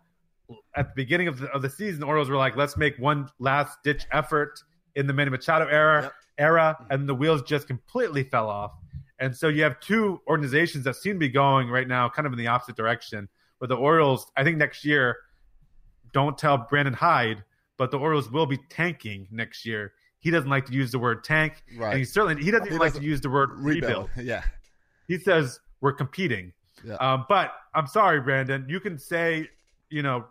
at 0.76 0.88
the 0.88 0.92
beginning 0.96 1.28
of 1.28 1.40
the, 1.40 1.48
of 1.50 1.60
the 1.62 1.68
season, 1.68 2.00
the 2.00 2.06
Orioles 2.06 2.30
were 2.30 2.36
like, 2.36 2.56
let's 2.56 2.76
make 2.76 2.96
one 2.98 3.28
last 3.38 3.76
ditch 3.84 4.06
effort 4.12 4.58
in 4.94 5.06
the 5.06 5.12
Manny 5.12 5.30
Machado 5.30 5.66
era 5.66 6.10
era, 6.38 6.76
and 6.90 7.08
the 7.08 7.14
wheels 7.14 7.42
just 7.42 7.66
completely 7.66 8.22
fell 8.24 8.48
off. 8.48 8.72
And 9.18 9.36
so 9.36 9.48
you 9.48 9.62
have 9.64 9.78
two 9.80 10.20
organizations 10.28 10.84
that 10.84 10.94
seem 10.96 11.14
to 11.14 11.18
be 11.18 11.28
going 11.28 11.68
right 11.68 11.86
now 11.88 12.08
kind 12.08 12.24
of 12.26 12.32
in 12.32 12.38
the 12.38 12.46
opposite 12.46 12.76
direction. 12.76 13.28
But 13.60 13.68
the 13.68 13.74
Orioles, 13.76 14.30
I 14.36 14.44
think 14.44 14.56
next 14.56 14.84
year, 14.84 15.16
don't 16.12 16.38
tell 16.38 16.56
Brandon 16.70 16.94
Hyde, 16.94 17.42
but 17.76 17.90
the 17.90 17.98
Orioles 17.98 18.30
will 18.30 18.46
be 18.46 18.58
tanking 18.70 19.26
next 19.30 19.66
year. 19.66 19.92
He 20.20 20.30
doesn't 20.30 20.48
like 20.48 20.66
to 20.66 20.72
use 20.72 20.92
the 20.92 20.98
word 20.98 21.24
tank, 21.24 21.62
Right. 21.76 21.90
and 21.90 21.98
he 21.98 22.04
certainly 22.04 22.42
he 22.42 22.50
doesn't 22.50 22.68
He 22.68 22.74
like 22.78 22.90
doesn't- 22.92 23.02
to 23.02 23.06
use 23.08 23.20
the 23.20 23.30
word 23.30 23.50
rebuild. 23.54 24.08
Yeah. 24.16 24.44
He 25.08 25.18
says 25.18 25.60
we're 25.80 25.92
competing. 25.92 26.52
Yeah. 26.84 26.94
Um, 26.94 27.26
but 27.28 27.52
I'm 27.74 27.86
sorry, 27.86 28.20
Brandon. 28.20 28.66
You 28.68 28.78
can 28.78 28.98
say, 28.98 29.48
you 29.90 30.02
know, 30.02 30.26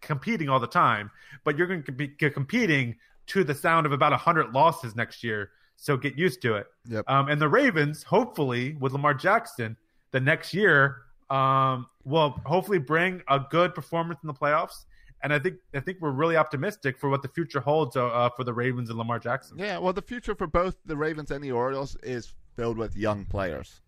competing 0.00 0.48
all 0.48 0.58
the 0.58 0.66
time, 0.66 1.10
but 1.44 1.56
you're 1.56 1.68
going 1.68 1.84
to 1.84 1.92
be 1.92 2.08
competing 2.08 2.96
to 3.28 3.44
the 3.44 3.54
sound 3.54 3.86
of 3.86 3.92
about 3.92 4.10
100 4.10 4.52
losses 4.52 4.96
next 4.96 5.22
year. 5.22 5.50
So 5.76 5.96
get 5.96 6.18
used 6.18 6.42
to 6.42 6.56
it. 6.56 6.66
Yep. 6.88 7.04
Um, 7.08 7.28
and 7.28 7.40
the 7.40 7.48
Ravens, 7.48 8.02
hopefully, 8.02 8.76
with 8.80 8.92
Lamar 8.92 9.14
Jackson, 9.14 9.76
the 10.10 10.18
next 10.18 10.52
year 10.52 11.02
um, 11.30 11.86
will 12.04 12.30
hopefully 12.44 12.78
bring 12.78 13.22
a 13.28 13.40
good 13.50 13.74
performance 13.74 14.18
in 14.22 14.26
the 14.26 14.34
playoffs. 14.34 14.86
And 15.22 15.32
I 15.32 15.38
think 15.38 15.56
I 15.74 15.80
think 15.80 15.98
we're 16.00 16.12
really 16.12 16.36
optimistic 16.36 16.98
for 16.98 17.10
what 17.10 17.22
the 17.22 17.28
future 17.28 17.60
holds 17.60 17.96
uh, 17.96 18.06
uh, 18.06 18.30
for 18.30 18.44
the 18.44 18.52
Ravens 18.52 18.88
and 18.88 18.98
Lamar 18.98 19.18
Jackson. 19.18 19.58
Yeah, 19.58 19.78
well, 19.78 19.92
the 19.92 20.02
future 20.02 20.34
for 20.34 20.46
both 20.46 20.76
the 20.86 20.96
Ravens 20.96 21.32
and 21.32 21.42
the 21.42 21.50
Orioles 21.50 21.96
is 22.02 22.32
filled 22.54 22.78
with 22.78 22.96
young 22.96 23.24
players, 23.24 23.80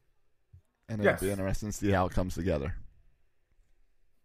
and 0.90 1.00
it'll 1.00 1.12
Yes. 1.12 1.20
be 1.20 1.30
interesting 1.30 1.70
to 1.70 1.76
see 1.76 1.90
how 1.90 2.04
it 2.06 2.12
comes 2.12 2.34
together. 2.34 2.74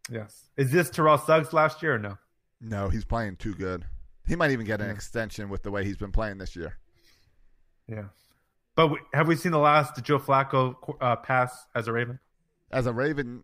Yes. 0.09 0.49
Is 0.57 0.71
this 0.71 0.89
Terrell 0.89 1.17
Suggs 1.17 1.53
last 1.53 1.81
year 1.81 1.95
or 1.95 1.99
no? 1.99 2.17
No, 2.61 2.89
he's 2.89 3.05
playing 3.05 3.37
too 3.37 3.53
good. 3.55 3.85
He 4.27 4.35
might 4.35 4.51
even 4.51 4.65
get 4.65 4.81
an 4.81 4.87
Yeah. 4.87 4.93
extension 4.93 5.49
with 5.49 5.63
the 5.63 5.71
way 5.71 5.83
he's 5.85 5.97
been 5.97 6.11
playing 6.11 6.37
this 6.39 6.55
year. 6.55 6.77
Yeah. 7.87 8.05
But 8.75 8.87
we, 8.89 8.99
have 9.13 9.27
we 9.27 9.35
seen 9.35 9.51
the 9.51 9.59
last 9.59 10.03
Joe 10.03 10.19
Flacco 10.19 10.75
uh, 10.99 11.15
pass 11.17 11.65
as 11.75 11.87
a 11.87 11.93
Raven? 11.93 12.19
As 12.71 12.87
a 12.87 12.93
Raven, 12.93 13.43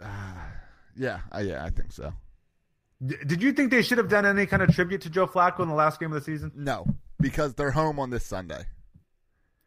uh, 0.00 0.50
yeah, 0.94 1.20
uh, 1.34 1.38
yeah, 1.38 1.64
I 1.64 1.70
think 1.70 1.92
so. 1.92 2.12
D- 3.04 3.16
did 3.26 3.42
you 3.42 3.52
think 3.52 3.70
they 3.70 3.82
should 3.82 3.98
have 3.98 4.08
done 4.08 4.26
any 4.26 4.44
kind 4.46 4.62
of 4.62 4.74
tribute 4.74 5.00
to 5.02 5.10
Joe 5.10 5.26
Flacco 5.26 5.60
in 5.60 5.68
the 5.68 5.74
last 5.74 6.00
game 6.00 6.12
of 6.12 6.14
the 6.20 6.24
season? 6.24 6.50
No, 6.54 6.86
because 7.20 7.54
they're 7.54 7.70
home 7.70 7.98
on 8.00 8.10
this 8.10 8.24
Sunday. 8.24 8.64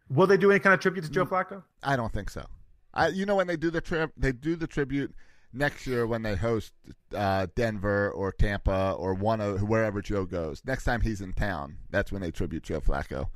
Will 0.09 0.27
they 0.27 0.37
do 0.37 0.51
any 0.51 0.59
kind 0.59 0.73
of 0.73 0.81
tribute 0.81 1.05
to 1.05 1.09
Joe 1.09 1.25
Flacco? 1.25 1.63
I 1.81 1.95
don't 1.95 2.11
think 2.13 2.29
so. 2.29 2.45
I, 2.93 3.07
you 3.07 3.25
know, 3.25 3.35
when 3.35 3.47
they 3.47 3.57
do 3.57 3.69
the 3.71 3.81
trip, 3.81 4.11
they 4.17 4.31
do 4.31 4.55
the 4.55 4.67
tribute 4.67 5.13
next 5.53 5.85
year 5.87 6.05
when 6.07 6.21
they 6.23 6.35
host 6.35 6.73
uh, 7.15 7.47
Denver 7.55 8.09
or 8.11 8.31
Tampa 8.31 8.95
or 8.97 9.13
one 9.13 9.41
of 9.41 9.63
wherever 9.63 10.01
Joe 10.01 10.25
goes. 10.25 10.61
Next 10.65 10.83
time 10.83 11.01
he's 11.01 11.21
in 11.21 11.33
town, 11.33 11.77
that's 11.89 12.11
when 12.11 12.21
they 12.21 12.31
tribute 12.31 12.63
Joe 12.63 12.81
Flacco, 12.81 13.27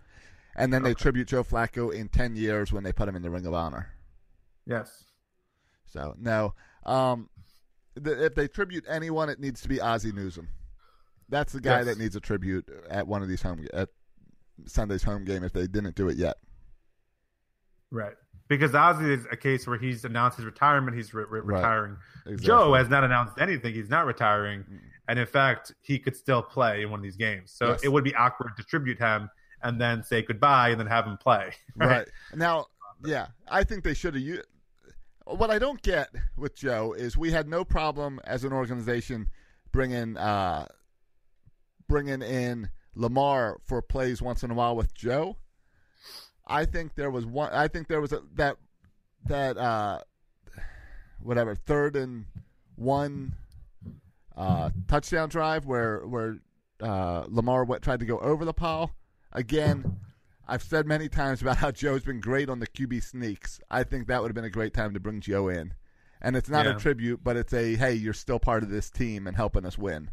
and 0.56 0.74
then 0.74 0.84
they 0.84 0.94
tribute 0.94 1.28
Joe 1.28 1.44
Flacco 1.44 1.94
in 1.94 2.10
ten 2.10 2.36
years 2.36 2.72
when 2.72 2.84
they 2.84 2.92
put 2.94 3.08
him 3.08 3.16
in 3.16 3.22
the 3.22 3.30
Ring 3.30 3.46
of 3.46 3.54
Honor. 3.54 3.90
Yes. 4.66 5.04
So 5.86 6.16
no, 6.18 6.54
um, 6.86 7.30
if 7.96 8.36
they 8.36 8.48
tribute 8.48 8.84
anyone, 8.90 9.30
it 9.30 9.40
needs 9.40 9.62
to 9.62 9.70
be 9.70 9.80
Ozzie 9.80 10.12
Newsome. 10.12 10.50
That's 11.30 11.54
the 11.54 11.62
guy 11.62 11.78
Yes. 11.78 11.86
that 11.86 11.98
needs 11.98 12.16
a 12.16 12.20
tribute 12.20 12.70
at 12.90 13.08
one 13.08 13.22
of 13.24 13.30
these 13.30 13.42
home 13.42 13.66
at 13.74 13.90
Sunday's 14.66 15.04
home 15.04 15.26
game 15.26 15.44
if 15.44 15.54
they 15.54 15.68
didn't 15.68 15.96
do 15.96 16.08
it 16.10 16.18
yet. 16.18 16.38
Right. 17.96 18.14
Because 18.48 18.76
Ozzie 18.76 19.12
is 19.14 19.26
a 19.32 19.38
case 19.38 19.66
where 19.66 19.78
he's 19.78 20.06
announced 20.06 20.38
his 20.38 20.46
retirement. 20.46 20.96
He's 20.96 21.14
re- 21.14 21.24
re- 21.28 21.40
Right. 21.40 21.56
retiring. 21.58 21.98
Exactly. 22.28 22.46
Joe 22.46 22.74
has 22.76 22.90
not 22.90 23.04
announced 23.04 23.40
anything. 23.40 23.74
He's 23.74 23.90
not 23.90 24.06
retiring. 24.06 24.66
And 25.08 25.18
in 25.18 25.26
fact, 25.26 25.74
he 25.82 25.98
could 25.98 26.16
still 26.16 26.44
play 26.44 26.84
in 26.84 26.92
one 26.92 27.00
of 27.00 27.04
these 27.04 27.16
games. 27.18 27.52
So 27.52 27.70
Yes. 27.70 27.84
it 27.84 27.90
would 27.92 28.04
be 28.04 28.14
awkward 28.16 28.56
to 28.58 28.64
tribute 28.64 29.00
him 29.00 29.30
and 29.64 29.82
then 29.82 30.04
say 30.04 30.22
goodbye 30.22 30.70
and 30.70 30.80
then 30.80 30.88
have 30.88 31.06
him 31.08 31.18
play. 31.18 31.54
Right. 31.76 32.08
Now, 32.36 32.68
yeah, 33.04 33.28
I 33.48 33.64
think 33.64 33.84
they 33.84 33.94
should 33.96 34.14
have 34.14 34.24
used. 34.24 34.44
What 35.26 35.50
I 35.50 35.58
don't 35.58 35.82
get 35.82 36.10
with 36.38 36.56
Joe 36.56 36.94
is 36.94 37.18
we 37.18 37.32
had 37.32 37.48
no 37.48 37.66
problem 37.66 38.20
as 38.26 38.44
an 38.44 38.54
organization 38.54 39.28
bringing 39.72 40.18
uh, 40.18 40.68
bringing 41.88 42.22
in 42.22 42.70
Lamar 42.96 43.60
for 43.66 43.82
plays 43.82 44.22
once 44.22 44.44
in 44.44 44.52
a 44.52 44.54
while 44.54 44.76
with 44.76 44.94
Joe. 44.94 45.38
I 46.48 46.66
think 46.66 46.96
there 46.96 47.10
was 47.12 47.26
one. 47.26 47.52
I 47.52 47.68
think 47.68 47.88
there 47.88 48.02
was 48.02 48.12
a, 48.14 48.22
that 48.36 48.58
that 49.28 49.58
uh, 49.58 50.00
whatever 51.20 51.56
third 51.56 51.96
and 51.96 52.26
one 52.76 53.34
uh, 54.36 54.70
touchdown 54.88 55.30
drive 55.30 55.66
where 55.66 56.06
where 56.06 56.38
uh, 56.82 57.26
Lamar 57.28 57.64
went, 57.64 57.82
tried 57.82 58.00
to 58.02 58.06
go 58.06 58.20
over 58.20 58.46
the 58.46 58.54
pile. 58.54 58.92
Again, 59.32 59.98
I've 60.48 60.64
said 60.64 60.86
many 60.86 61.10
times 61.10 61.42
about 61.42 61.58
how 61.58 61.72
Joe's 61.72 62.04
been 62.04 62.20
great 62.20 62.50
on 62.50 62.60
the 62.60 62.68
QB 62.68 63.04
sneaks. 63.04 63.60
I 63.70 63.84
think 63.84 64.08
that 64.08 64.22
would 64.22 64.30
have 64.30 64.36
been 64.36 64.46
a 64.46 64.50
great 64.50 64.74
time 64.74 64.94
to 64.94 65.00
bring 65.00 65.20
Joe 65.22 65.50
in. 65.50 65.74
And 66.22 66.36
it's 66.36 66.50
not 66.50 66.66
Yeah. 66.66 66.76
a 66.76 66.80
tribute, 66.80 67.24
but 67.24 67.38
it's 67.38 67.54
a 67.54 67.76
hey, 67.76 67.94
you're 67.94 68.14
still 68.14 68.40
part 68.40 68.64
of 68.64 68.70
this 68.70 68.90
team 68.90 69.28
and 69.28 69.36
helping 69.36 69.66
us 69.66 69.78
win. 69.78 70.12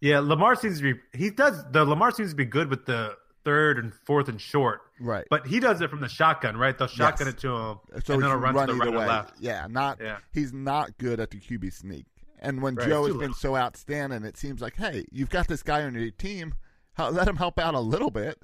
Yeah, 0.00 0.20
Lamar 0.20 0.54
seems 0.56 0.78
to 0.80 0.94
be. 0.94 1.00
He 1.16 1.30
does. 1.30 1.64
The 1.70 1.84
Lamar 1.84 2.10
seems 2.10 2.30
to 2.30 2.36
be 2.36 2.44
good 2.44 2.68
with 2.68 2.84
the 2.86 3.16
third 3.46 3.78
and 3.78 3.94
fourth 4.04 4.28
and 4.28 4.38
short. 4.40 4.80
Right. 5.00 5.24
But 5.30 5.46
he 5.46 5.60
does 5.60 5.80
it 5.80 5.88
from 5.88 6.00
the 6.00 6.08
shotgun, 6.08 6.56
right? 6.56 6.76
They'll 6.76 6.88
shotgun 6.88 7.28
Yes. 7.28 7.34
it 7.34 7.38
to 7.40 7.48
him, 7.48 7.54
So 7.54 7.94
and 7.94 8.02
he 8.04 8.12
then 8.12 8.20
he'll 8.22 8.30
can 8.32 8.40
run, 8.54 8.66
to 8.66 8.72
the 8.74 8.78
right 8.78 8.88
either 8.88 8.96
or 8.96 9.06
left. 9.06 9.34
Yeah, 9.40 9.66
not 9.70 9.98
Yeah. 10.02 10.18
he's 10.32 10.52
not 10.52 10.98
good 10.98 11.20
at 11.20 11.30
the 11.30 11.38
QB 11.38 11.70
sneak. 11.72 12.06
And 12.40 12.60
when 12.60 12.74
Right, 12.74 12.88
Joe 12.88 13.06
has 13.06 13.16
been 13.16 13.32
so 13.32 13.56
outstanding, 13.56 14.24
it 14.24 14.36
seems 14.36 14.60
like, 14.60 14.76
hey, 14.76 15.04
you've 15.10 15.30
got 15.30 15.48
this 15.48 15.62
guy 15.62 15.82
on 15.84 15.94
your 15.94 16.10
team. 16.10 16.54
Let 16.98 17.26
him 17.28 17.36
help 17.36 17.58
out 17.58 17.74
a 17.74 17.80
little 17.80 18.10
bit. 18.10 18.42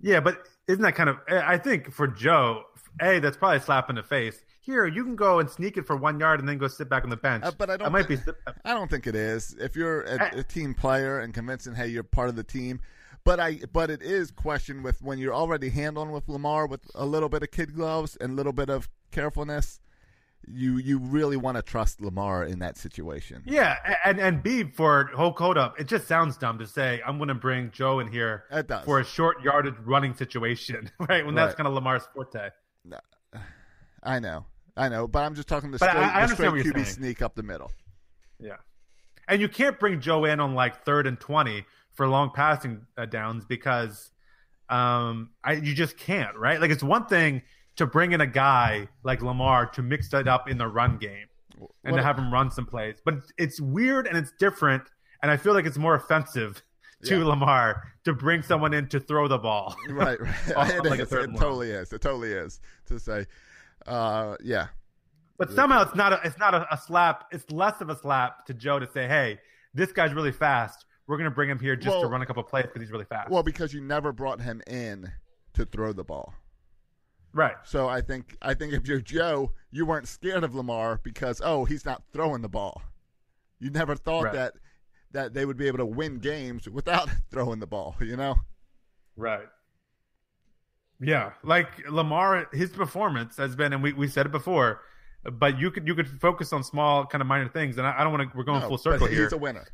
Yeah, 0.00 0.20
but 0.20 0.46
isn't 0.66 0.82
that 0.82 0.94
kind 0.94 1.08
of? 1.10 1.18
I 1.28 1.58
think 1.58 1.92
for 1.92 2.06
Joe, 2.08 2.64
a 3.00 3.18
that's 3.20 3.36
probably 3.36 3.58
a 3.58 3.60
slap 3.60 3.90
in 3.90 3.96
the 3.96 4.02
face. 4.02 4.42
Here, 4.62 4.86
you 4.86 5.04
can 5.04 5.16
go 5.16 5.38
and 5.38 5.48
sneak 5.50 5.76
it 5.76 5.86
for 5.86 5.96
one 5.96 6.18
yard 6.20 6.38
and 6.40 6.48
then 6.48 6.58
go 6.58 6.68
sit 6.68 6.88
back 6.88 7.02
on 7.04 7.10
the 7.10 7.16
bench. 7.16 7.44
Uh, 7.44 7.50
but 7.56 7.70
I 7.70 7.76
don't. 7.76 7.86
I 7.86 7.90
might 7.90 8.06
thi- 8.06 8.16
be. 8.16 8.32
I 8.64 8.72
don't 8.74 8.90
think 8.90 9.06
it 9.06 9.14
is. 9.14 9.54
If 9.58 9.74
you're 9.76 10.02
a, 10.02 10.22
I- 10.22 10.38
a 10.38 10.42
team 10.42 10.74
player 10.74 11.18
and 11.20 11.32
convincing, 11.34 11.74
hey, 11.74 11.88
you're 11.88 12.02
part 12.02 12.28
of 12.28 12.36
the 12.36 12.44
team. 12.44 12.80
But 13.24 13.38
I. 13.40 13.60
But 13.72 13.90
it 13.90 14.02
is 14.02 14.30
question 14.30 14.82
with 14.82 15.02
when 15.02 15.18
you're 15.18 15.34
already 15.34 15.70
handling 15.70 16.10
with 16.10 16.28
Lamar 16.28 16.66
with 16.66 16.80
a 16.94 17.04
little 17.06 17.28
bit 17.28 17.42
of 17.42 17.50
kid 17.50 17.74
gloves 17.74 18.16
and 18.16 18.32
a 18.32 18.34
little 18.34 18.52
bit 18.52 18.70
of 18.70 18.88
carefulness. 19.12 19.80
You 20.48 20.78
you 20.78 20.98
really 20.98 21.36
want 21.36 21.56
to 21.58 21.62
trust 21.62 22.00
Lamar 22.00 22.44
in 22.44 22.60
that 22.60 22.78
situation. 22.78 23.42
Yeah, 23.44 23.76
and 24.06 24.18
and 24.18 24.42
B 24.42 24.64
for 24.64 25.10
whole 25.14 25.34
code 25.34 25.58
up. 25.58 25.78
It 25.78 25.86
just 25.86 26.08
sounds 26.08 26.38
dumb 26.38 26.58
to 26.60 26.66
say 26.66 27.02
I'm 27.06 27.18
going 27.18 27.28
to 27.28 27.34
bring 27.34 27.70
Joe 27.72 28.00
in 28.00 28.08
here 28.10 28.44
for 28.86 29.00
a 29.00 29.04
short 29.04 29.42
yardage 29.44 29.74
running 29.84 30.14
situation, 30.14 30.90
right? 31.08 31.24
When 31.26 31.34
that's 31.34 31.50
Right. 31.50 31.56
kind 31.58 31.66
of 31.68 31.74
Lamar's 31.74 32.08
forte. 32.14 32.48
I 34.02 34.18
know. 34.18 34.46
I 34.76 34.88
know. 34.88 35.06
But 35.06 35.24
I'm 35.24 35.34
just 35.34 35.46
talking 35.48 35.70
the 35.70 35.78
But 35.78 35.90
straight, 35.90 36.02
I 36.02 36.26
the 36.26 36.34
straight 36.34 36.50
QB 36.52 36.72
saying. 36.72 36.84
sneak 36.86 37.22
up 37.22 37.34
the 37.34 37.42
middle. 37.42 37.70
Yeah, 38.38 38.56
and 39.28 39.42
you 39.42 39.48
can't 39.48 39.78
bring 39.78 40.00
Joe 40.00 40.24
in 40.24 40.40
on 40.40 40.54
like 40.54 40.84
third 40.86 41.06
and 41.06 41.20
twenty 41.20 41.66
for 41.94 42.06
long 42.08 42.30
passing 42.34 42.86
uh, 42.96 43.06
downs 43.06 43.44
because 43.44 44.10
um, 44.68 45.30
I 45.44 45.54
you 45.54 45.74
just 45.74 45.96
can't, 45.96 46.36
right? 46.36 46.60
Like 46.60 46.70
it's 46.70 46.82
one 46.82 47.06
thing 47.06 47.42
to 47.76 47.86
bring 47.86 48.12
in 48.12 48.20
a 48.20 48.26
guy 48.26 48.88
like 49.02 49.22
Lamar 49.22 49.66
to 49.70 49.82
mix 49.82 50.12
it 50.12 50.28
up 50.28 50.48
in 50.48 50.58
the 50.58 50.66
run 50.66 50.98
game 50.98 51.26
and 51.84 51.92
What- 51.92 51.98
to 51.98 52.02
have 52.02 52.18
him 52.18 52.32
run 52.32 52.50
some 52.50 52.66
plays, 52.66 52.96
but 53.04 53.14
it's, 53.36 53.60
weird 53.60 54.06
and 54.06 54.16
it's 54.16 54.32
different, 54.38 54.84
and 55.22 55.30
I 55.30 55.36
feel 55.36 55.54
like 55.54 55.66
it's 55.66 55.78
more 55.78 55.94
offensive 55.94 56.62
to 57.04 57.18
Yeah. 57.18 57.24
Lamar 57.24 57.82
to 58.04 58.12
bring 58.12 58.42
someone 58.42 58.72
in 58.74 58.88
to 58.88 59.00
throw 59.00 59.28
the 59.28 59.38
ball. 59.38 59.74
Right, 59.90 60.20
right. 60.20 60.34
it 60.74 60.84
like 60.84 61.00
is. 61.00 61.12
It 61.12 61.36
totally 61.36 61.70
is. 61.70 61.92
It 61.92 62.00
totally 62.00 62.32
is. 62.32 62.60
To 62.86 62.98
say, 62.98 63.26
uh, 63.86 64.36
yeah. 64.42 64.68
But 65.38 65.50
somehow 65.52 65.82
it's 65.82 65.94
not 65.94 66.12
a 66.12 66.20
it's 66.22 66.38
not 66.38 66.54
a, 66.54 66.66
a 66.72 66.76
slap. 66.76 67.24
It's 67.32 67.50
less 67.50 67.80
of 67.80 67.88
a 67.88 67.96
slap 67.96 68.44
to 68.46 68.54
Joe 68.54 68.78
to 68.78 68.86
say, 68.92 69.08
"Hey, 69.08 69.38
this 69.72 69.90
guy's 69.90 70.12
really 70.12 70.32
fast. 70.32 70.84
We're 71.10 71.16
going 71.16 71.28
to 71.28 71.34
bring 71.34 71.50
him 71.50 71.58
here 71.58 71.74
just 71.74 72.00
to 72.00 72.06
run 72.06 72.22
a 72.22 72.26
couple 72.26 72.44
plays 72.44 72.66
because 72.66 72.80
he's 72.80 72.92
really 72.92 73.04
fast." 73.04 73.30
Well, 73.30 73.42
because 73.42 73.74
you 73.74 73.80
never 73.80 74.12
brought 74.12 74.40
him 74.40 74.62
in 74.68 75.10
to 75.54 75.64
throw 75.64 75.92
the 75.92 76.04
ball. 76.04 76.32
right. 77.32 77.56
So 77.64 77.88
I 77.88 78.00
think 78.00 78.36
I 78.40 78.54
think 78.54 78.72
if 78.74 78.86
you're 78.86 79.00
Joe, 79.00 79.50
you 79.72 79.84
weren't 79.84 80.06
scared 80.06 80.44
of 80.44 80.54
Lamar 80.54 81.00
because 81.02 81.42
oh 81.44 81.64
he's 81.64 81.84
not 81.84 82.04
throwing 82.12 82.42
the 82.42 82.48
ball. 82.48 82.80
You 83.58 83.70
never 83.70 83.96
thought 83.96 84.26
Right. 84.26 84.34
that 84.34 84.54
that 85.10 85.34
they 85.34 85.44
would 85.44 85.56
be 85.56 85.66
able 85.66 85.78
to 85.78 85.84
win 85.86 86.18
games 86.20 86.68
without 86.68 87.10
throwing 87.32 87.58
the 87.58 87.66
ball. 87.66 87.96
You 88.00 88.16
know. 88.16 88.36
Right. 89.16 89.48
Yeah, 91.00 91.32
like 91.42 91.88
Lamar, 91.88 92.46
his 92.52 92.70
performance 92.70 93.36
has 93.38 93.56
been, 93.56 93.72
and 93.72 93.82
we, 93.82 93.94
we 93.94 94.06
said 94.06 94.26
it 94.26 94.32
before, 94.32 94.82
but 95.24 95.58
you 95.58 95.70
could 95.70 95.88
you 95.88 95.94
could 95.94 96.06
focus 96.20 96.52
on 96.52 96.62
small 96.62 97.06
kind 97.06 97.20
of 97.22 97.26
minor 97.26 97.48
things, 97.48 97.78
and 97.78 97.86
I, 97.86 97.96
I 97.98 98.04
don't 98.04 98.12
want 98.12 98.30
to. 98.30 98.36
We're 98.38 98.44
going 98.44 98.60
No, 98.60 98.68
full 98.68 98.78
circle 98.78 99.06
but 99.06 99.10
here. 99.10 99.24
He's 99.24 99.32
a 99.32 99.38
winner. 99.38 99.66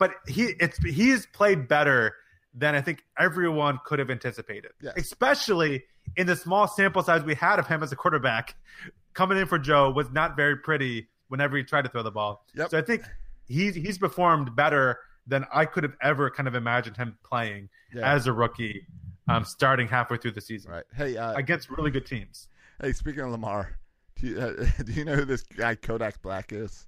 But 0.00 0.10
he 0.26 0.54
it's 0.58 0.78
he's 0.78 1.26
played 1.26 1.68
better 1.68 2.16
than 2.52 2.74
I 2.74 2.80
think 2.80 3.04
everyone 3.16 3.78
could 3.86 4.00
have 4.00 4.10
anticipated. 4.10 4.72
Yes. 4.82 4.94
Especially 4.96 5.84
in 6.16 6.26
the 6.26 6.34
small 6.34 6.66
sample 6.66 7.04
size 7.04 7.22
we 7.22 7.36
had 7.36 7.60
of 7.60 7.68
him 7.68 7.84
as 7.84 7.92
a 7.92 7.96
quarterback. 7.96 8.56
Coming 9.14 9.38
in 9.38 9.46
for 9.46 9.58
Joe 9.60 9.90
was 9.90 10.10
not 10.10 10.34
very 10.34 10.56
pretty 10.56 11.08
whenever 11.28 11.56
he 11.56 11.62
tried 11.62 11.82
to 11.82 11.88
throw 11.90 12.02
the 12.02 12.10
ball. 12.10 12.44
Yep. 12.56 12.70
So 12.70 12.78
I 12.78 12.82
think 12.82 13.04
he's 13.46 13.76
he's 13.76 13.98
performed 13.98 14.56
better 14.56 14.98
than 15.28 15.44
I 15.54 15.64
could 15.66 15.84
have 15.84 15.94
ever 16.02 16.28
kind 16.30 16.48
of 16.48 16.56
imagined 16.56 16.96
him 16.96 17.16
playing 17.24 17.68
Yeah. 17.94 18.12
as 18.12 18.26
a 18.26 18.32
rookie, 18.32 18.84
um, 19.28 19.44
starting 19.44 19.86
halfway 19.86 20.16
through 20.16 20.32
the 20.32 20.40
season 20.40 20.72
Right. 20.72 20.84
Hey. 20.96 21.16
Uh, 21.16 21.34
against 21.34 21.70
really 21.70 21.90
good 21.92 22.06
teams. 22.06 22.48
hey. 22.80 22.92
Speaking 22.92 23.20
of 23.20 23.30
Lamar, 23.30 23.76
do 24.16 24.26
you, 24.26 24.40
uh, 24.40 24.64
do 24.84 24.92
you 24.92 25.04
know 25.04 25.14
who 25.14 25.24
this 25.24 25.42
guy 25.42 25.76
Kodak 25.76 26.20
Black 26.22 26.52
is? 26.52 26.86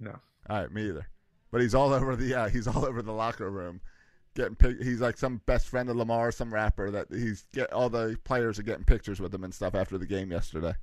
No. 0.00 0.18
All 0.48 0.60
right, 0.62 0.72
me 0.72 0.88
either. 0.88 1.06
But 1.54 1.62
he's 1.62 1.72
all 1.76 1.92
over 1.92 2.16
the 2.16 2.34
uh, 2.34 2.48
he's 2.48 2.66
all 2.66 2.84
over 2.84 3.00
the 3.00 3.12
locker 3.12 3.48
room, 3.48 3.80
getting 4.34 4.56
pic- 4.56 4.82
he's 4.82 5.00
like 5.00 5.16
some 5.16 5.40
best 5.46 5.68
friend 5.68 5.88
of 5.88 5.94
Lamar, 5.94 6.32
some 6.32 6.52
rapper 6.52 6.90
that 6.90 7.06
he's 7.12 7.44
get 7.52 7.72
all 7.72 7.88
the 7.88 8.16
players 8.24 8.58
are 8.58 8.64
getting 8.64 8.82
pictures 8.82 9.20
with 9.20 9.32
him 9.32 9.44
and 9.44 9.54
stuff 9.54 9.76
after 9.76 9.96
the 9.96 10.04
game 10.04 10.32
yesterday. 10.32 10.74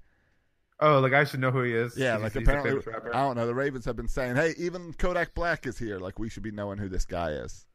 Oh, 0.80 1.00
like 1.02 1.12
I 1.12 1.26
should 1.26 1.42
know 1.42 1.52
who 1.52 1.64
he 1.64 1.74
is. 1.74 1.98
Yeah, 1.98 2.12
He's- 2.12 2.22
like 2.24 2.32
he's 2.32 2.48
a 2.48 2.50
apparently 2.50 2.90
rapper. 2.90 3.14
I 3.14 3.20
don't 3.20 3.36
know. 3.36 3.46
The 3.48 3.54
Ravens 3.54 3.84
have 3.84 3.98
been 3.98 4.08
saying, 4.08 4.38
"Hey, 4.38 4.54
even 4.58 4.94
Kodak 4.94 5.34
Black 5.34 5.68
is 5.68 5.78
here. 5.78 6.00
Like 6.00 6.18
we 6.20 6.30
should 6.30 6.42
be 6.44 6.52
knowing 6.52 6.78
who 6.78 6.88
this 6.88 7.04
guy 7.04 7.32
is." 7.32 7.66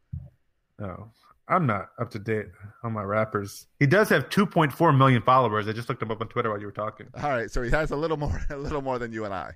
Oh, 0.80 1.10
I'm 1.48 1.66
not 1.66 1.90
up 1.98 2.10
to 2.12 2.18
date 2.18 2.46
on 2.82 2.94
my 2.94 3.02
rappers. 3.02 3.66
He 3.78 3.86
does 3.86 4.08
have 4.08 4.30
2.4 4.30 4.96
million 4.96 5.20
followers. 5.20 5.68
I 5.68 5.72
just 5.72 5.90
looked 5.90 6.00
him 6.00 6.10
up 6.10 6.22
on 6.22 6.28
Twitter 6.28 6.48
while 6.48 6.60
you 6.60 6.64
were 6.64 6.72
talking. 6.72 7.08
All 7.22 7.28
right, 7.28 7.50
so 7.50 7.60
he 7.62 7.70
has 7.72 7.90
a 7.90 7.96
little 7.96 8.16
more, 8.16 8.40
a 8.50 8.56
little 8.56 8.80
more 8.80 8.98
than 8.98 9.12
you 9.12 9.26
and 9.26 9.34
I. 9.34 9.52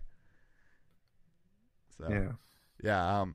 So 1.96 2.06
Yeah. 2.10 2.32
Yeah, 2.82 3.20
um, 3.20 3.34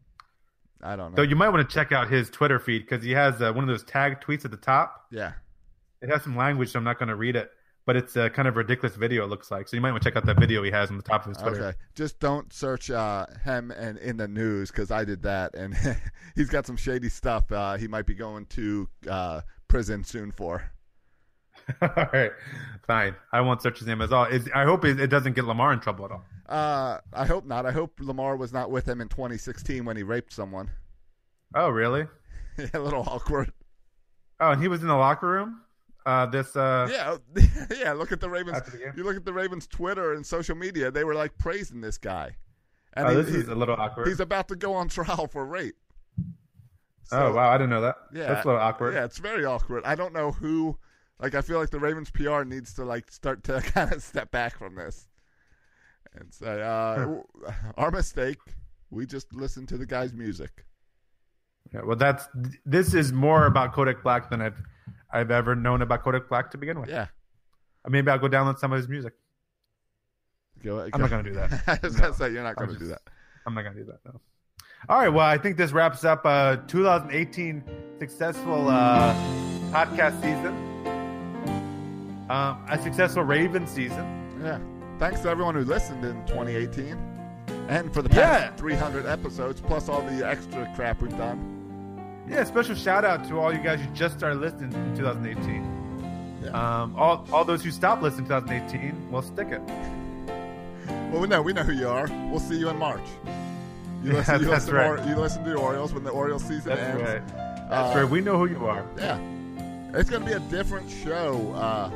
I 0.81 0.95
don't 0.95 1.11
know. 1.11 1.17
So 1.17 1.21
you 1.23 1.35
might 1.35 1.49
want 1.49 1.67
to 1.67 1.73
check 1.73 1.91
out 1.91 2.09
his 2.09 2.29
Twitter 2.29 2.59
feed 2.59 2.87
because 2.87 3.03
he 3.03 3.11
has 3.11 3.41
uh, 3.41 3.51
one 3.53 3.63
of 3.63 3.67
those 3.67 3.83
tag 3.83 4.21
tweets 4.21 4.45
at 4.45 4.51
the 4.51 4.57
top. 4.57 5.05
yeah, 5.11 5.33
It 6.01 6.09
has 6.09 6.23
some 6.23 6.35
language, 6.35 6.71
so 6.71 6.79
I'm 6.79 6.85
not 6.85 6.99
going 6.99 7.09
to 7.09 7.15
read 7.15 7.35
it, 7.35 7.49
but 7.85 7.95
it's 7.95 8.15
a 8.15 8.29
kind 8.29 8.47
of 8.47 8.55
ridiculous 8.55 8.95
video. 8.95 9.23
It 9.23 9.27
looks 9.29 9.49
like 9.51 9.67
so 9.67 9.75
you 9.75 9.81
might 9.81 9.91
want 9.91 10.03
to 10.03 10.09
check 10.09 10.15
out 10.17 10.25
that 10.25 10.39
video 10.39 10.61
he 10.63 10.71
has 10.71 10.89
on 10.89 10.97
the 10.97 11.03
top 11.03 11.21
of 11.25 11.29
his 11.29 11.37
Twitter. 11.37 11.67
okay. 11.67 11.77
Just 11.95 12.19
don't 12.19 12.51
search 12.53 12.91
uh, 12.91 13.25
him 13.43 13.71
and 13.71 13.97
in 13.97 14.17
the 14.17 14.27
news 14.27 14.69
because 14.71 14.91
I 14.91 15.05
did 15.05 15.23
that, 15.23 15.55
and 15.55 15.75
he's 16.35 16.49
got 16.49 16.65
some 16.65 16.77
shady 16.77 17.09
stuff. 17.09 17.51
Uh, 17.51 17.77
he 17.77 17.87
might 17.87 18.05
be 18.05 18.13
going 18.13 18.45
to 18.47 18.87
uh, 19.09 19.41
prison 19.67 20.03
soon 20.03 20.31
for. 20.31 20.69
all 21.81 21.89
right, 22.13 22.31
fine. 22.87 23.15
I 23.31 23.41
won't 23.41 23.61
search 23.61 23.79
his 23.79 23.87
name 23.87 24.01
at 24.01 24.11
all. 24.13 24.27
I 24.53 24.63
hope 24.65 24.85
it, 24.85 24.99
it 24.99 25.07
doesn't 25.07 25.33
get 25.33 25.45
Lamar 25.45 25.73
in 25.73 25.79
trouble 25.79 26.05
at 26.05 26.11
all. 26.11 26.23
Uh, 26.47 26.99
I 27.13 27.25
hope 27.25 27.45
not. 27.45 27.65
I 27.65 27.71
hope 27.71 27.93
Lamar 27.99 28.35
was 28.37 28.53
not 28.53 28.69
with 28.69 28.87
him 28.87 29.01
in 29.01 29.07
2016 29.09 29.83
when 29.85 29.97
he 29.97 30.03
raped 30.03 30.31
someone. 30.31 30.69
Oh, 31.55 31.69
really? 31.69 32.07
a 32.73 32.79
little 32.79 33.01
awkward. 33.07 33.51
Oh, 34.39 34.51
and 34.51 34.61
he 34.61 34.67
was 34.67 34.81
in 34.81 34.87
the 34.87 34.95
locker 34.95 35.27
room. 35.27 35.61
Uh, 36.05 36.27
this. 36.27 36.55
Uh, 36.55 36.87
Yeah, 36.91 37.17
yeah. 37.75 37.93
Look 37.93 38.11
at 38.11 38.19
the 38.19 38.29
Ravens. 38.29 38.61
The? 38.61 38.93
You 38.95 39.03
look 39.03 39.15
at 39.15 39.25
the 39.25 39.33
Ravens' 39.33 39.65
Twitter 39.65 40.13
and 40.13 40.23
social 40.25 40.55
media. 40.55 40.91
They 40.91 41.03
were 41.03 41.15
like 41.15 41.35
praising 41.39 41.81
this 41.81 41.97
guy. 41.97 42.35
Oh, 42.95 43.07
he- 43.09 43.15
this 43.15 43.33
is 43.33 43.47
a 43.47 43.55
little 43.55 43.75
awkward. 43.75 44.07
He's 44.07 44.19
about 44.19 44.47
to 44.49 44.55
go 44.55 44.73
on 44.73 44.87
trial 44.89 45.27
for 45.27 45.45
rape. 45.45 45.75
oh 47.11 47.33
wow, 47.33 47.49
I 47.49 47.57
didn't 47.57 47.69
know 47.71 47.81
that. 47.81 47.95
Yeah, 48.13 48.27
that's 48.27 48.45
a 48.45 48.47
little 48.49 48.61
awkward. 48.61 48.93
Yeah, 48.93 49.05
it's 49.05 49.17
very 49.17 49.45
awkward. 49.45 49.83
I 49.85 49.95
don't 49.95 50.13
know 50.13 50.31
who. 50.31 50.77
Like, 51.19 51.33
I 51.35 51.41
feel 51.41 51.59
like 51.59 51.69
the 51.69 51.79
Ravens 51.79 52.11
PR 52.11 52.43
needs 52.43 52.73
to 52.73 52.83
like 52.85 53.11
start 53.11 53.43
to 53.45 53.61
kind 53.73 53.91
of 53.93 54.03
step 54.03 54.31
back 54.31 54.57
from 54.57 54.75
this 54.75 55.07
and 56.13 56.33
say, 56.33 56.61
uh, 56.61 57.07
"Our 57.77 57.91
mistake. 57.91 58.37
We 58.91 59.05
just 59.05 59.33
listened 59.33 59.67
to 59.69 59.77
the 59.77 59.85
guy's 59.85 60.13
music." 60.13 60.65
Yeah, 61.73 61.81
well, 61.83 61.95
that's 61.95 62.27
this 62.65 62.93
is 62.93 63.11
more 63.11 63.45
about 63.47 63.73
Kodak 63.73 64.03
Black 64.03 64.29
than 64.29 64.41
I've 64.41 64.61
I've 65.11 65.31
ever 65.31 65.55
known 65.55 65.81
about 65.81 66.03
Kodak 66.03 66.29
Black 66.29 66.51
to 66.51 66.57
begin 66.57 66.79
with. 66.79 66.89
Yeah. 66.89 67.07
Uh, 67.85 67.89
Maybe 67.89 68.09
I'll 68.11 68.19
go 68.19 68.27
download 68.27 68.59
some 68.59 68.71
of 68.73 68.77
his 68.77 68.87
music. 68.87 69.13
Go, 70.63 70.79
I'm 70.93 71.01
not 71.01 71.09
going 71.09 71.23
to 71.23 71.29
do 71.31 71.35
that. 71.35 71.63
I 71.67 71.79
was 71.81 71.95
No. 71.95 72.01
gonna 72.01 72.13
say 72.13 72.31
you're 72.31 72.43
not 72.43 72.55
going 72.55 72.69
to 72.71 72.77
do 72.79 72.87
that. 72.87 73.01
I'm 73.45 73.53
not 73.53 73.61
going 73.63 73.75
to 73.75 73.81
do 73.83 73.87
that. 73.91 73.99
No. 74.05 74.19
All 74.89 74.99
right. 74.99 75.09
Well, 75.09 75.25
I 75.25 75.37
think 75.37 75.57
this 75.57 75.71
wraps 75.71 76.03
up 76.03 76.21
uh 76.25 76.57
2018 76.67 77.63
successful 77.99 78.67
uh, 78.69 79.13
podcast 79.71 80.15
season. 80.21 80.64
Um, 82.29 82.65
a 82.69 82.81
successful 82.81 83.23
Raven 83.23 83.67
season. 83.67 84.41
Yeah. 84.43 84.59
Thanks 84.99 85.21
to 85.21 85.29
everyone 85.29 85.55
who 85.55 85.61
listened 85.61 86.03
in 86.05 86.25
2018 86.25 86.97
and 87.67 87.93
for 87.93 88.01
the 88.01 88.09
past 88.09 88.51
Yeah. 88.51 88.55
300 88.55 89.05
episodes, 89.05 89.61
plus 89.61 89.89
all 89.89 90.01
the 90.01 90.27
extra 90.27 90.71
crap 90.75 91.01
we've 91.01 91.15
done. 91.17 91.51
Yeah, 92.27 92.43
special 92.45 92.75
shout 92.75 93.05
out 93.05 93.27
to 93.27 93.39
all 93.39 93.53
you 93.53 93.59
guys 93.59 93.79
who 93.79 93.87
just 93.93 94.17
started 94.17 94.39
listening 94.39 94.73
in 94.73 94.95
2018. 94.97 96.41
Yeah. 96.43 96.49
Um, 96.49 96.95
all 96.95 97.25
all 97.31 97.43
those 97.45 97.63
who 97.63 97.69
stopped 97.71 98.01
listening 98.01 98.25
in 98.25 98.29
2018, 98.41 99.11
well, 99.11 99.21
stick 99.21 99.49
it. 99.49 99.61
Well, 101.11 101.21
we 101.21 101.27
know 101.27 101.41
we 101.41 101.53
know 101.53 101.63
who 101.63 101.73
you 101.73 101.87
are. 101.87 102.07
We'll 102.31 102.39
see 102.39 102.57
you 102.57 102.69
in 102.69 102.77
March. 102.77 103.01
You 104.03 104.11
Yeah, 104.11 104.17
listen, 104.17 104.39
you 104.41 104.45
that's 104.47 104.65
listen, 104.67 104.73
right. 104.75 105.03
to, 105.03 105.09
you 105.09 105.15
listen 105.15 105.43
to 105.43 105.49
the 105.51 105.55
Orioles 105.57 105.93
when 105.93 106.03
the 106.03 106.09
Orioles 106.11 106.43
season 106.43 106.69
That's 106.69 106.81
ends. 106.81 107.01
right. 107.01 107.27
That's 107.69 107.95
Uh, 107.95 107.99
right. 108.01 108.09
We 108.09 108.21
know 108.21 108.37
who 108.37 108.45
you 108.47 108.65
are. 108.65 108.83
Yeah, 108.97 109.19
it's 109.93 110.09
going 110.09 110.23
to 110.23 110.27
be 110.27 110.33
a 110.33 110.39
different 110.51 110.89
show 110.89 111.51
uh, 111.55 111.89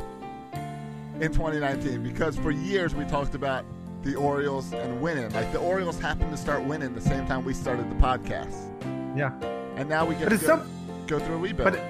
in 1.21 1.31
2019 1.33 2.01
because 2.03 2.37
for 2.37 2.51
years 2.51 2.95
we 2.95 3.03
talked 3.05 3.35
about 3.35 3.65
the 4.03 4.15
Orioles 4.15 4.71
and 4.73 5.01
winning. 5.01 5.29
Like 5.33 5.51
the 5.51 5.59
Orioles 5.59 5.99
happened 5.99 6.31
to 6.31 6.37
start 6.37 6.63
winning 6.63 6.93
the 6.95 7.01
same 7.01 7.25
time 7.27 7.43
we 7.43 7.53
started 7.53 7.89
the 7.89 7.95
podcast, 7.95 8.55
Yeah. 9.17 9.31
and 9.75 9.89
now 9.89 10.05
we 10.05 10.15
get 10.15 10.29
But 10.29 10.39
to 10.39 10.41
go, 10.41 10.47
some- 10.47 10.69
go 11.07 11.19
through 11.19 11.35
a 11.35 11.39
rebuild. 11.39 11.73
But 11.73 11.81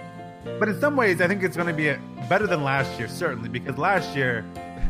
but 0.60 0.70
in 0.70 0.80
some 0.80 0.96
ways, 0.96 1.22
I 1.22 1.28
think 1.28 1.44
it's 1.44 1.56
going 1.58 1.68
to 1.68 1.74
be 1.74 1.90
a, 1.90 2.00
better 2.30 2.48
than 2.48 2.64
last 2.64 2.98
year, 2.98 3.08
certainly, 3.10 3.50
because 3.50 3.78
last 3.78 4.16
year, 4.16 4.44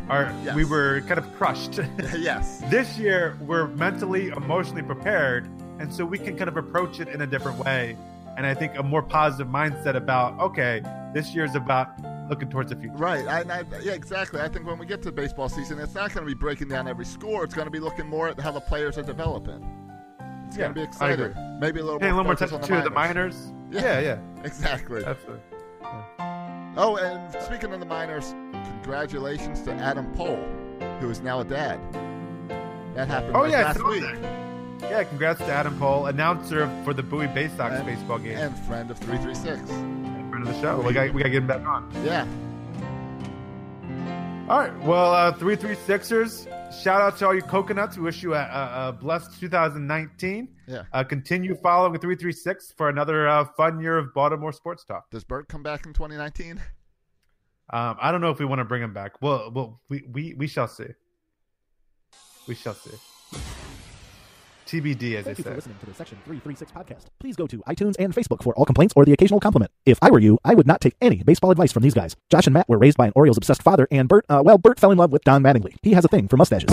our 0.08 0.32
Yes. 0.46 0.56
we 0.56 0.64
were 0.64 1.02
kind 1.02 1.18
of 1.18 1.36
crushed. 1.36 1.80
yes. 2.18 2.62
this 2.70 2.98
year, 3.00 3.36
we're 3.42 3.68
mentally, 3.70 4.28
emotionally 4.30 4.84
prepared, 4.84 5.50
and 5.80 5.92
so 5.94 6.06
we 6.06 6.18
can 6.20 6.38
kind 6.38 6.48
of 6.50 6.56
approach 6.56 7.00
it 7.00 7.08
in 7.10 7.22
a 7.22 7.28
different 7.28 7.58
way. 7.58 7.98
And 8.38 8.46
I 8.46 8.54
think 8.54 8.78
a 8.78 8.84
more 8.84 9.02
positive 9.02 9.48
mindset 9.52 9.96
about 9.96 10.40
okay, 10.40 10.82
this 11.14 11.34
year 11.36 11.44
is 11.44 11.56
about 11.56 11.90
looking 12.30 12.50
towards 12.50 12.70
the 12.70 12.76
future. 12.78 12.94
Right. 12.96 13.28
I, 13.28 13.40
I, 13.42 13.64
yeah, 13.82 13.94
exactly. 13.94 14.40
I 14.40 14.48
think 14.48 14.66
when 14.66 14.78
we 14.78 14.86
get 14.86 15.02
to 15.04 15.12
baseball 15.12 15.50
season, 15.50 15.80
it's 15.80 15.96
not 15.96 16.14
going 16.14 16.26
to 16.26 16.34
be 16.34 16.38
breaking 16.38 16.68
down 16.70 16.88
every 16.88 17.06
score. 17.06 17.44
It's 17.44 17.54
going 17.56 17.66
to 17.68 17.72
be 17.72 17.80
looking 17.80 18.08
more 18.08 18.30
at 18.30 18.40
how 18.40 18.52
the 18.52 18.62
players 18.62 18.98
are 18.98 19.04
developing. 19.04 19.66
It's 20.48 20.56
Yeah, 20.58 20.64
going 20.66 20.74
to 20.76 20.80
be 20.80 20.84
exciting. 20.84 21.34
Maybe 21.60 21.80
a 21.80 21.84
little 21.84 22.00
Paying 22.00 22.12
a 22.12 22.16
more 22.16 22.24
little 22.24 22.48
more 22.48 22.60
attention 22.60 22.78
to 22.84 22.84
the 22.84 22.90
minors. 22.94 23.54
Yeah, 23.72 24.00
yeah. 24.00 24.20
Exactly. 24.44 25.04
Absolutely. 25.04 25.42
Oh, 26.78 26.98
and 27.02 27.44
speaking 27.44 27.74
of 27.74 27.80
the 27.80 27.86
minors, 27.86 28.34
congratulations 28.82 29.62
to 29.64 29.74
Adam 29.74 30.12
Pohl, 30.14 30.38
who 31.00 31.10
is 31.10 31.20
now 31.22 31.40
a 31.42 31.44
dad. 31.44 31.80
That 32.96 33.08
happened 33.08 33.36
Oh 33.36 33.42
like 33.42 33.52
yeah, 33.52 33.64
last 33.64 33.84
week. 33.86 34.02
that. 34.02 34.46
Yeah, 34.90 35.04
congrats 35.04 35.40
to 35.40 35.46
Adam 35.48 35.78
Cole, 35.78 36.06
announcer 36.06 36.70
for 36.86 36.94
the 36.94 37.04
Bowie 37.04 37.28
Bay 37.28 37.50
Sox 37.50 37.76
And- 37.76 37.86
baseball 37.86 38.18
game, 38.18 38.38
And 38.38 38.58
friend 38.60 38.90
of 38.90 38.98
336. 39.00 39.70
Friend 40.40 40.56
of 40.56 40.62
the 40.62 40.62
show. 40.62 40.82
We 40.88 40.94
got 40.94 41.14
we 41.14 41.22
got 41.22 41.26
to 41.26 41.30
get 41.30 41.42
him 41.42 41.48
back 41.48 41.66
on. 41.66 41.92
Yeah. 42.04 42.28
All 44.50 44.60
right. 44.60 44.78
Well, 44.82 45.14
uh, 45.14 45.32
three 45.34 45.56
three 45.56 45.76
Sixers. 45.76 46.48
Shout 46.82 47.02
out 47.02 47.18
to 47.18 47.28
all 47.28 47.36
you 47.36 47.42
coconuts. 47.42 47.98
We 47.98 48.04
wish 48.04 48.22
you 48.22 48.36
a, 48.36 48.40
a, 48.40 48.90
a 48.90 48.92
blessed 48.94 49.40
2019. 49.40 50.50
Yeah. 50.68 50.84
Uh, 50.94 51.04
continue 51.04 51.56
following 51.56 52.00
three 52.00 52.16
three 52.16 52.32
six 52.32 52.74
for 52.76 52.90
another 52.90 53.28
uh, 53.28 53.46
fun 53.58 53.80
year 53.80 53.98
of 53.98 54.14
Baltimore 54.14 54.52
sports 54.52 54.84
talk. 54.84 55.10
Does 55.10 55.24
Bert 55.24 55.48
come 55.50 55.64
back 55.64 55.86
in 55.86 55.94
2019? 55.94 56.62
Um, 57.72 57.98
I 58.02 58.12
don't 58.12 58.22
know 58.22 58.32
if 58.32 58.40
we 58.40 58.46
want 58.46 58.60
to 58.60 58.66
bring 58.66 58.82
him 58.82 58.94
back. 58.94 59.22
Well, 59.22 59.52
well, 59.54 59.82
we 59.90 60.04
we 60.12 60.34
we 60.36 60.48
shall 60.48 60.68
see. 60.68 60.88
We 62.48 62.56
shall 62.56 62.74
see. 62.74 62.98
TBD, 64.70 65.16
as 65.16 65.26
Thank 65.26 65.38
they 65.38 65.42
you 65.42 65.44
for 65.44 65.56
listening 65.56 65.78
to 65.80 65.86
the 65.88 65.94
Section 65.96 66.20
336 66.26 66.72
podcast. 66.72 67.06
Please 67.20 67.36
go 67.36 67.48
to 67.48 67.58
iTunes 67.68 67.96
and 67.98 68.14
Facebook 68.14 68.44
for 68.44 68.54
all 68.56 68.66
complaints 68.66 68.94
or 68.96 69.04
the 69.04 69.14
occasional 69.14 69.40
compliment. 69.40 69.72
If 69.86 69.98
I 70.02 70.12
were 70.12 70.20
you, 70.20 70.38
I 70.46 70.54
would 70.54 70.68
not 70.68 70.80
take 70.80 70.96
any 71.02 71.24
baseball 71.24 71.50
advice 71.50 71.72
from 71.72 71.82
these 71.82 71.96
guys. 71.96 72.16
Josh 72.30 72.46
and 72.46 72.54
Matt 72.54 72.70
were 72.70 72.78
raised 72.78 72.98
by 72.98 73.08
an 73.08 73.14
Orioles 73.16 73.38
obsessed 73.38 73.64
father, 73.64 73.88
and 73.90 74.08
Bert, 74.08 74.26
uh, 74.30 74.44
well, 74.46 74.60
Bert 74.60 74.80
fell 74.80 74.92
in 74.92 74.98
love 74.98 75.12
with 75.12 75.24
Don 75.24 75.42
Mattingly. 75.42 75.76
He 75.82 75.94
has 75.94 76.06
a 76.06 76.08
thing 76.08 76.28
for 76.28 76.38
mustaches. 76.38 76.70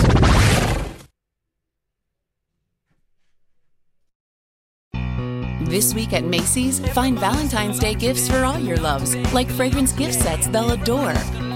This 5.61 5.93
week 5.93 6.13
at 6.13 6.23
Macy's, 6.23 6.79
find 6.89 7.19
Valentine's 7.19 7.79
Day 7.79 7.95
gifts 7.95 8.29
for 8.29 8.45
all 8.45 8.59
your 8.59 8.77
loves, 8.77 9.15
like 9.33 9.49
fragrance 9.49 9.91
gift 9.91 10.13
sets 10.13 10.47
they'll 10.47 10.71
adore. 10.71 11.13